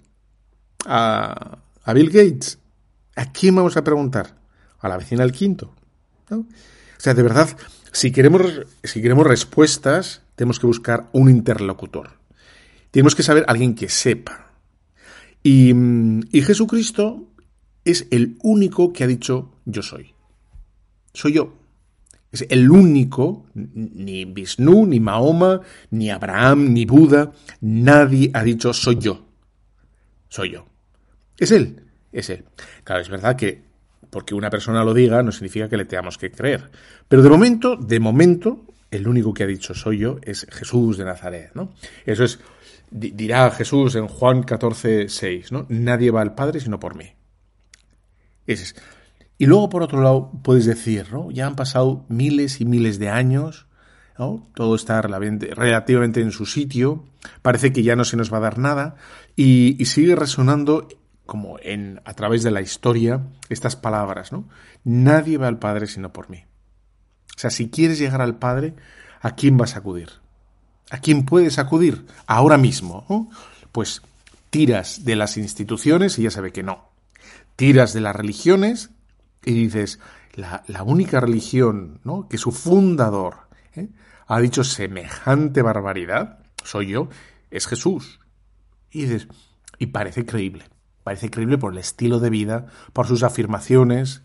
¿A, 0.85 1.59
¿A, 1.83 1.93
Bill 1.93 2.09
Gates? 2.09 2.59
¿A 3.15 3.31
quién 3.31 3.55
vamos 3.55 3.77
a 3.77 3.83
preguntar? 3.83 4.35
¿A 4.79 4.89
la 4.89 4.97
vecina 4.97 5.23
del 5.23 5.31
quinto? 5.31 5.73
¿No? 6.29 6.39
O 6.39 6.99
sea, 6.99 7.13
de 7.13 7.23
verdad, 7.23 7.49
si 7.91 8.11
queremos, 8.11 8.41
si 8.83 9.01
queremos 9.01 9.27
respuestas, 9.27 10.21
tenemos 10.35 10.59
que 10.59 10.67
buscar 10.67 11.09
un 11.11 11.29
interlocutor. 11.29 12.17
Tenemos 12.91 13.15
que 13.15 13.23
saber 13.23 13.45
alguien 13.47 13.75
que 13.75 13.89
sepa. 13.89 14.51
Y, 15.43 15.73
y 16.31 16.41
Jesucristo 16.41 17.27
es 17.85 18.07
el 18.11 18.37
único 18.41 18.91
que 18.91 19.03
ha 19.03 19.07
dicho 19.07 19.53
yo 19.65 19.81
soy. 19.81 20.13
Soy 21.13 21.33
yo. 21.33 21.53
Es 22.31 22.45
el 22.49 22.69
único, 22.69 23.45
ni 23.53 24.25
Vishnu, 24.25 24.85
ni 24.85 24.99
Mahoma, 24.99 25.61
ni 25.91 26.09
Abraham, 26.09 26.73
ni 26.73 26.85
Buda, 26.85 27.31
nadie 27.61 28.29
ha 28.33 28.43
dicho 28.43 28.73
soy 28.73 28.97
yo. 28.97 29.25
Soy 30.27 30.51
yo. 30.51 30.65
Es 31.37 31.51
él, 31.51 31.81
es 32.11 32.29
él. 32.29 32.43
Claro, 32.83 33.01
es 33.01 33.09
verdad 33.09 33.37
que 33.37 33.63
porque 34.09 34.35
una 34.35 34.49
persona 34.49 34.83
lo 34.83 34.93
diga 34.93 35.23
no 35.23 35.31
significa 35.31 35.69
que 35.69 35.77
le 35.77 35.85
tengamos 35.85 36.17
que 36.17 36.31
creer. 36.31 36.69
Pero 37.07 37.21
de 37.21 37.29
momento, 37.29 37.77
de 37.77 37.99
momento, 37.99 38.65
el 38.91 39.07
único 39.07 39.33
que 39.33 39.43
ha 39.43 39.47
dicho 39.47 39.73
soy 39.73 39.99
yo 39.99 40.19
es 40.23 40.45
Jesús 40.49 40.97
de 40.97 41.05
Nazaret, 41.05 41.51
¿no? 41.53 41.73
Eso 42.05 42.23
es, 42.23 42.39
dirá 42.91 43.49
Jesús 43.51 43.95
en 43.95 44.07
Juan 44.07 44.43
14, 44.43 45.07
6, 45.09 45.51
¿no? 45.51 45.65
Nadie 45.69 46.11
va 46.11 46.21
al 46.21 46.35
Padre 46.35 46.59
sino 46.59 46.79
por 46.79 46.95
mí. 46.95 47.14
Y 49.37 49.45
luego, 49.45 49.69
por 49.69 49.83
otro 49.83 50.01
lado, 50.01 50.31
puedes 50.43 50.65
decir, 50.65 51.11
¿no? 51.11 51.31
Ya 51.31 51.47
han 51.47 51.55
pasado 51.55 52.05
miles 52.07 52.61
y 52.61 52.65
miles 52.65 52.99
de 52.99 53.09
años, 53.09 53.67
¿no? 54.17 54.47
Todo 54.55 54.75
está 54.75 55.01
relativamente 55.01 56.21
en 56.21 56.31
su 56.31 56.45
sitio, 56.45 57.05
parece 57.41 57.73
que 57.73 57.83
ya 57.83 57.95
no 57.95 58.05
se 58.05 58.17
nos 58.17 58.31
va 58.31 58.37
a 58.37 58.41
dar 58.41 58.57
nada, 58.57 58.95
y, 59.35 59.83
sigue 59.85 60.15
resonando 60.15 60.87
como 61.25 61.57
en 61.61 62.01
a 62.05 62.13
través 62.13 62.43
de 62.43 62.51
la 62.51 62.61
historia 62.61 63.23
estas 63.49 63.75
palabras, 63.75 64.31
¿no? 64.31 64.47
Nadie 64.83 65.37
va 65.37 65.47
al 65.47 65.59
Padre 65.59 65.87
sino 65.87 66.13
por 66.13 66.29
mí. 66.29 66.43
O 67.35 67.39
sea, 67.39 67.49
si 67.49 67.69
quieres 67.69 67.99
llegar 67.99 68.21
al 68.21 68.37
Padre, 68.37 68.75
¿a 69.21 69.35
quién 69.35 69.57
vas 69.57 69.75
a 69.75 69.79
acudir? 69.79 70.09
¿A 70.91 70.99
quién 70.99 71.25
puedes 71.25 71.57
acudir 71.57 72.05
ahora 72.27 72.57
mismo? 72.57 73.29
Pues 73.71 74.03
tiras 74.51 75.03
de 75.03 75.15
las 75.15 75.35
instituciones 75.35 76.17
y 76.19 76.23
ya 76.23 76.31
sabe 76.31 76.51
que 76.51 76.63
no. 76.63 76.94
Tiras 77.55 77.93
de 77.93 78.01
las 78.01 78.15
religiones 78.15 78.91
y 79.43 79.53
dices, 79.53 79.99
la, 80.33 80.63
la 80.67 80.83
única 80.83 81.19
religión 81.19 81.99
¿no? 82.03 82.27
que 82.27 82.37
su 82.37 82.51
fundador 82.51 83.35
¿eh? 83.75 83.89
ha 84.27 84.39
dicho 84.39 84.63
semejante 84.63 85.61
barbaridad, 85.61 86.39
soy 86.63 86.87
yo, 86.87 87.09
es 87.51 87.67
Jesús. 87.67 88.19
Y 88.91 89.03
dices, 89.03 89.27
y 89.77 89.87
parece 89.87 90.25
creíble. 90.25 90.65
Parece 91.03 91.29
creíble 91.29 91.57
por 91.57 91.73
el 91.73 91.79
estilo 91.79 92.19
de 92.19 92.29
vida, 92.29 92.65
por 92.91 93.05
sus 93.05 93.21
afirmaciones, 93.23 94.23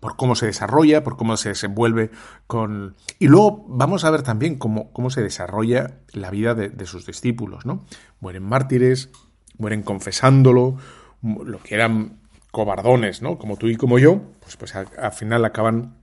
por 0.00 0.16
cómo 0.16 0.34
se 0.34 0.46
desarrolla, 0.46 1.04
por 1.04 1.16
cómo 1.16 1.36
se 1.36 1.50
desenvuelve 1.50 2.10
con... 2.46 2.96
Y 3.18 3.28
luego 3.28 3.64
vamos 3.68 4.04
a 4.04 4.10
ver 4.10 4.22
también 4.22 4.56
cómo, 4.56 4.92
cómo 4.92 5.10
se 5.10 5.22
desarrolla 5.22 5.98
la 6.12 6.30
vida 6.30 6.54
de, 6.54 6.70
de, 6.70 6.86
sus 6.86 7.06
discípulos, 7.06 7.66
¿no? 7.66 7.84
Mueren 8.20 8.42
mártires, 8.42 9.10
mueren 9.58 9.82
confesándolo, 9.82 10.76
lo 11.22 11.62
que 11.62 11.74
eran 11.74 12.20
cobardones, 12.54 13.20
¿no? 13.20 13.36
Como 13.36 13.56
tú 13.58 13.66
y 13.68 13.76
como 13.76 13.98
yo, 13.98 14.22
pues, 14.40 14.56
pues 14.56 14.74
al, 14.74 14.86
al 14.98 15.12
final 15.12 15.44
acaban 15.44 15.96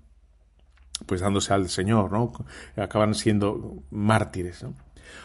pues 1.08 1.22
dándose 1.22 1.54
al 1.54 1.70
Señor, 1.70 2.12
¿no? 2.12 2.32
Acaban 2.76 3.16
siendo 3.16 3.82
mártires, 3.90 4.62
¿no? 4.62 4.76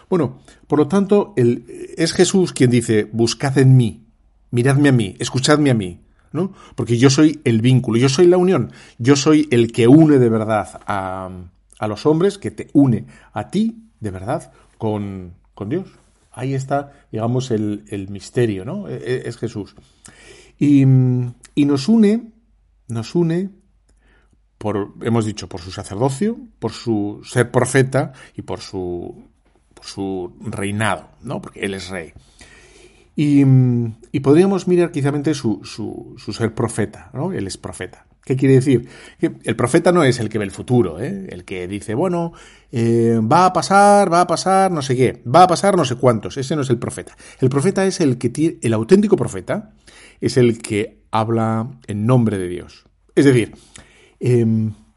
Bueno, 0.09 0.39
por 0.67 0.79
lo 0.79 0.87
tanto, 0.89 1.35
el, 1.37 1.65
es 1.99 2.13
Jesús 2.13 2.53
quien 2.53 2.71
dice, 2.71 3.09
buscad 3.13 3.59
en 3.59 3.77
mí, 3.77 4.07
miradme 4.51 4.89
a 4.89 4.93
mí, 4.93 5.17
escuchadme 5.19 5.71
a 5.71 5.75
mí, 5.75 6.01
¿no? 6.33 6.53
Porque 6.75 6.97
yo 6.97 7.11
soy 7.11 7.41
el 7.45 7.61
vínculo, 7.61 7.99
yo 7.99 8.09
soy 8.09 8.27
la 8.27 8.37
unión, 8.37 8.73
yo 8.99 9.17
soy 9.17 9.49
el 9.51 9.73
que 9.73 9.87
une 9.89 10.19
de 10.19 10.29
verdad 10.29 10.81
a, 10.87 11.29
a 11.79 11.89
los 11.89 12.07
hombres, 12.07 12.39
que 12.39 12.51
te 12.51 12.69
une 12.73 13.05
a 13.33 13.51
ti 13.51 13.91
de 14.01 14.11
verdad 14.11 14.53
con, 14.79 15.35
con 15.55 15.69
Dios. 15.69 15.89
Ahí 16.33 16.55
está, 16.55 16.93
digamos, 17.11 17.51
el, 17.51 17.85
el 17.89 18.09
misterio, 18.09 18.65
¿no? 18.65 18.89
Es, 18.89 19.27
es 19.27 19.37
Jesús. 19.39 19.75
Y, 20.59 20.83
y, 21.55 21.65
nos 21.65 21.89
une, 21.89 22.33
nos 22.89 23.15
une 23.15 23.51
por, 24.59 24.95
hemos 25.03 25.27
dicho, 25.27 25.49
por 25.49 25.61
su 25.61 25.71
sacerdocio, 25.71 26.39
por 26.59 26.73
su 26.73 27.21
ser 27.25 27.51
profeta 27.51 28.13
y 28.35 28.43
por 28.43 28.61
su, 28.61 29.25
por 29.75 29.85
su 29.85 30.33
reinado, 30.41 31.11
¿no? 31.23 31.41
Porque 31.43 31.61
él 31.61 31.75
es 31.75 31.89
rey. 31.91 32.13
Y, 33.15 33.45
y 34.13 34.21
podríamos 34.21 34.69
mirar 34.69 34.93
quizamente 34.93 35.35
su, 35.35 35.61
su, 35.65 36.15
su, 36.19 36.33
ser 36.33 36.55
profeta, 36.55 37.11
¿no? 37.15 37.33
Él 37.33 37.47
es 37.47 37.57
profeta. 37.57 38.07
¿Qué 38.27 38.37
quiere 38.37 38.57
decir? 38.57 38.89
El 39.21 39.55
profeta 39.55 39.93
no 39.93 40.03
es 40.03 40.19
el 40.19 40.29
que 40.29 40.39
ve 40.39 40.45
el 40.45 40.51
futuro, 40.51 40.99
¿eh? 40.99 41.29
el 41.31 41.45
que 41.45 41.69
dice, 41.69 41.95
bueno, 41.95 42.33
eh, 42.73 43.21
va 43.23 43.47
a 43.47 43.53
pasar, 43.53 44.13
va 44.13 44.23
a 44.23 44.27
pasar, 44.27 44.73
no 44.73 44.83
sé 44.83 44.97
qué, 44.97 45.23
va 45.33 45.45
a 45.45 45.47
pasar 45.47 45.77
no 45.77 45.85
sé 45.85 45.95
cuántos. 45.95 46.37
Ese 46.37 46.57
no 46.57 46.63
es 46.63 46.71
el 46.71 46.77
profeta. 46.77 47.17
El 47.39 47.49
profeta 47.49 47.87
es 47.87 48.01
el 48.01 48.19
que 48.19 48.29
tiene, 48.29 48.59
el 48.63 48.73
auténtico 48.73 49.17
profeta 49.17 49.75
es 50.21 50.37
el 50.37 50.59
que 50.59 51.05
habla 51.11 51.71
en 51.87 52.07
nombre 52.07 52.39
de 52.39 52.49
Dios. 52.49 52.85
Es 53.15 53.25
decir, 53.25 53.55
eh, 54.21 54.45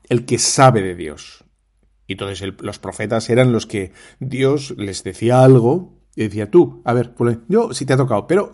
el 0.09 0.25
que 0.25 0.37
sabe 0.37 0.81
de 0.81 0.95
Dios. 0.95 1.45
Y 2.07 2.13
entonces 2.13 2.53
los 2.59 2.79
profetas 2.79 3.29
eran 3.29 3.51
los 3.51 3.65
que 3.67 3.91
Dios 4.19 4.73
les 4.77 5.03
decía 5.03 5.43
algo 5.43 5.99
y 6.15 6.23
decía, 6.23 6.49
tú, 6.49 6.81
a 6.83 6.93
ver, 6.93 7.13
yo 7.47 7.73
sí 7.73 7.85
te 7.85 7.93
ha 7.93 7.97
tocado, 7.97 8.25
pero 8.25 8.51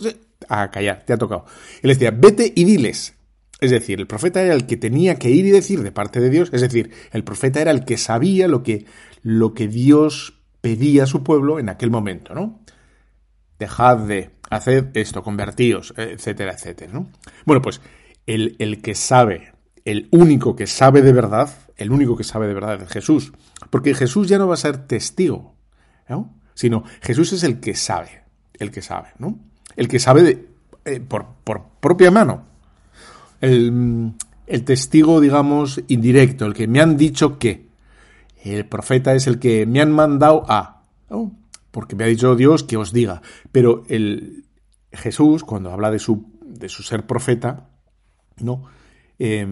a 0.50 0.70
callar, 0.70 1.04
te 1.06 1.14
ha 1.14 1.18
tocado. 1.18 1.46
Él 1.82 1.90
decía, 1.90 2.12
vete 2.12 2.52
y 2.54 2.66
diles. 2.66 3.16
Es 3.62 3.72
decir, 3.72 4.00
el 4.00 4.08
profeta 4.08 4.44
era 4.44 4.54
el 4.54 4.66
que 4.66 4.76
tenía 4.76 5.16
que 5.16 5.30
ir 5.30 5.46
y 5.46 5.52
decir 5.52 5.82
de 5.82 5.92
parte 5.92 6.20
de 6.20 6.30
Dios, 6.30 6.50
es 6.52 6.62
decir, 6.62 6.92
el 7.12 7.24
profeta 7.24 7.62
era 7.62 7.72
el 7.72 7.86
que 7.86 7.98
sabía 7.98 8.50
lo 8.50 8.62
que, 8.62 8.86
lo 9.22 9.54
que 9.54 9.70
Dios 9.70 10.42
pedía 10.60 11.04
a 11.04 11.08
su 11.08 11.24
pueblo 11.24 11.58
en 11.58 11.70
aquel 11.70 11.90
momento, 11.90 12.36
¿no? 12.36 12.60
Dejad 13.58 14.00
de, 14.00 14.30
hacer 14.50 14.92
esto, 14.94 15.24
convertíos, 15.24 15.94
etcétera, 15.98 16.54
etcétera, 16.54 16.94
¿no? 16.94 17.10
Bueno, 17.46 17.62
pues 17.62 17.82
el, 18.26 18.56
el 18.60 18.82
que 18.82 18.96
sabe 18.96 19.56
el 19.86 20.08
único 20.12 20.56
que 20.56 20.66
sabe 20.66 21.04
de 21.04 21.14
verdad, 21.14 21.50
el 21.78 21.92
único 21.92 22.18
que 22.18 22.24
sabe 22.24 22.48
de 22.48 22.56
verdad 22.56 22.82
es 22.82 22.90
Jesús. 22.90 23.32
Porque 23.70 23.94
Jesús 23.94 24.28
ya 24.28 24.40
no 24.40 24.48
va 24.48 24.56
a 24.56 24.58
ser 24.58 24.88
testigo, 24.88 25.56
¿no? 26.10 26.34
Sino 26.56 26.84
Jesús 27.02 27.34
es 27.34 27.44
el 27.44 27.60
que 27.60 27.76
sabe, 27.76 28.24
el 28.54 28.72
que 28.72 28.82
sabe, 28.82 29.10
¿no? 29.20 29.38
El 29.76 29.88
que 29.88 30.00
sabe 30.00 30.24
de, 30.24 30.48
eh, 30.86 31.00
por, 31.00 31.28
por, 31.44 31.64
propia 31.80 32.10
mano. 32.10 32.46
El, 33.42 34.14
el 34.48 34.64
testigo, 34.64 35.22
digamos, 35.22 35.82
indirecto, 35.88 36.46
el 36.46 36.54
que 36.54 36.68
me 36.68 36.82
han 36.82 36.98
dicho 36.98 37.38
que. 37.38 37.66
El 38.44 38.66
profeta 38.68 39.14
es 39.16 39.26
el 39.28 39.40
que 39.40 39.66
me 39.66 39.82
han 39.82 39.92
mandado 39.92 40.46
a. 40.48 40.84
Porque 41.76 41.98
me 41.98 42.06
ha 42.06 42.08
dicho 42.08 42.38
Dios 42.38 42.64
que 42.64 42.78
os 42.78 42.94
diga. 42.94 43.22
Pero 43.52 43.84
el 43.90 44.46
Jesús, 44.94 45.44
cuando 45.44 45.72
habla 45.72 45.92
de 45.92 46.00
su, 46.00 46.32
de 46.42 46.70
su 46.70 46.84
ser 46.84 47.06
profeta, 47.06 47.68
¿no? 48.40 48.64
Eh, 49.20 49.46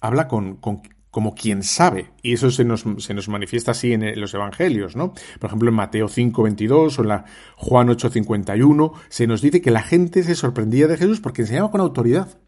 habla 0.00 0.26
con, 0.26 0.56
con, 0.56 0.82
como 1.12 1.36
quien 1.36 1.62
sabe. 1.62 2.10
Y 2.20 2.32
eso 2.32 2.50
se 2.50 2.64
nos, 2.64 2.84
se 2.98 3.14
nos 3.14 3.28
manifiesta 3.28 3.70
así 3.70 3.92
en 3.92 4.20
los 4.20 4.34
evangelios, 4.34 4.96
¿no? 4.96 5.12
Por 5.38 5.46
ejemplo, 5.50 5.68
en 5.68 5.76
Mateo 5.76 6.08
5, 6.08 6.42
22 6.42 6.98
o 6.98 7.02
en 7.02 7.08
la 7.08 7.26
Juan 7.54 7.90
8, 7.90 8.10
51, 8.10 8.92
se 9.08 9.28
nos 9.28 9.40
dice 9.40 9.60
que 9.60 9.70
la 9.70 9.84
gente 9.84 10.24
se 10.24 10.34
sorprendía 10.34 10.88
de 10.88 10.96
Jesús 10.96 11.20
porque 11.20 11.42
enseñaba 11.42 11.70
con 11.70 11.80
autoridad. 11.80 12.40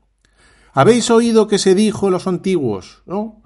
Habéis 0.73 1.09
oído 1.13 1.47
que 1.47 1.59
se 1.59 1.77
dijo 1.77 2.11
los 2.11 2.27
antiguos, 2.27 3.05
¿no? 3.07 3.45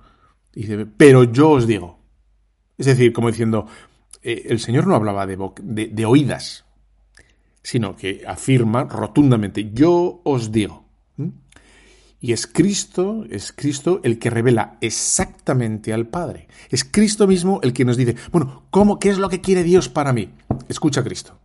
Dice, 0.54 0.86
pero 0.86 1.24
yo 1.24 1.50
os 1.50 1.66
digo. 1.66 1.98
Es 2.78 2.86
decir, 2.86 3.12
como 3.12 3.28
diciendo, 3.28 3.66
eh, 4.22 4.46
el 4.46 4.60
Señor 4.60 4.86
no 4.86 4.94
hablaba 4.94 5.26
de, 5.26 6.06
oídas, 6.06 6.64
sino 7.62 7.96
que 7.96 8.24
afirma 8.26 8.84
rotundamente, 8.84 9.70
yo 9.72 10.20
os 10.24 10.52
digo. 10.52 10.84
¿Mm? 11.16 11.28
Y 12.20 12.32
es 12.32 12.46
Cristo, 12.48 13.24
es 13.30 13.52
Cristo 13.52 14.00
el 14.02 14.18
que 14.18 14.30
revela 14.30 14.76
exactamente 14.80 15.92
al 15.92 16.08
Padre. 16.08 16.48
Es 16.68 16.84
Cristo 16.84 17.28
mismo 17.28 17.60
el 17.62 17.72
que 17.72 17.84
nos 17.84 17.96
dice, 17.96 18.16
bueno, 18.32 18.64
¿cómo, 18.70 18.98
qué 18.98 19.10
es 19.10 19.18
lo 19.18 19.28
que 19.28 19.40
quiere 19.40 19.62
Dios 19.62 19.88
para 19.88 20.12
mí? 20.12 20.30
Escucha 20.68 21.00
a 21.00 21.04
Cristo. 21.04 21.38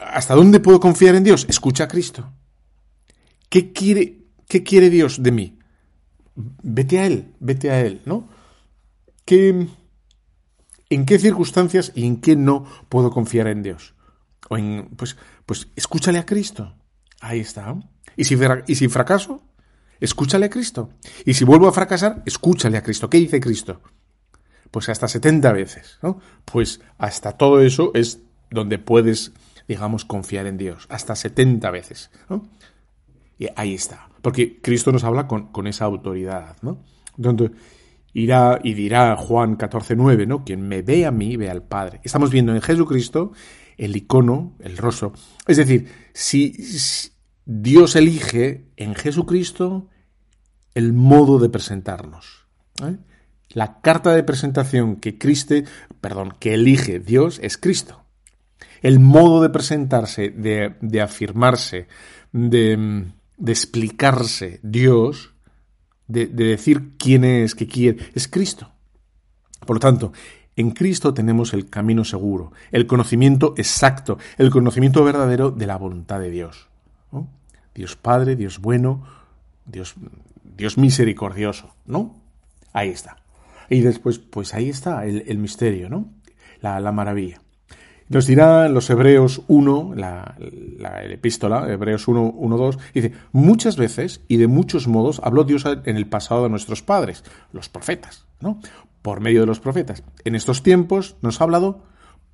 ¿Hasta 0.00 0.34
dónde 0.34 0.58
puedo 0.58 0.80
confiar 0.80 1.14
en 1.14 1.22
Dios? 1.22 1.46
Escucha 1.48 1.84
a 1.84 1.88
Cristo. 1.88 2.32
¿Qué 3.48 3.72
quiere, 3.72 4.24
qué 4.48 4.64
quiere 4.64 4.90
Dios 4.90 5.22
de 5.22 5.30
mí? 5.30 5.58
Vete 6.34 6.98
a 6.98 7.06
Él, 7.06 7.32
vete 7.38 7.70
a 7.70 7.80
Él, 7.82 8.00
¿no? 8.04 8.28
¿Qué, 9.24 9.68
¿En 10.92 11.06
qué 11.06 11.18
circunstancias 11.18 11.90
y 11.94 12.06
en 12.06 12.20
qué 12.20 12.36
no 12.36 12.66
puedo 12.90 13.10
confiar 13.10 13.46
en 13.46 13.62
Dios? 13.62 13.94
O 14.50 14.58
en, 14.58 14.90
pues, 14.94 15.16
pues 15.46 15.68
escúchale 15.74 16.18
a 16.18 16.26
Cristo. 16.26 16.74
Ahí 17.22 17.40
está. 17.40 17.74
¿Y 18.14 18.24
si, 18.24 18.38
y 18.66 18.74
si 18.74 18.88
fracaso? 18.88 19.42
Escúchale 20.00 20.46
a 20.46 20.50
Cristo. 20.50 20.90
Y 21.24 21.32
si 21.32 21.46
vuelvo 21.46 21.66
a 21.66 21.72
fracasar, 21.72 22.22
escúchale 22.26 22.76
a 22.76 22.82
Cristo. 22.82 23.08
¿Qué 23.08 23.16
dice 23.16 23.40
Cristo? 23.40 23.80
Pues 24.70 24.90
hasta 24.90 25.08
70 25.08 25.50
veces, 25.52 25.98
¿no? 26.02 26.20
Pues 26.44 26.82
hasta 26.98 27.38
todo 27.38 27.62
eso 27.62 27.92
es 27.94 28.18
donde 28.50 28.78
puedes, 28.78 29.32
digamos, 29.66 30.04
confiar 30.04 30.46
en 30.46 30.58
Dios. 30.58 30.86
Hasta 30.90 31.16
70 31.16 31.70
veces, 31.70 32.10
¿no? 32.28 32.50
Y 33.38 33.46
ahí 33.56 33.72
está. 33.72 34.10
Porque 34.20 34.60
Cristo 34.60 34.92
nos 34.92 35.04
habla 35.04 35.26
con, 35.26 35.52
con 35.52 35.66
esa 35.66 35.86
autoridad, 35.86 36.58
¿no? 36.60 36.84
Donde 37.16 37.50
irá 38.14 38.60
y 38.62 38.74
dirá 38.74 39.16
Juan 39.16 39.56
14.9, 39.56 40.26
¿no? 40.26 40.44
Quien 40.44 40.66
me 40.66 40.82
ve 40.82 41.06
a 41.06 41.10
mí, 41.10 41.36
ve 41.36 41.50
al 41.50 41.62
Padre. 41.62 42.00
Estamos 42.04 42.30
viendo 42.30 42.54
en 42.54 42.60
Jesucristo 42.60 43.32
el 43.76 43.96
icono, 43.96 44.56
el 44.60 44.76
rostro. 44.76 45.12
Es 45.46 45.56
decir, 45.56 45.88
si, 46.12 46.54
Dios 47.44 47.96
elige 47.96 48.66
en 48.76 48.94
Jesucristo 48.94 49.88
el 50.74 50.92
modo 50.92 51.38
de 51.38 51.48
presentarnos. 51.48 52.46
La 53.50 53.80
carta 53.80 54.14
de 54.14 54.22
presentación 54.22 54.96
que 54.96 55.18
Cristo, 55.18 55.56
perdón, 56.00 56.34
que 56.38 56.54
elige 56.54 57.00
Dios 57.00 57.38
es 57.42 57.58
Cristo. 57.58 58.04
El 58.80 58.98
modo 58.98 59.42
de 59.42 59.50
presentarse, 59.50 60.30
de, 60.30 60.76
de 60.80 61.00
afirmarse, 61.00 61.86
de, 62.32 63.06
de, 63.36 63.52
explicarse 63.52 64.60
Dios, 64.62 65.31
de, 66.12 66.26
de 66.26 66.44
decir 66.44 66.96
quién 66.98 67.24
es, 67.24 67.54
qué 67.54 67.66
quiere, 67.66 67.98
es 68.14 68.28
Cristo. 68.28 68.70
Por 69.66 69.76
lo 69.76 69.80
tanto, 69.80 70.12
en 70.56 70.70
Cristo 70.72 71.14
tenemos 71.14 71.54
el 71.54 71.70
camino 71.70 72.04
seguro, 72.04 72.52
el 72.72 72.86
conocimiento 72.86 73.54
exacto, 73.56 74.18
el 74.36 74.50
conocimiento 74.50 75.02
verdadero 75.04 75.50
de 75.50 75.66
la 75.66 75.76
voluntad 75.76 76.20
de 76.20 76.30
Dios. 76.30 76.68
Dios 77.74 77.96
Padre, 77.96 78.36
Dios 78.36 78.58
bueno, 78.58 79.02
Dios, 79.64 79.94
Dios 80.56 80.76
misericordioso, 80.76 81.74
¿no? 81.86 82.20
Ahí 82.72 82.90
está. 82.90 83.16
Y 83.70 83.80
después, 83.80 84.18
pues 84.18 84.52
ahí 84.52 84.68
está 84.68 85.06
el, 85.06 85.24
el 85.26 85.38
misterio, 85.38 85.88
¿no? 85.88 86.10
La, 86.60 86.80
la, 86.80 86.92
maravilla. 86.92 87.40
Nos 88.12 88.26
dirá 88.26 88.68
los 88.68 88.90
Hebreos 88.90 89.40
1, 89.48 89.94
la, 89.96 90.36
la 90.78 91.02
epístola, 91.02 91.66
Hebreos 91.72 92.06
1, 92.06 92.22
1, 92.36 92.56
2, 92.58 92.78
dice, 92.92 93.12
muchas 93.32 93.78
veces 93.78 94.20
y 94.28 94.36
de 94.36 94.48
muchos 94.48 94.86
modos 94.86 95.22
habló 95.24 95.44
Dios 95.44 95.64
en 95.64 95.96
el 95.96 96.06
pasado 96.06 96.42
de 96.42 96.50
nuestros 96.50 96.82
padres, 96.82 97.24
los 97.52 97.70
profetas, 97.70 98.26
¿no? 98.38 98.60
Por 99.00 99.20
medio 99.20 99.40
de 99.40 99.46
los 99.46 99.60
profetas. 99.60 100.04
En 100.26 100.34
estos 100.34 100.62
tiempos 100.62 101.16
nos 101.22 101.40
ha 101.40 101.44
hablado 101.44 101.84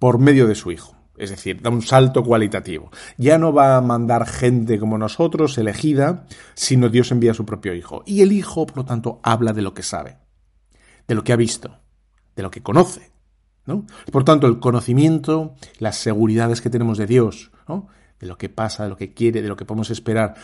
por 0.00 0.18
medio 0.18 0.48
de 0.48 0.56
su 0.56 0.72
Hijo. 0.72 0.96
Es 1.16 1.30
decir, 1.30 1.62
da 1.62 1.70
un 1.70 1.82
salto 1.82 2.24
cualitativo. 2.24 2.90
Ya 3.16 3.38
no 3.38 3.52
va 3.52 3.76
a 3.76 3.80
mandar 3.80 4.26
gente 4.26 4.80
como 4.80 4.98
nosotros, 4.98 5.58
elegida, 5.58 6.26
sino 6.54 6.88
Dios 6.88 7.12
envía 7.12 7.30
a 7.30 7.34
su 7.34 7.46
propio 7.46 7.72
Hijo. 7.72 8.02
Y 8.04 8.22
el 8.22 8.32
Hijo, 8.32 8.66
por 8.66 8.78
lo 8.78 8.84
tanto, 8.84 9.20
habla 9.22 9.52
de 9.52 9.62
lo 9.62 9.74
que 9.74 9.84
sabe, 9.84 10.18
de 11.06 11.14
lo 11.14 11.22
que 11.22 11.32
ha 11.32 11.36
visto, 11.36 11.78
de 12.34 12.42
lo 12.42 12.50
que 12.50 12.64
conoce. 12.64 13.12
Por 14.10 14.24
tanto, 14.24 14.46
el 14.46 14.58
conocimiento, 14.58 15.54
las 15.78 15.96
seguridades 15.96 16.60
que 16.60 16.70
tenemos 16.70 16.98
de 16.98 17.06
Dios, 17.06 17.50
de 18.20 18.26
lo 18.26 18.38
que 18.38 18.48
pasa, 18.48 18.84
de 18.84 18.90
lo 18.90 18.96
que 18.96 19.12
quiere, 19.12 19.42
de 19.42 19.48
lo 19.48 19.56
que 19.56 19.64
podemos 19.64 19.90
esperar, 19.90 20.34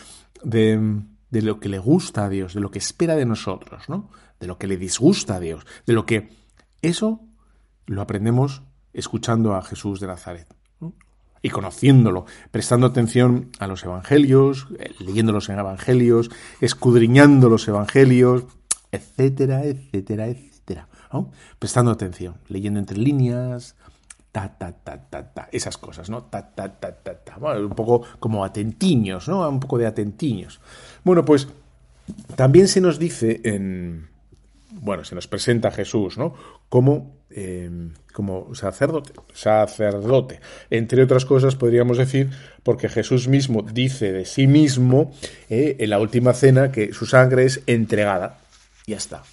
de, 0.43 1.01
lo 1.31 1.59
que 1.59 1.69
le 1.69 1.79
gusta 1.79 2.25
a 2.25 2.29
Dios, 2.29 2.53
de 2.53 2.61
lo 2.61 2.71
que 2.71 2.79
espera 2.79 3.15
de 3.15 3.25
nosotros, 3.25 3.89
¿no? 3.89 4.09
de 4.39 4.47
lo 4.47 4.57
que 4.57 4.67
le 4.67 4.77
disgusta 4.77 5.35
a 5.35 5.39
Dios, 5.39 5.65
de 5.85 5.93
lo 5.93 6.05
que... 6.05 6.29
Eso 6.81 7.21
lo 7.87 8.01
aprendemos 8.01 8.61
escuchando 8.93 9.55
a 9.55 9.63
Jesús 9.63 9.99
de 9.99 10.07
Nazaret 10.07 10.47
y 11.41 11.49
conociéndolo, 11.51 12.25
prestando 12.49 12.87
atención 12.87 13.51
a 13.59 13.67
los 13.67 13.83
evangelios, 13.83 14.67
leyendo 14.99 15.31
los 15.31 15.47
evangelios, 15.47 16.31
escudriñando 16.59 17.49
los 17.49 17.67
evangelios, 17.67 18.45
etcétera, 18.91 19.63
etcétera, 19.63 20.27
etcétera. 20.27 20.54
Prestando 21.59 21.91
atención, 21.91 22.35
leyendo 22.47 22.79
entre 22.79 22.97
líneas, 22.97 23.75
ta, 24.31 24.49
ta, 24.57 24.73
ta, 24.73 24.97
ta, 25.09 25.33
ta, 25.33 25.49
esas 25.51 25.77
cosas, 25.77 26.09
¿no? 26.09 26.23
Ta, 26.23 26.53
ta, 26.53 26.67
ta, 26.67 26.93
ta, 26.93 27.15
ta. 27.15 27.37
Un 27.37 27.69
poco 27.69 28.03
como 28.19 28.43
atentiños, 28.43 29.27
¿no? 29.27 29.47
Un 29.47 29.59
poco 29.59 29.77
de 29.77 29.87
atentiños. 29.87 30.59
Bueno, 31.03 31.23
pues 31.23 31.47
también 32.35 32.67
se 32.67 32.81
nos 32.81 32.99
dice 32.99 33.41
en, 33.43 34.09
bueno, 34.71 35.03
se 35.03 35.15
nos 35.15 35.27
presenta 35.27 35.71
Jesús, 35.71 36.17
¿no? 36.17 36.33
Como, 36.69 37.15
eh, 37.29 37.69
como 38.11 38.53
sacerdote, 38.55 39.13
sacerdote. 39.33 40.41
Entre 40.69 41.01
otras 41.01 41.25
cosas, 41.25 41.55
podríamos 41.55 41.97
decir, 41.97 42.29
porque 42.63 42.89
Jesús 42.89 43.27
mismo 43.27 43.61
dice 43.61 44.11
de 44.11 44.25
sí 44.25 44.47
mismo 44.47 45.13
eh, 45.49 45.77
en 45.79 45.89
la 45.89 45.99
última 45.99 46.33
cena 46.33 46.71
que 46.71 46.93
su 46.93 47.05
sangre 47.05 47.45
es 47.45 47.61
entregada. 47.67 48.39
Ya 48.85 48.97
está. 48.97 49.23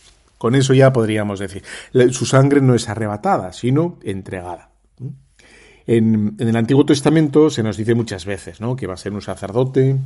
Con 0.43 0.57
eso 0.57 0.75
ya 0.75 0.93
podríamos 0.93 1.39
decir. 1.39 1.63
Su 2.11 2.27
sangre 2.27 2.61
no 2.61 2.75
es 2.75 2.89
arrebatada, 2.89 3.53
sino 3.53 4.01
entregada. 4.03 4.73
En, 5.87 6.35
el 6.37 6.57
Antiguo 6.57 6.85
Testamento 6.85 7.49
se 7.49 7.63
nos 7.63 7.77
dice 7.77 7.95
muchas 7.95 8.27
veces, 8.27 8.61
¿no? 8.61 8.75
Que 8.75 8.89
va 8.89 8.95
a 8.95 8.97
ser 8.97 9.13
un 9.13 9.23
sacerdote. 9.23 10.01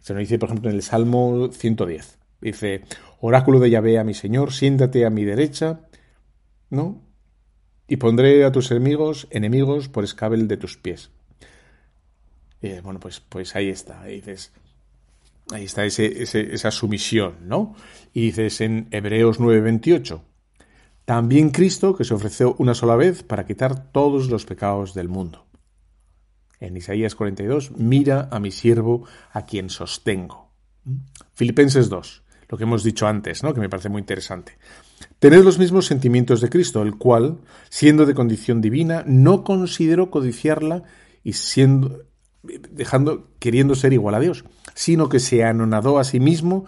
Se 0.00 0.14
nos 0.14 0.20
dice, 0.20 0.38
por 0.38 0.48
ejemplo, 0.48 0.70
en 0.70 0.76
el 0.76 0.82
Salmo 0.82 1.50
110. 1.52 2.18
Dice, 2.40 2.84
oráculo 3.20 3.60
de 3.60 3.68
Yahvé 3.68 3.98
a 3.98 4.04
mi 4.04 4.14
Señor, 4.14 4.54
siéntate 4.54 5.04
a 5.04 5.10
mi 5.10 5.26
derecha, 5.26 5.80
¿no? 6.70 7.02
Y 7.86 7.96
pondré 7.96 8.46
a 8.46 8.50
tus 8.50 8.70
enemigos, 8.70 9.26
enemigos 9.28 9.90
por 9.90 10.04
escabel 10.04 10.48
de 10.48 10.56
tus 10.56 10.78
pies. 10.78 11.10
Bueno, 12.82 12.98
pues, 12.98 13.20
pues 13.20 13.54
ahí 13.56 13.68
está. 13.68 14.04
Dices, 14.04 14.52
ahí 15.50 15.64
está 15.64 15.84
esa 15.84 16.70
sumisión, 16.70 17.36
¿no? 17.46 17.74
Y 18.12 18.26
dices 18.26 18.60
en 18.60 18.88
Hebreos 18.90 19.40
9:28, 19.40 20.22
también 21.04 21.50
Cristo 21.50 21.96
que 21.96 22.04
se 22.04 22.14
ofreció 22.14 22.54
una 22.58 22.74
sola 22.74 22.96
vez 22.96 23.22
para 23.22 23.46
quitar 23.46 23.90
todos 23.92 24.28
los 24.28 24.44
pecados 24.44 24.94
del 24.94 25.08
mundo. 25.08 25.46
En 26.60 26.76
Isaías 26.76 27.16
42, 27.16 27.72
mira 27.76 28.28
a 28.30 28.38
mi 28.38 28.52
siervo 28.52 29.04
a 29.32 29.44
quien 29.44 29.68
sostengo. 29.68 30.52
Filipenses 31.34 31.88
2, 31.88 32.22
lo 32.48 32.56
que 32.56 32.64
hemos 32.64 32.84
dicho 32.84 33.08
antes, 33.08 33.42
¿no? 33.42 33.52
que 33.52 33.60
me 33.60 33.68
parece 33.68 33.88
muy 33.88 34.00
interesante. 34.00 34.58
Tener 35.18 35.44
los 35.44 35.58
mismos 35.58 35.86
sentimientos 35.86 36.40
de 36.40 36.48
Cristo, 36.48 36.82
el 36.82 36.96
cual, 36.96 37.40
siendo 37.68 38.06
de 38.06 38.14
condición 38.14 38.60
divina, 38.60 39.02
no 39.06 39.42
consideró 39.42 40.10
codiciarla 40.10 40.84
y 41.24 41.32
siendo 41.32 42.04
dejando 42.42 43.30
queriendo 43.38 43.74
ser 43.74 43.92
igual 43.92 44.14
a 44.14 44.20
Dios, 44.20 44.44
sino 44.74 45.08
que 45.08 45.20
se 45.20 45.44
anonadó 45.44 45.98
a 45.98 46.04
sí 46.04 46.20
mismo, 46.20 46.66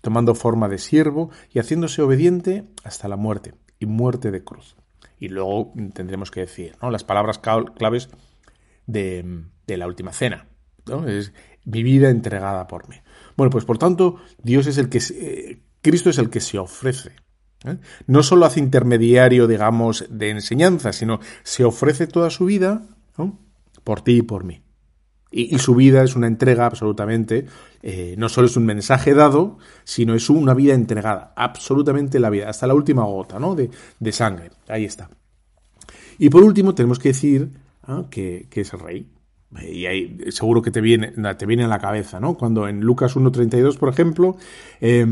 tomando 0.00 0.34
forma 0.34 0.68
de 0.68 0.78
siervo 0.78 1.30
y 1.52 1.58
haciéndose 1.58 2.02
obediente 2.02 2.64
hasta 2.84 3.08
la 3.08 3.16
muerte, 3.16 3.54
y 3.78 3.86
muerte 3.86 4.30
de 4.30 4.44
cruz. 4.44 4.76
Y 5.18 5.28
luego 5.28 5.72
tendremos 5.94 6.30
que 6.30 6.40
decir 6.40 6.76
¿no? 6.82 6.90
las 6.90 7.04
palabras 7.04 7.38
claves 7.38 8.10
de, 8.86 9.44
de 9.66 9.76
la 9.76 9.86
última 9.86 10.12
cena. 10.12 10.46
Es 11.06 11.32
mi 11.64 11.82
vida 11.82 12.10
entregada 12.10 12.66
por 12.66 12.88
mí. 12.88 12.96
Bueno, 13.36 13.50
pues 13.50 13.64
por 13.64 13.78
tanto, 13.78 14.16
Dios 14.42 14.66
es 14.66 14.78
el 14.78 14.88
que, 14.88 14.98
eh, 14.98 15.62
Cristo 15.80 16.10
es 16.10 16.18
el 16.18 16.30
que 16.30 16.40
se 16.40 16.58
ofrece. 16.58 17.12
¿eh? 17.64 17.78
No 18.06 18.22
solo 18.22 18.46
hace 18.46 18.60
intermediario, 18.60 19.46
digamos, 19.46 20.04
de 20.10 20.30
enseñanza, 20.30 20.92
sino 20.92 21.20
se 21.42 21.64
ofrece 21.64 22.06
toda 22.06 22.30
su 22.30 22.44
vida 22.44 22.82
por 23.82 24.02
ti 24.02 24.18
y 24.18 24.22
por 24.22 24.44
mí. 24.44 24.63
Y, 25.36 25.58
su 25.58 25.74
vida 25.74 26.04
es 26.04 26.14
una 26.14 26.28
entrega 26.28 26.64
absolutamente, 26.64 27.46
eh, 27.82 28.14
no 28.16 28.28
solo 28.28 28.46
es 28.46 28.56
un 28.56 28.66
mensaje 28.66 29.14
dado, 29.14 29.58
sino 29.82 30.14
es 30.14 30.30
una 30.30 30.54
vida 30.54 30.74
entregada, 30.74 31.32
absolutamente 31.34 32.20
la 32.20 32.30
vida, 32.30 32.48
hasta 32.48 32.68
la 32.68 32.74
última 32.74 33.02
gota 33.02 33.40
¿no? 33.40 33.56
de, 33.56 34.12
sangre. 34.12 34.50
Ahí 34.68 34.84
está. 34.84 35.10
Y 36.18 36.28
por 36.30 36.44
último, 36.44 36.72
tenemos 36.76 37.00
que 37.00 37.08
decir 37.08 37.50
¿ah? 37.82 38.04
que, 38.08 38.46
es 38.48 38.72
el 38.72 38.78
rey. 38.78 39.08
Y 39.60 39.86
ahí 39.86 40.18
seguro 40.28 40.62
que 40.62 40.70
te 40.70 40.80
viene, 40.80 41.12
te 41.36 41.46
viene 41.46 41.64
a 41.64 41.68
la 41.68 41.80
cabeza, 41.80 42.20
¿no? 42.20 42.34
Cuando 42.36 42.68
en 42.68 42.80
Lucas 42.80 43.16
1.32, 43.16 43.76
por 43.76 43.88
ejemplo, 43.88 44.36
eh, 44.80 45.04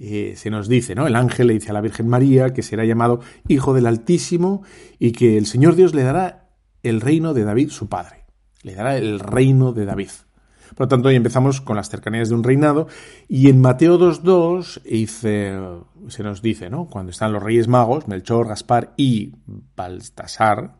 eh, 0.00 0.34
se 0.36 0.50
nos 0.50 0.68
dice, 0.68 0.94
¿no? 0.94 1.06
El 1.06 1.16
ángel 1.16 1.46
le 1.46 1.54
dice 1.54 1.70
a 1.70 1.74
la 1.74 1.80
Virgen 1.80 2.08
María 2.08 2.52
que 2.52 2.62
será 2.62 2.84
llamado 2.84 3.20
Hijo 3.48 3.72
del 3.72 3.86
Altísimo 3.86 4.62
y 4.98 5.12
que 5.12 5.38
el 5.38 5.46
Señor 5.46 5.76
Dios 5.76 5.94
le 5.94 6.02
dará 6.02 6.50
el 6.82 7.00
reino 7.00 7.32
de 7.32 7.44
David, 7.44 7.70
su 7.70 7.88
padre. 7.88 8.27
Le 8.62 8.74
dará 8.74 8.96
el 8.96 9.20
reino 9.20 9.72
de 9.72 9.84
David. 9.84 10.10
Por 10.74 10.86
lo 10.86 10.88
tanto, 10.88 11.08
hoy 11.08 11.16
empezamos 11.16 11.60
con 11.60 11.76
las 11.76 11.88
cercanías 11.88 12.28
de 12.28 12.34
un 12.34 12.44
reinado 12.44 12.88
y 13.28 13.48
en 13.48 13.60
Mateo 13.60 13.98
2.2 13.98 15.82
se 16.08 16.22
nos 16.22 16.42
dice, 16.42 16.70
¿no? 16.70 16.86
Cuando 16.86 17.10
están 17.10 17.32
los 17.32 17.42
reyes 17.42 17.68
magos, 17.68 18.06
Melchor, 18.06 18.48
Gaspar 18.48 18.92
y 18.96 19.32
Baltasar, 19.74 20.76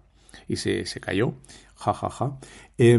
y 0.47 0.57
se, 0.57 0.87
se 0.87 1.01
cayó, 1.01 1.35
jajaja, 1.75 2.11
ja, 2.11 2.31
ja, 2.31 2.39
eh, 2.77 2.99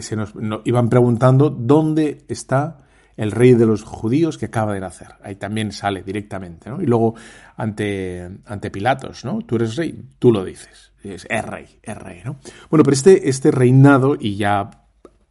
se 0.00 0.16
nos 0.16 0.32
iban 0.64 0.88
preguntando 0.88 1.50
dónde 1.50 2.24
está 2.28 2.78
el 3.16 3.30
rey 3.30 3.54
de 3.54 3.66
los 3.66 3.82
judíos 3.82 4.38
que 4.38 4.46
acaba 4.46 4.74
de 4.74 4.80
nacer. 4.80 5.08
Ahí 5.22 5.36
también 5.36 5.72
sale 5.72 6.02
directamente, 6.02 6.70
¿no? 6.70 6.80
Y 6.80 6.86
luego 6.86 7.14
ante, 7.56 8.30
ante 8.46 8.70
Pilatos, 8.70 9.24
¿no? 9.24 9.40
Tú 9.42 9.56
eres 9.56 9.76
rey, 9.76 10.02
tú 10.18 10.32
lo 10.32 10.44
dices. 10.44 10.91
Es, 11.02 11.26
rey, 11.44 11.66
rey, 11.84 12.20
¿no? 12.24 12.36
Bueno, 12.70 12.84
pero 12.84 12.94
este, 12.94 13.28
este 13.28 13.50
reinado, 13.50 14.16
y 14.18 14.36
ya 14.36 14.70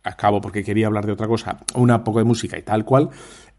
acabo 0.04 0.42
porque 0.42 0.64
quería 0.64 0.88
hablar 0.88 1.06
de 1.06 1.12
otra 1.12 1.28
cosa, 1.28 1.60
una 1.76 2.04
poco 2.04 2.20
de 2.20 2.26
música 2.26 2.58
y 2.58 2.64
tal 2.64 2.86
cual, 2.86 3.10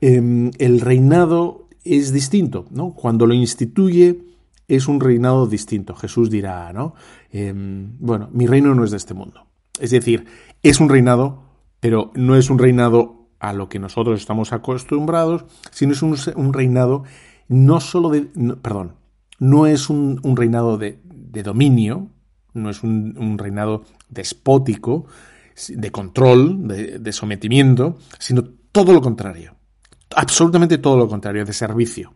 eh, 0.00 0.50
el 0.58 0.80
reinado 0.80 1.68
es 1.84 2.12
distinto, 2.12 2.66
¿no? 2.70 2.92
Cuando 2.92 3.26
lo 3.26 3.34
instituye 3.34 4.20
es 4.68 4.88
un 4.88 5.00
reinado 5.00 5.46
distinto. 5.46 5.94
Jesús 5.94 6.30
dirá, 6.30 6.72
¿no? 6.72 6.94
Eh, 7.30 7.52
bueno, 7.54 8.28
mi 8.32 8.46
reino 8.46 8.74
no 8.74 8.84
es 8.84 8.90
de 8.90 8.96
este 8.96 9.14
mundo. 9.14 9.46
Es 9.80 9.90
decir, 9.90 10.26
es 10.62 10.80
un 10.80 10.88
reinado, 10.88 11.42
pero 11.80 12.10
no 12.14 12.36
es 12.36 12.50
un 12.50 12.58
reinado 12.58 13.28
a 13.38 13.52
lo 13.52 13.68
que 13.68 13.78
nosotros 13.78 14.20
estamos 14.20 14.52
acostumbrados, 14.52 15.44
sino 15.70 15.92
es 15.92 16.02
un, 16.02 16.52
reinado 16.52 17.02
no 17.48 17.80
solo 17.80 18.08
de, 18.10 18.22
perdón, 18.62 18.94
no 19.38 19.66
es 19.66 19.90
un, 19.90 20.20
reinado 20.36 20.78
de, 20.78 21.00
dominio, 21.42 22.10
no 22.54 22.68
es 22.68 22.82
un, 22.82 23.38
reinado 23.38 23.84
despótico, 24.08 25.06
de 25.68 25.90
control, 25.90 26.68
de, 26.68 26.98
de 26.98 27.12
sometimiento, 27.12 27.98
sino 28.18 28.44
todo 28.72 28.92
lo 28.92 29.00
contrario, 29.00 29.54
absolutamente 30.16 30.78
todo 30.78 30.96
lo 30.96 31.08
contrario, 31.08 31.44
de 31.44 31.52
servicio. 31.52 32.12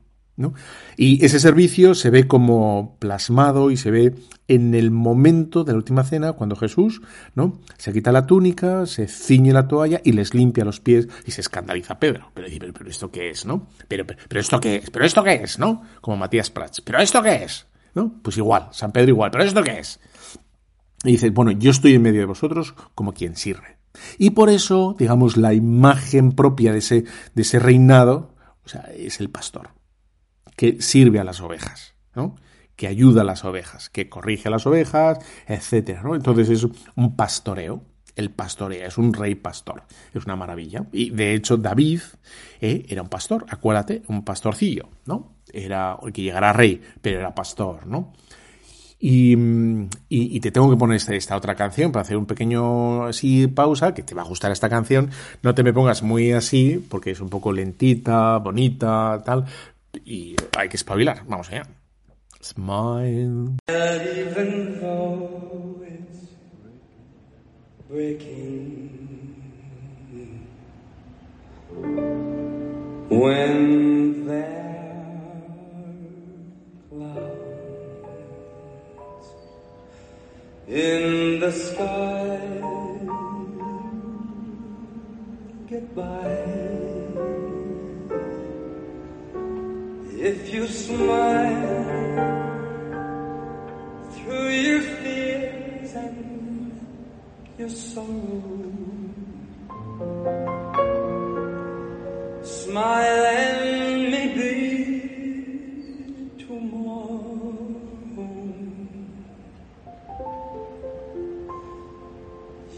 Y 0.97 1.25
ese 1.25 1.41
servicio 1.41 1.95
se 1.95 2.11
ve 2.11 2.27
como 2.27 2.97
plasmado 2.99 3.71
y 3.71 3.77
se 3.77 3.91
ve 3.91 4.14
en 4.49 4.75
el 4.75 4.91
momento 4.91 5.64
de 5.64 5.73
la 5.73 5.79
última 5.79 6.05
cena, 6.05 6.35
cuando 6.35 6.57
Jesús 6.57 7.01
¿no? 7.35 7.61
se 7.79 7.93
quita 7.93 8.12
la 8.12 8.27
túnica, 8.27 8.87
se 8.87 9.09
ciñe 9.09 9.53
la 9.53 9.67
toalla 9.67 10.01
y 10.05 10.12
les 10.12 10.35
limpia 10.35 10.64
los 10.64 10.81
pies 10.81 11.09
y 11.25 11.31
se 11.31 11.41
escandaliza 11.41 11.99
Pedro. 11.99 12.31
Pero 12.35 12.49
dice, 12.49 12.73
pero, 12.73 12.91
esto 12.91 13.11
qué 13.11 13.31
es, 13.31 13.47
¿no? 13.47 13.67
Pero, 13.89 14.07
pero, 14.07 14.41
esto 14.41 14.61
qué 14.61 14.77
es, 14.77 14.91
pero 14.91 15.05
esto 15.05 15.25
qué 15.25 15.35
es, 15.35 15.59
¿no? 15.59 15.83
Como 16.01 16.17
Matías 16.17 16.51
Prats, 16.51 16.81
pero 16.83 16.99
esto 16.99 17.23
qué 17.23 17.45
es, 17.45 17.66
¿no? 17.97 18.12
Pues 18.22 18.36
igual, 18.36 18.68
San 18.70 18.92
Pedro 18.92 19.09
igual, 19.09 19.30
pero 19.32 19.42
esto 19.42 19.64
qué 19.64 19.80
es. 19.80 19.99
Y 21.03 21.12
dice, 21.12 21.30
bueno, 21.30 21.51
yo 21.51 21.70
estoy 21.70 21.94
en 21.94 22.03
medio 22.03 22.20
de 22.20 22.26
vosotros 22.26 22.74
como 22.94 23.12
quien 23.12 23.36
sirve. 23.36 23.78
Y 24.18 24.30
por 24.30 24.51
eso, 24.51 24.94
digamos, 24.99 25.36
la 25.36 25.55
imagen 25.55 26.32
propia 26.32 26.72
de 26.72 26.78
ese, 26.78 27.05
de 27.34 27.42
ese 27.42 27.59
reinado, 27.59 28.34
o 28.64 28.68
sea, 28.68 28.82
es 28.94 29.18
el 29.20 29.30
pastor 29.30 29.70
que 30.57 30.80
sirve 30.80 31.18
a 31.18 31.24
las 31.24 31.40
ovejas, 31.40 31.94
¿no? 32.14 32.36
que 32.76 32.86
ayuda 32.86 33.22
a 33.22 33.24
las 33.24 33.44
ovejas, 33.47 33.88
que 33.88 34.11
corrige 34.11 34.49
a 34.49 34.51
las 34.51 34.66
ovejas, 34.66 35.18
etcétera, 35.47 36.03
¿no? 36.03 36.14
Entonces 36.14 36.51
es 36.51 36.66
un 36.94 37.16
pastoreo. 37.16 37.82
El 38.14 38.30
pastoreo 38.30 38.86
es 38.86 38.99
un 38.99 39.14
rey 39.14 39.34
pastor, 39.34 39.84
es 40.12 40.24
una 40.26 40.36
maravilla. 40.36 40.86
Y 40.92 41.09
de 41.11 41.34
hecho 41.34 41.57
David 41.57 42.01
eh, 42.61 42.84
era 42.88 43.01
un 43.01 43.09
pastor, 43.09 43.47
acuérdate, 43.49 44.03
un 44.09 44.24
pastorcillo, 44.24 44.90
¿no? 45.07 45.36
Era 45.57 45.99
el 46.03 46.13
que 46.13 46.23
llegara 46.23 46.53
rey, 46.53 46.81
pero 47.01 47.19
era 47.19 47.35
pastor, 47.35 47.87
¿no? 47.87 48.13
Y, 48.99 49.37
y, 50.09 50.41
te 50.41 50.51
tengo 50.51 50.71
que 50.71 50.77
poner 50.77 50.97
esta, 50.97 51.15
esta, 51.15 51.37
otra 51.37 51.55
canción 51.55 51.93
para 51.93 52.01
hacer 52.01 52.17
un 52.17 52.25
pequeño 52.25 53.05
así 53.05 53.47
pausa, 53.47 53.93
que 53.93 54.03
te 54.03 54.15
va 54.15 54.23
a 54.23 54.27
gustar 54.27 54.51
esta 54.53 54.71
canción. 54.71 55.11
No 55.43 55.55
te 55.55 55.63
me 55.63 55.73
pongas 55.73 56.03
muy 56.03 56.33
así, 56.33 56.85
porque 56.89 57.11
es 57.11 57.21
un 57.21 57.29
poco 57.29 57.53
lentita, 57.53 58.39
bonita, 58.39 59.23
tal, 59.25 59.45
y 60.05 60.35
hay 60.57 60.69
que 60.69 60.77
espabilar. 60.77 61.23
Vamos 61.27 61.51
allá. 61.51 61.67
Smile. 62.43 63.57
When 73.09 74.27
there 74.27 74.76
in 80.69 81.41
the 81.41 81.53
sky. 81.53 82.41
By 85.95 86.57
If 90.19 90.53
you 90.55 90.67
smile 90.67 91.85
through 94.12 94.49
your 94.49 94.83
fears 94.83 95.93
and 95.95 96.81
your 97.59 97.69
sorrow, 97.69 98.83
smile 102.43 103.45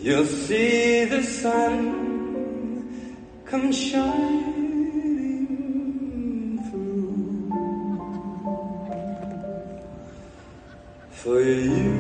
you'll 0.09 0.25
see 0.25 1.05
the 1.05 1.23
sun 1.23 1.77
come 3.45 3.71
shine. 3.71 4.59
for 11.11 11.43
you. 11.43 11.98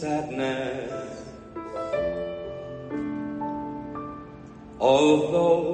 sadness. 0.00 1.26
Although 4.80 5.69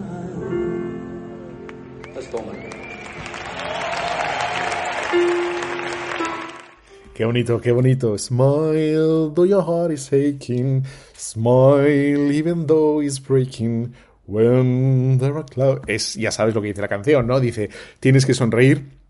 Go, 2.31 2.39
man. 2.43 2.73
Qué 7.15 7.25
bonito, 7.25 7.61
qué 7.61 7.73
bonito. 7.73 8.17
Smile, 8.17 9.31
though 9.31 9.43
your 9.43 9.63
heart 9.63 9.91
is 9.91 10.13
aching. 10.13 10.87
Smile, 11.15 12.31
even 12.31 12.67
though 12.69 13.01
it's 13.01 13.19
breaking. 13.19 13.93
When 14.27 15.19
there 15.19 15.35
are 15.35 15.45
clouds. 15.45 15.83
Es, 15.87 16.15
ya 16.15 16.31
sabes 16.31 16.55
lo 16.55 16.63
que 16.63 16.69
dice 16.69 16.81
la 16.81 16.89
canción, 16.89 17.27
¿no? 17.27 17.41
Dice, 17.41 17.71
tienes 18.01 18.27
que 18.27 18.35
sonreír. 18.35 19.03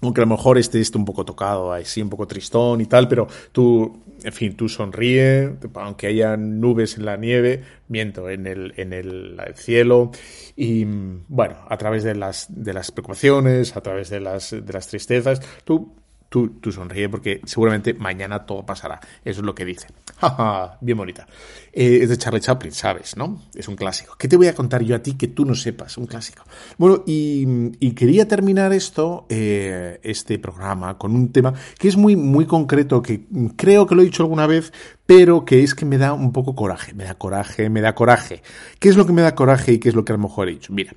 Aunque 0.00 0.20
a 0.20 0.24
lo 0.24 0.30
mejor 0.30 0.58
esté, 0.58 0.80
esté 0.80 0.96
un 0.96 1.04
poco 1.04 1.24
tocado, 1.24 1.72
así 1.72 2.00
un 2.00 2.08
poco 2.08 2.28
tristón 2.28 2.80
y 2.80 2.86
tal, 2.86 3.08
pero 3.08 3.26
tú, 3.50 4.00
en 4.22 4.32
fin, 4.32 4.56
tú 4.56 4.68
sonríe, 4.68 5.56
aunque 5.74 6.06
haya 6.06 6.36
nubes 6.36 6.98
en 6.98 7.04
la 7.04 7.16
nieve, 7.16 7.64
viento 7.88 8.30
en 8.30 8.46
el, 8.46 8.74
en 8.76 8.92
el, 8.92 9.40
cielo, 9.56 10.12
y 10.54 10.84
bueno, 10.84 11.56
a 11.68 11.76
través 11.76 12.04
de 12.04 12.14
las, 12.14 12.46
de 12.48 12.74
las 12.74 12.92
preocupaciones, 12.92 13.76
a 13.76 13.80
través 13.80 14.08
de 14.08 14.20
las, 14.20 14.52
de 14.52 14.72
las 14.72 14.86
tristezas, 14.86 15.42
tú 15.64 15.92
Tú, 16.28 16.50
tú, 16.60 16.70
sonríe 16.72 17.08
porque 17.08 17.40
seguramente 17.44 17.94
mañana 17.94 18.44
todo 18.44 18.64
pasará. 18.66 19.00
Eso 19.24 19.40
es 19.40 19.46
lo 19.46 19.54
que 19.54 19.64
dice. 19.64 19.86
Bien 20.82 20.98
bonita. 20.98 21.26
Eh, 21.72 22.00
es 22.02 22.10
de 22.10 22.18
Charlie 22.18 22.40
Chaplin, 22.40 22.72
¿sabes? 22.72 23.16
¿No? 23.16 23.44
Es 23.54 23.66
un 23.66 23.76
clásico. 23.76 24.14
¿Qué 24.18 24.28
te 24.28 24.36
voy 24.36 24.48
a 24.48 24.54
contar 24.54 24.82
yo 24.82 24.94
a 24.94 24.98
ti 24.98 25.14
que 25.14 25.28
tú 25.28 25.46
no 25.46 25.54
sepas? 25.54 25.96
Un 25.96 26.06
clásico. 26.06 26.44
Bueno, 26.76 27.02
y, 27.06 27.92
quería 27.92 28.28
terminar 28.28 28.74
esto, 28.74 29.26
eh, 29.30 30.00
este 30.02 30.38
programa, 30.38 30.98
con 30.98 31.14
un 31.14 31.32
tema 31.32 31.54
que 31.78 31.88
es 31.88 31.96
muy, 31.96 32.14
muy 32.14 32.44
concreto, 32.46 33.00
que 33.00 33.24
creo 33.56 33.86
que 33.86 33.94
lo 33.94 34.02
he 34.02 34.04
dicho 34.04 34.22
alguna 34.22 34.46
vez, 34.46 34.72
pero 35.06 35.46
que 35.46 35.62
es 35.62 35.74
que 35.74 35.86
me 35.86 35.96
da 35.96 36.12
un 36.12 36.32
poco 36.32 36.54
coraje. 36.54 36.92
Me 36.92 37.04
da 37.04 37.14
coraje, 37.14 37.70
me 37.70 37.80
da 37.80 37.94
coraje. 37.94 38.42
¿Qué 38.78 38.90
es 38.90 38.96
lo 38.96 39.06
que 39.06 39.14
me 39.14 39.22
da 39.22 39.34
coraje 39.34 39.72
y 39.72 39.78
qué 39.78 39.88
es 39.88 39.94
lo 39.94 40.04
que 40.04 40.12
a 40.12 40.16
lo 40.16 40.22
mejor 40.22 40.48
he 40.48 40.52
dicho? 40.52 40.74
Mira. 40.74 40.92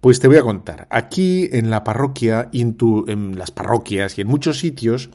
Pues 0.00 0.20
te 0.20 0.28
voy 0.28 0.36
a 0.36 0.42
contar. 0.42 0.86
Aquí 0.90 1.48
en 1.52 1.70
la 1.70 1.84
parroquia 1.84 2.48
en, 2.52 3.38
las 3.38 3.50
parroquias 3.50 4.18
y 4.18 4.22
en 4.22 4.28
muchos 4.28 4.58
sitios 4.58 5.10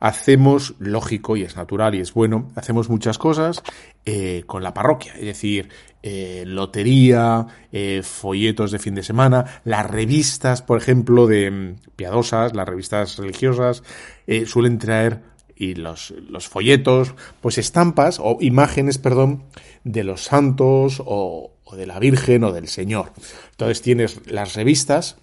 hacemos, 0.00 0.74
lógico 0.78 1.36
y 1.36 1.42
es 1.42 1.56
natural 1.56 1.94
y 1.94 2.00
es 2.00 2.14
bueno, 2.14 2.52
hacemos 2.54 2.88
muchas 2.88 3.18
cosas 3.18 3.62
eh, 4.04 4.44
con 4.46 4.62
la 4.62 4.74
parroquia. 4.74 5.14
Es 5.14 5.24
decir, 5.24 5.70
eh, 6.00 6.44
lotería, 6.46 7.46
eh, 7.72 8.02
folletos 8.04 8.70
de 8.70 8.78
fin 8.78 8.94
de 8.94 9.02
semana, 9.02 9.60
las 9.64 9.90
revistas, 9.90 10.62
por 10.62 10.78
ejemplo, 10.78 11.26
de 11.26 11.50
mm, 11.50 11.74
piadosas, 11.96 12.54
las 12.54 12.68
revistas 12.68 13.18
religiosas, 13.18 13.82
eh, 14.28 14.46
suelen 14.46 14.78
traer 14.78 15.22
y 15.56 15.74
los 15.74 16.12
folletos, 16.48 17.16
pues 17.40 17.58
estampas 17.58 18.20
o 18.22 18.38
imágenes, 18.40 18.98
perdón, 18.98 19.42
de 19.82 20.04
los 20.04 20.22
santos 20.22 21.02
o, 21.04 21.50
o 21.70 21.76
de 21.76 21.86
la 21.86 21.98
Virgen 21.98 22.44
o 22.44 22.52
del 22.52 22.68
Señor. 22.68 23.12
Entonces 23.50 23.82
tienes 23.82 24.20
las 24.26 24.54
revistas 24.54 25.16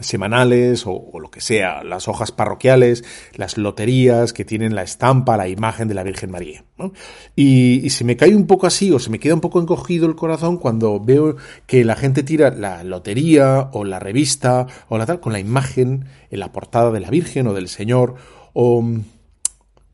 semanales 0.00 0.84
o, 0.86 1.20
lo 1.20 1.30
que 1.30 1.42
sea, 1.42 1.84
las 1.84 2.08
hojas 2.08 2.32
parroquiales, 2.32 3.04
las 3.34 3.58
loterías 3.58 4.32
que 4.32 4.46
tienen 4.46 4.74
la 4.74 4.82
estampa, 4.82 5.36
la 5.36 5.48
imagen 5.48 5.88
de 5.88 5.94
la 5.94 6.02
Virgen 6.02 6.30
María. 6.30 6.64
Y, 7.36 7.84
y, 7.84 7.90
se 7.90 8.04
me 8.04 8.16
cae 8.16 8.34
un 8.34 8.46
poco 8.46 8.66
así 8.66 8.90
o 8.90 8.98
se 8.98 9.10
me 9.10 9.18
queda 9.18 9.34
un 9.34 9.42
poco 9.42 9.60
encogido 9.60 10.06
el 10.06 10.16
corazón 10.16 10.56
cuando 10.56 10.98
veo 10.98 11.36
que 11.66 11.84
la 11.84 11.96
gente 11.96 12.22
tira 12.22 12.50
la 12.50 12.82
lotería 12.84 13.68
o 13.72 13.84
la 13.84 13.98
revista 13.98 14.66
o 14.88 14.96
la 14.96 15.04
tal 15.04 15.20
con 15.20 15.34
la 15.34 15.40
imagen 15.40 16.06
en 16.30 16.40
la 16.40 16.52
portada 16.52 16.90
de 16.90 17.00
la 17.00 17.10
Virgen 17.10 17.46
o 17.46 17.54
del 17.54 17.68
Señor 17.68 18.14
o... 18.54 18.82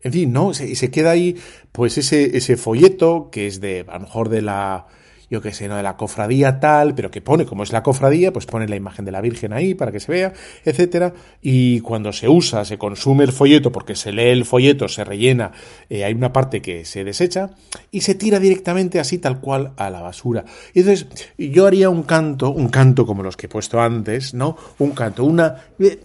En 0.00 0.12
fin, 0.12 0.32
¿no? 0.32 0.54
Se, 0.54 0.76
se 0.76 0.92
queda 0.92 1.10
ahí, 1.10 1.36
pues, 1.72 1.98
ese, 1.98 2.36
ese 2.36 2.56
folleto 2.56 3.30
que 3.32 3.48
es 3.48 3.60
de, 3.60 3.84
a 3.88 3.94
lo 3.94 4.02
mejor 4.02 4.28
de 4.28 4.42
la, 4.42 4.86
yo 5.30 5.40
qué 5.42 5.52
sé, 5.52 5.68
¿no? 5.68 5.76
De 5.76 5.82
la 5.82 5.96
cofradía 5.96 6.60
tal, 6.60 6.94
pero 6.94 7.10
que 7.10 7.20
pone, 7.20 7.44
como 7.44 7.62
es 7.62 7.72
la 7.72 7.82
cofradía, 7.82 8.32
pues 8.32 8.46
pone 8.46 8.66
la 8.68 8.76
imagen 8.76 9.04
de 9.04 9.12
la 9.12 9.20
Virgen 9.20 9.52
ahí 9.52 9.74
para 9.74 9.92
que 9.92 10.00
se 10.00 10.10
vea, 10.10 10.32
etcétera. 10.64 11.12
Y 11.42 11.80
cuando 11.80 12.12
se 12.12 12.28
usa, 12.28 12.64
se 12.64 12.78
consume 12.78 13.24
el 13.24 13.32
folleto, 13.32 13.70
porque 13.72 13.94
se 13.94 14.12
lee 14.12 14.28
el 14.28 14.44
folleto, 14.44 14.88
se 14.88 15.04
rellena, 15.04 15.52
eh, 15.90 16.04
hay 16.04 16.14
una 16.14 16.32
parte 16.32 16.62
que 16.62 16.84
se 16.84 17.04
desecha 17.04 17.50
y 17.90 18.00
se 18.00 18.14
tira 18.14 18.38
directamente 18.38 19.00
así 19.00 19.18
tal 19.18 19.40
cual 19.40 19.72
a 19.76 19.90
la 19.90 20.00
basura. 20.00 20.44
Y 20.74 20.80
entonces, 20.80 21.06
yo 21.36 21.66
haría 21.66 21.90
un 21.90 22.02
canto, 22.04 22.50
un 22.50 22.68
canto 22.68 23.06
como 23.06 23.22
los 23.22 23.36
que 23.36 23.46
he 23.46 23.50
puesto 23.50 23.80
antes, 23.80 24.34
¿no? 24.34 24.56
Un 24.78 24.92
canto, 24.92 25.24
una. 25.24 25.56
Eh, 25.78 26.00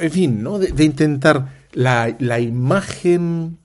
en 0.00 0.10
fin, 0.10 0.42
¿no? 0.42 0.58
De, 0.58 0.72
de 0.72 0.84
intentar 0.84 1.58
la, 1.72 2.14
la 2.18 2.40
imagen 2.40 3.57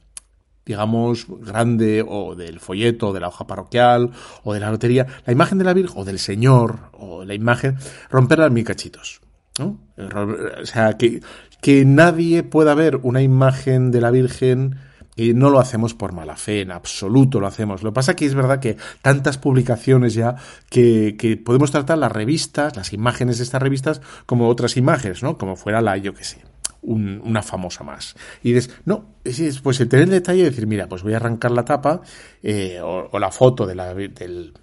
digamos, 0.65 1.27
grande, 1.27 2.03
o 2.07 2.35
del 2.35 2.59
folleto, 2.59 3.09
o 3.09 3.13
de 3.13 3.19
la 3.19 3.27
hoja 3.27 3.47
parroquial, 3.47 4.11
o 4.43 4.53
de 4.53 4.59
la 4.59 4.71
lotería, 4.71 5.07
la 5.25 5.33
imagen 5.33 5.57
de 5.57 5.65
la 5.65 5.73
Virgen, 5.73 5.99
o 5.99 6.05
del 6.05 6.19
Señor, 6.19 6.79
o 6.93 7.25
la 7.25 7.33
imagen, 7.33 7.77
romperla 8.09 8.47
en 8.47 8.53
mil 8.53 8.63
cachitos. 8.63 9.21
¿no? 9.59 9.79
O 9.97 10.65
sea, 10.65 10.97
que, 10.97 11.21
que 11.61 11.85
nadie 11.85 12.43
pueda 12.43 12.73
ver 12.75 12.99
una 13.03 13.21
imagen 13.21 13.91
de 13.91 14.01
la 14.01 14.11
Virgen 14.11 14.77
y 15.15 15.33
no 15.33 15.49
lo 15.49 15.59
hacemos 15.59 15.93
por 15.93 16.11
mala 16.11 16.35
fe, 16.35 16.61
en 16.61 16.71
absoluto 16.71 17.39
lo 17.39 17.47
hacemos. 17.47 17.83
Lo 17.83 17.91
que 17.91 17.95
pasa 17.95 18.15
que 18.15 18.25
es 18.25 18.33
verdad 18.33 18.59
que 18.59 18.77
tantas 19.01 19.37
publicaciones 19.37 20.13
ya 20.15 20.35
que, 20.69 21.15
que 21.17 21.37
podemos 21.37 21.71
tratar 21.71 21.99
las 21.99 22.11
revistas, 22.11 22.75
las 22.75 22.93
imágenes 22.93 23.37
de 23.37 23.43
estas 23.43 23.61
revistas, 23.61 24.01
como 24.25 24.49
otras 24.49 24.75
imágenes, 24.75 25.21
¿no? 25.21 25.37
Como 25.37 25.55
fuera 25.55 25.81
la, 25.81 25.97
yo 25.97 26.13
qué 26.15 26.23
sé, 26.23 26.41
un, 26.83 27.21
una 27.23 27.41
famosa 27.41 27.83
más. 27.83 28.15
Y 28.43 28.53
dices, 28.53 28.75
no, 28.85 29.05
es, 29.23 29.59
pues 29.59 29.79
el 29.79 29.89
tener 29.89 30.05
el 30.05 30.11
detalle 30.11 30.43
de 30.43 30.49
decir, 30.49 30.67
mira, 30.67 30.87
pues 30.87 31.03
voy 31.03 31.13
a 31.13 31.17
arrancar 31.17 31.51
la 31.51 31.65
tapa 31.65 32.01
eh, 32.41 32.79
o, 32.81 33.17
la 33.19 33.31
foto 33.31 33.65
de 33.65 33.75
la, 33.75 33.93
del, 33.93 34.53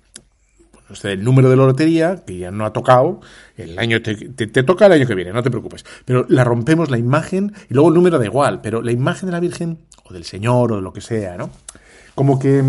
pues 0.90 1.18
número 1.18 1.48
de 1.48 1.56
la 1.56 1.66
lotería, 1.66 2.24
que 2.26 2.38
ya 2.38 2.50
no 2.50 2.66
ha 2.66 2.72
tocado, 2.72 3.20
el 3.56 3.78
año 3.78 4.02
te, 4.02 4.14
te, 4.14 4.62
toca 4.64 4.86
el 4.86 4.92
año 4.92 5.06
que 5.06 5.14
viene, 5.14 5.32
no 5.32 5.42
te 5.42 5.50
preocupes. 5.50 5.84
Pero 6.04 6.26
la 6.28 6.42
rompemos 6.42 6.90
la 6.90 6.98
imagen 6.98 7.52
y 7.68 7.74
luego 7.74 7.90
el 7.90 7.94
número 7.94 8.18
da 8.18 8.24
igual, 8.24 8.60
pero 8.60 8.82
la 8.82 8.90
imagen 8.90 9.26
de 9.26 9.32
la 9.32 9.40
Virgen 9.40 9.78
o 10.04 10.12
del 10.12 10.24
Señor 10.24 10.72
o 10.72 10.76
de 10.76 10.82
lo 10.82 10.92
que 10.92 11.00
sea, 11.00 11.36
¿no? 11.36 11.50
Como 12.16 12.40
que, 12.40 12.62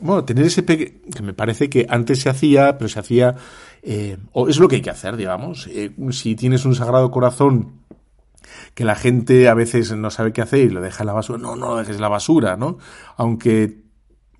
bueno, 0.00 0.24
tener 0.24 0.46
ese 0.46 0.64
que 0.64 1.02
me 1.22 1.34
parece 1.34 1.68
que 1.68 1.86
antes 1.90 2.22
se 2.22 2.30
hacía, 2.30 2.78
pero 2.78 2.88
se 2.88 2.98
hacía, 2.98 3.34
eh, 3.82 4.16
o 4.32 4.48
es 4.48 4.58
lo 4.58 4.66
que 4.66 4.76
hay 4.76 4.82
que 4.82 4.90
hacer, 4.90 5.18
digamos. 5.18 5.66
Eh, 5.66 5.92
si 6.10 6.34
tienes 6.34 6.64
un 6.64 6.74
sagrado 6.74 7.10
corazón 7.10 7.81
que 8.74 8.84
la 8.84 8.94
gente 8.94 9.48
a 9.48 9.54
veces 9.54 9.92
no 9.92 10.10
sabe 10.10 10.32
qué 10.32 10.42
hacer 10.42 10.60
y 10.60 10.70
lo 10.70 10.80
deja 10.80 11.02
en 11.02 11.06
la 11.06 11.12
basura. 11.12 11.38
No, 11.38 11.56
no 11.56 11.68
lo 11.68 11.76
dejes 11.76 11.96
en 11.96 12.02
la 12.02 12.08
basura, 12.08 12.56
¿no? 12.56 12.78
Aunque 13.16 13.82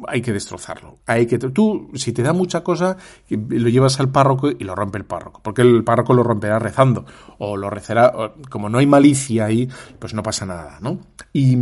hay 0.09 0.23
que 0.23 0.33
destrozarlo. 0.33 0.99
Hay 1.07 1.27
que 1.27 1.39
tú 1.39 1.91
si 1.95 2.13
te 2.13 2.23
da 2.23 2.33
mucha 2.33 2.63
cosa 2.65 2.97
lo 3.29 3.69
llevas 3.69 4.01
al 4.01 4.11
párroco 4.11 4.51
y 4.51 4.65
lo 4.65 4.75
rompe 4.75 4.99
el 4.99 5.05
párroco, 5.05 5.41
porque 5.43 5.63
el 5.63 5.85
párroco 5.85 6.15
lo 6.15 6.23
romperá 6.23 6.59
rezando 6.59 7.05
o 7.39 7.57
lo 7.57 7.71
rezará 7.71 8.33
como 8.51 8.69
no 8.69 8.79
hay 8.79 8.87
malicia 8.87 9.45
ahí, 9.45 9.69
pues 9.99 10.15
no 10.15 10.23
pasa 10.23 10.47
nada, 10.47 10.79
¿no? 10.81 10.99
Y 11.33 11.57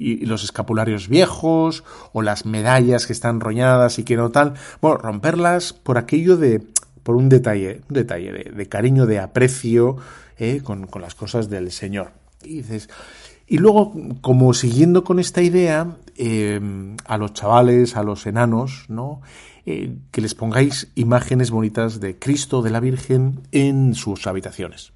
y 0.00 0.24
los 0.24 0.42
escapularios 0.42 1.08
viejos 1.08 1.84
o 2.14 2.22
las 2.22 2.46
medallas 2.46 3.06
que 3.06 3.12
están 3.12 3.38
roñadas 3.38 3.98
y 3.98 4.04
que 4.04 4.16
no 4.16 4.30
tal, 4.30 4.54
bueno, 4.80 4.96
romperlas 4.96 5.74
por 5.74 5.98
aquello 5.98 6.38
de 6.38 6.66
por 7.02 7.16
un 7.16 7.28
detalle, 7.28 7.82
un 7.88 7.94
detalle 7.94 8.32
de, 8.32 8.44
de 8.50 8.68
cariño, 8.68 9.04
de 9.04 9.18
aprecio 9.18 9.98
eh, 10.40 10.62
con, 10.62 10.88
las 11.00 11.14
cosas 11.14 11.48
del 11.48 11.70
Señor. 11.70 12.12
Y 12.42 12.56
dices, 12.56 12.88
y 13.46 13.58
luego, 13.58 13.92
como 14.20 14.54
siguiendo 14.54 15.04
con 15.04 15.20
esta 15.20 15.42
idea, 15.42 15.98
eh, 16.16 16.60
a 17.04 17.18
los 17.18 17.34
chavales, 17.34 17.96
a 17.96 18.02
los 18.02 18.26
enanos, 18.26 18.86
¿no? 18.88 19.20
Eh, 19.66 19.98
que 20.10 20.22
les 20.22 20.34
pongáis 20.34 20.88
imágenes 20.94 21.50
bonitas 21.50 22.00
de 22.00 22.18
Cristo, 22.18 22.62
de 22.62 22.70
la 22.70 22.80
Virgen, 22.80 23.42
en 23.52 23.94
sus 23.94 24.26
habitaciones. 24.26 24.92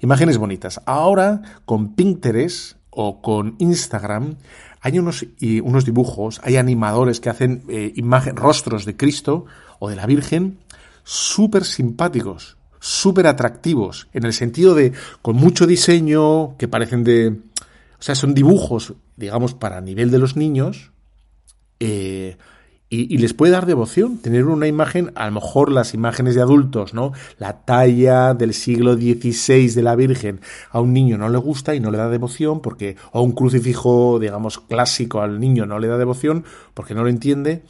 Imágenes 0.00 0.38
bonitas. 0.38 0.80
Ahora, 0.86 1.42
con 1.64 1.94
Pinterest 1.94 2.76
o 2.90 3.20
con 3.20 3.56
Instagram, 3.58 4.36
hay 4.80 4.98
unos, 4.98 5.26
y 5.38 5.60
unos 5.60 5.84
dibujos, 5.84 6.40
hay 6.44 6.56
animadores 6.56 7.20
que 7.20 7.30
hacen 7.30 7.64
eh, 7.68 7.92
rostros 8.34 8.84
de 8.84 8.96
Cristo 8.96 9.46
o 9.80 9.90
de 9.90 9.96
la 9.96 10.06
Virgen 10.06 10.58
súper 11.02 11.64
simpáticos, 11.64 12.56
súper 12.80 13.26
atractivos, 13.26 14.08
en 14.12 14.24
el 14.24 14.32
sentido 14.32 14.74
de 14.74 14.92
con 15.22 15.36
mucho 15.36 15.66
diseño, 15.66 16.56
que 16.58 16.68
parecen 16.68 17.04
de... 17.04 17.38
O 17.98 18.02
sea, 18.02 18.14
son 18.14 18.34
dibujos, 18.34 18.94
digamos, 19.16 19.54
para 19.54 19.80
nivel 19.80 20.10
de 20.10 20.18
los 20.18 20.34
niños, 20.34 20.90
eh, 21.78 22.36
y, 22.92 23.18
les 23.18 23.34
puede 23.34 23.52
dar 23.52 23.66
devoción 23.66 24.18
tener 24.18 24.46
una 24.46 24.66
imagen, 24.66 25.12
a 25.14 25.26
lo 25.26 25.32
mejor 25.32 25.70
las 25.70 25.94
imágenes 25.94 26.34
de 26.34 26.40
adultos, 26.40 26.92
¿no? 26.92 27.12
La 27.38 27.64
talla 27.64 28.34
del 28.34 28.52
siglo 28.52 28.94
XVI 28.94 29.68
de 29.68 29.82
la 29.82 29.94
Virgen 29.94 30.40
a 30.72 30.80
un 30.80 30.92
niño 30.92 31.16
no 31.16 31.28
le 31.28 31.38
gusta 31.38 31.76
y 31.76 31.78
no 31.78 31.92
le 31.92 31.98
da 31.98 32.08
devoción 32.08 32.60
porque, 32.60 32.96
o 33.12 33.22
un 33.22 33.30
crucifijo, 33.30 34.18
digamos, 34.18 34.58
clásico 34.58 35.20
al 35.20 35.38
niño 35.38 35.66
no 35.66 35.78
le 35.78 35.86
da 35.86 35.98
devoción 35.98 36.44
porque 36.74 36.94
no 36.94 37.04
lo 37.04 37.10
entiende, 37.10 37.62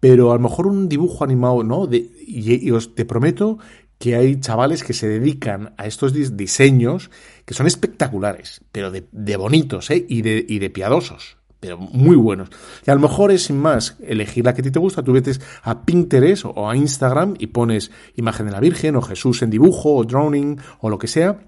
pero 0.00 0.32
a 0.32 0.34
lo 0.34 0.40
mejor 0.40 0.66
un 0.66 0.88
dibujo 0.88 1.22
animado, 1.22 1.62
¿no? 1.62 1.86
De, 1.86 1.98
y, 1.98 2.66
y 2.66 2.70
os 2.72 2.96
te 2.96 3.04
prometo 3.04 3.58
que 4.00 4.16
hay 4.16 4.40
chavales 4.40 4.82
que 4.82 4.94
se 4.94 5.06
dedican 5.06 5.74
a 5.76 5.86
estos 5.86 6.14
diseños 6.14 7.10
que 7.44 7.52
son 7.52 7.66
espectaculares, 7.66 8.62
pero 8.72 8.90
de, 8.90 9.36
bonitos, 9.36 9.90
¿eh? 9.90 10.06
Y 10.08 10.22
de, 10.22 10.44
y 10.48 10.58
de 10.58 10.70
piadosos 10.70 11.36
pero 11.60 11.76
muy 11.76 12.16
buenos. 12.16 12.48
Y 12.86 12.90
a 12.90 12.94
lo 12.94 13.00
mejor 13.00 13.30
es 13.30 13.44
sin 13.44 13.58
más 13.58 13.98
elegir 14.00 14.46
la 14.46 14.54
que 14.54 14.62
a 14.62 14.64
ti 14.64 14.70
te 14.70 14.78
gusta, 14.78 15.02
tú 15.02 15.12
vete 15.12 15.32
a 15.62 15.84
Pinterest 15.84 16.46
o 16.46 16.70
a 16.70 16.74
Instagram 16.74 17.34
y 17.38 17.48
pones 17.48 17.90
imagen 18.16 18.46
de 18.46 18.52
la 18.52 18.60
Virgen 18.60 18.96
o 18.96 19.02
Jesús 19.02 19.42
en 19.42 19.50
dibujo 19.50 19.94
o 19.94 20.04
drawing 20.04 20.58
o 20.80 20.88
lo 20.88 20.96
que 20.96 21.06
sea. 21.06 21.38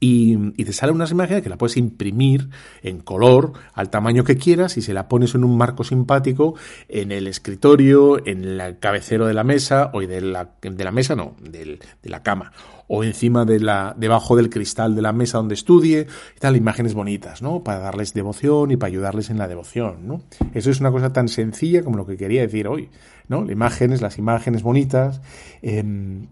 Y, 0.00 0.36
y, 0.60 0.64
te 0.64 0.72
sale 0.72 0.90
unas 0.90 1.12
imágenes 1.12 1.44
que 1.44 1.48
la 1.48 1.56
puedes 1.56 1.76
imprimir 1.76 2.48
en 2.82 2.98
color 2.98 3.52
al 3.72 3.88
tamaño 3.88 4.24
que 4.24 4.36
quieras 4.36 4.76
y 4.76 4.82
se 4.82 4.92
la 4.92 5.08
pones 5.08 5.36
en 5.36 5.44
un 5.44 5.56
marco 5.56 5.84
simpático 5.84 6.54
en 6.88 7.12
el 7.12 7.28
escritorio, 7.28 8.26
en 8.26 8.44
el 8.44 8.78
cabecero 8.80 9.26
de 9.26 9.34
la 9.34 9.44
mesa 9.44 9.90
o 9.94 10.00
de 10.00 10.20
la, 10.20 10.50
de 10.60 10.84
la 10.84 10.90
mesa 10.90 11.14
no, 11.14 11.36
del, 11.40 11.78
de 12.02 12.10
la 12.10 12.22
cama 12.24 12.52
o 12.88 13.04
encima 13.04 13.44
de 13.44 13.60
la, 13.60 13.94
debajo 13.96 14.36
del 14.36 14.50
cristal 14.50 14.94
de 14.94 15.02
la 15.02 15.12
mesa 15.12 15.38
donde 15.38 15.54
estudie, 15.54 16.06
y 16.36 16.40
tal, 16.40 16.56
imágenes 16.56 16.94
bonitas, 16.94 17.42
¿no? 17.42 17.62
Para 17.64 17.80
darles 17.80 18.14
devoción 18.14 18.70
y 18.70 18.76
para 18.76 18.88
ayudarles 18.88 19.30
en 19.30 19.38
la 19.38 19.48
devoción, 19.48 20.06
¿no? 20.06 20.22
Eso 20.54 20.70
es 20.70 20.80
una 20.80 20.90
cosa 20.90 21.12
tan 21.12 21.28
sencilla 21.28 21.82
como 21.82 21.96
lo 21.96 22.06
que 22.06 22.16
quería 22.16 22.42
decir 22.42 22.68
hoy, 22.68 22.90
¿no? 23.28 23.42
Las 23.42 23.52
imágenes, 23.52 24.00
las 24.00 24.18
imágenes 24.18 24.62
bonitas, 24.62 25.20
eh, 25.62 25.82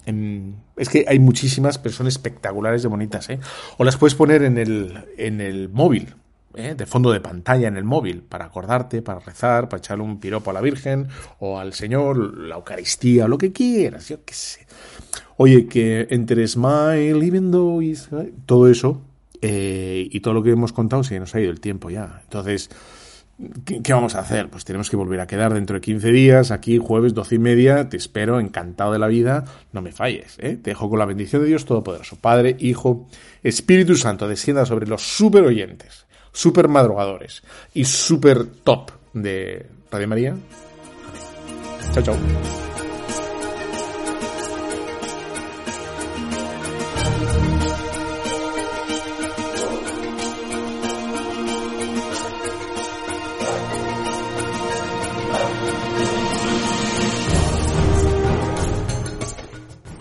eh, 0.06 0.52
es 0.76 0.88
que 0.88 1.04
hay 1.08 1.18
muchísimas, 1.18 1.78
pero 1.78 1.94
son 1.94 2.06
espectaculares 2.06 2.82
de 2.82 2.88
bonitas, 2.88 3.28
¿eh? 3.30 3.40
O 3.78 3.84
las 3.84 3.96
puedes 3.96 4.14
poner 4.14 4.42
en 4.42 4.58
el, 4.58 5.04
en 5.16 5.40
el 5.40 5.68
móvil, 5.68 6.14
¿eh? 6.54 6.74
de 6.76 6.86
fondo 6.86 7.12
de 7.12 7.20
pantalla 7.20 7.68
en 7.68 7.76
el 7.76 7.84
móvil, 7.84 8.22
para 8.22 8.46
acordarte, 8.46 9.02
para 9.02 9.20
rezar, 9.20 9.68
para 9.68 9.78
echarle 9.78 10.04
un 10.04 10.18
piropo 10.18 10.50
a 10.50 10.52
la 10.52 10.60
Virgen 10.60 11.08
o 11.40 11.58
al 11.58 11.72
Señor, 11.72 12.38
la 12.38 12.56
Eucaristía, 12.56 13.28
lo 13.28 13.38
que 13.38 13.52
quieras, 13.52 14.08
yo 14.08 14.24
qué 14.24 14.34
sé. 14.34 14.66
Oye, 15.36 15.66
que 15.66 16.06
entre 16.10 16.46
Smile, 16.46 17.26
Even 17.26 17.50
Though 17.50 17.82
todo 18.46 18.68
eso 18.68 19.02
eh, 19.42 20.08
y 20.10 20.20
todo 20.20 20.32
lo 20.34 20.42
que 20.42 20.50
hemos 20.50 20.72
contado 20.72 21.02
se 21.02 21.18
nos 21.18 21.34
ha 21.34 21.40
ido 21.40 21.50
el 21.50 21.60
tiempo 21.60 21.90
ya. 21.90 22.20
Entonces, 22.22 22.70
¿qué, 23.64 23.82
¿qué, 23.82 23.92
vamos 23.92 24.14
a 24.14 24.20
hacer? 24.20 24.48
Pues 24.48 24.64
tenemos 24.64 24.90
que 24.90 24.96
volver 24.96 25.20
a 25.20 25.26
quedar 25.26 25.54
dentro 25.54 25.74
de 25.74 25.80
15 25.80 26.10
días, 26.10 26.50
aquí 26.50 26.78
jueves, 26.78 27.14
doce 27.14 27.36
y 27.36 27.38
media. 27.38 27.88
Te 27.88 27.96
espero, 27.96 28.40
encantado 28.40 28.92
de 28.92 28.98
la 28.98 29.06
vida. 29.06 29.44
No 29.72 29.82
me 29.82 29.92
falles, 29.92 30.36
¿eh? 30.38 30.56
Te 30.56 30.70
dejo 30.70 30.88
con 30.88 30.98
la 30.98 31.04
bendición 31.04 31.42
de 31.42 31.48
Dios 31.48 31.64
Todopoderoso, 31.64 32.16
Padre, 32.16 32.56
Hijo, 32.58 33.08
Espíritu 33.42 33.96
Santo, 33.96 34.28
descienda 34.28 34.66
sobre 34.66 34.86
los 34.86 35.02
super 35.02 35.44
oyentes, 35.44 36.06
super 36.32 36.68
madrugadores 36.68 37.42
y 37.72 37.84
super 37.84 38.46
top 38.46 38.90
de 39.12 39.66
Radio 39.90 40.08
María. 40.08 40.36
Chao, 41.92 42.02
chao. 42.02 42.73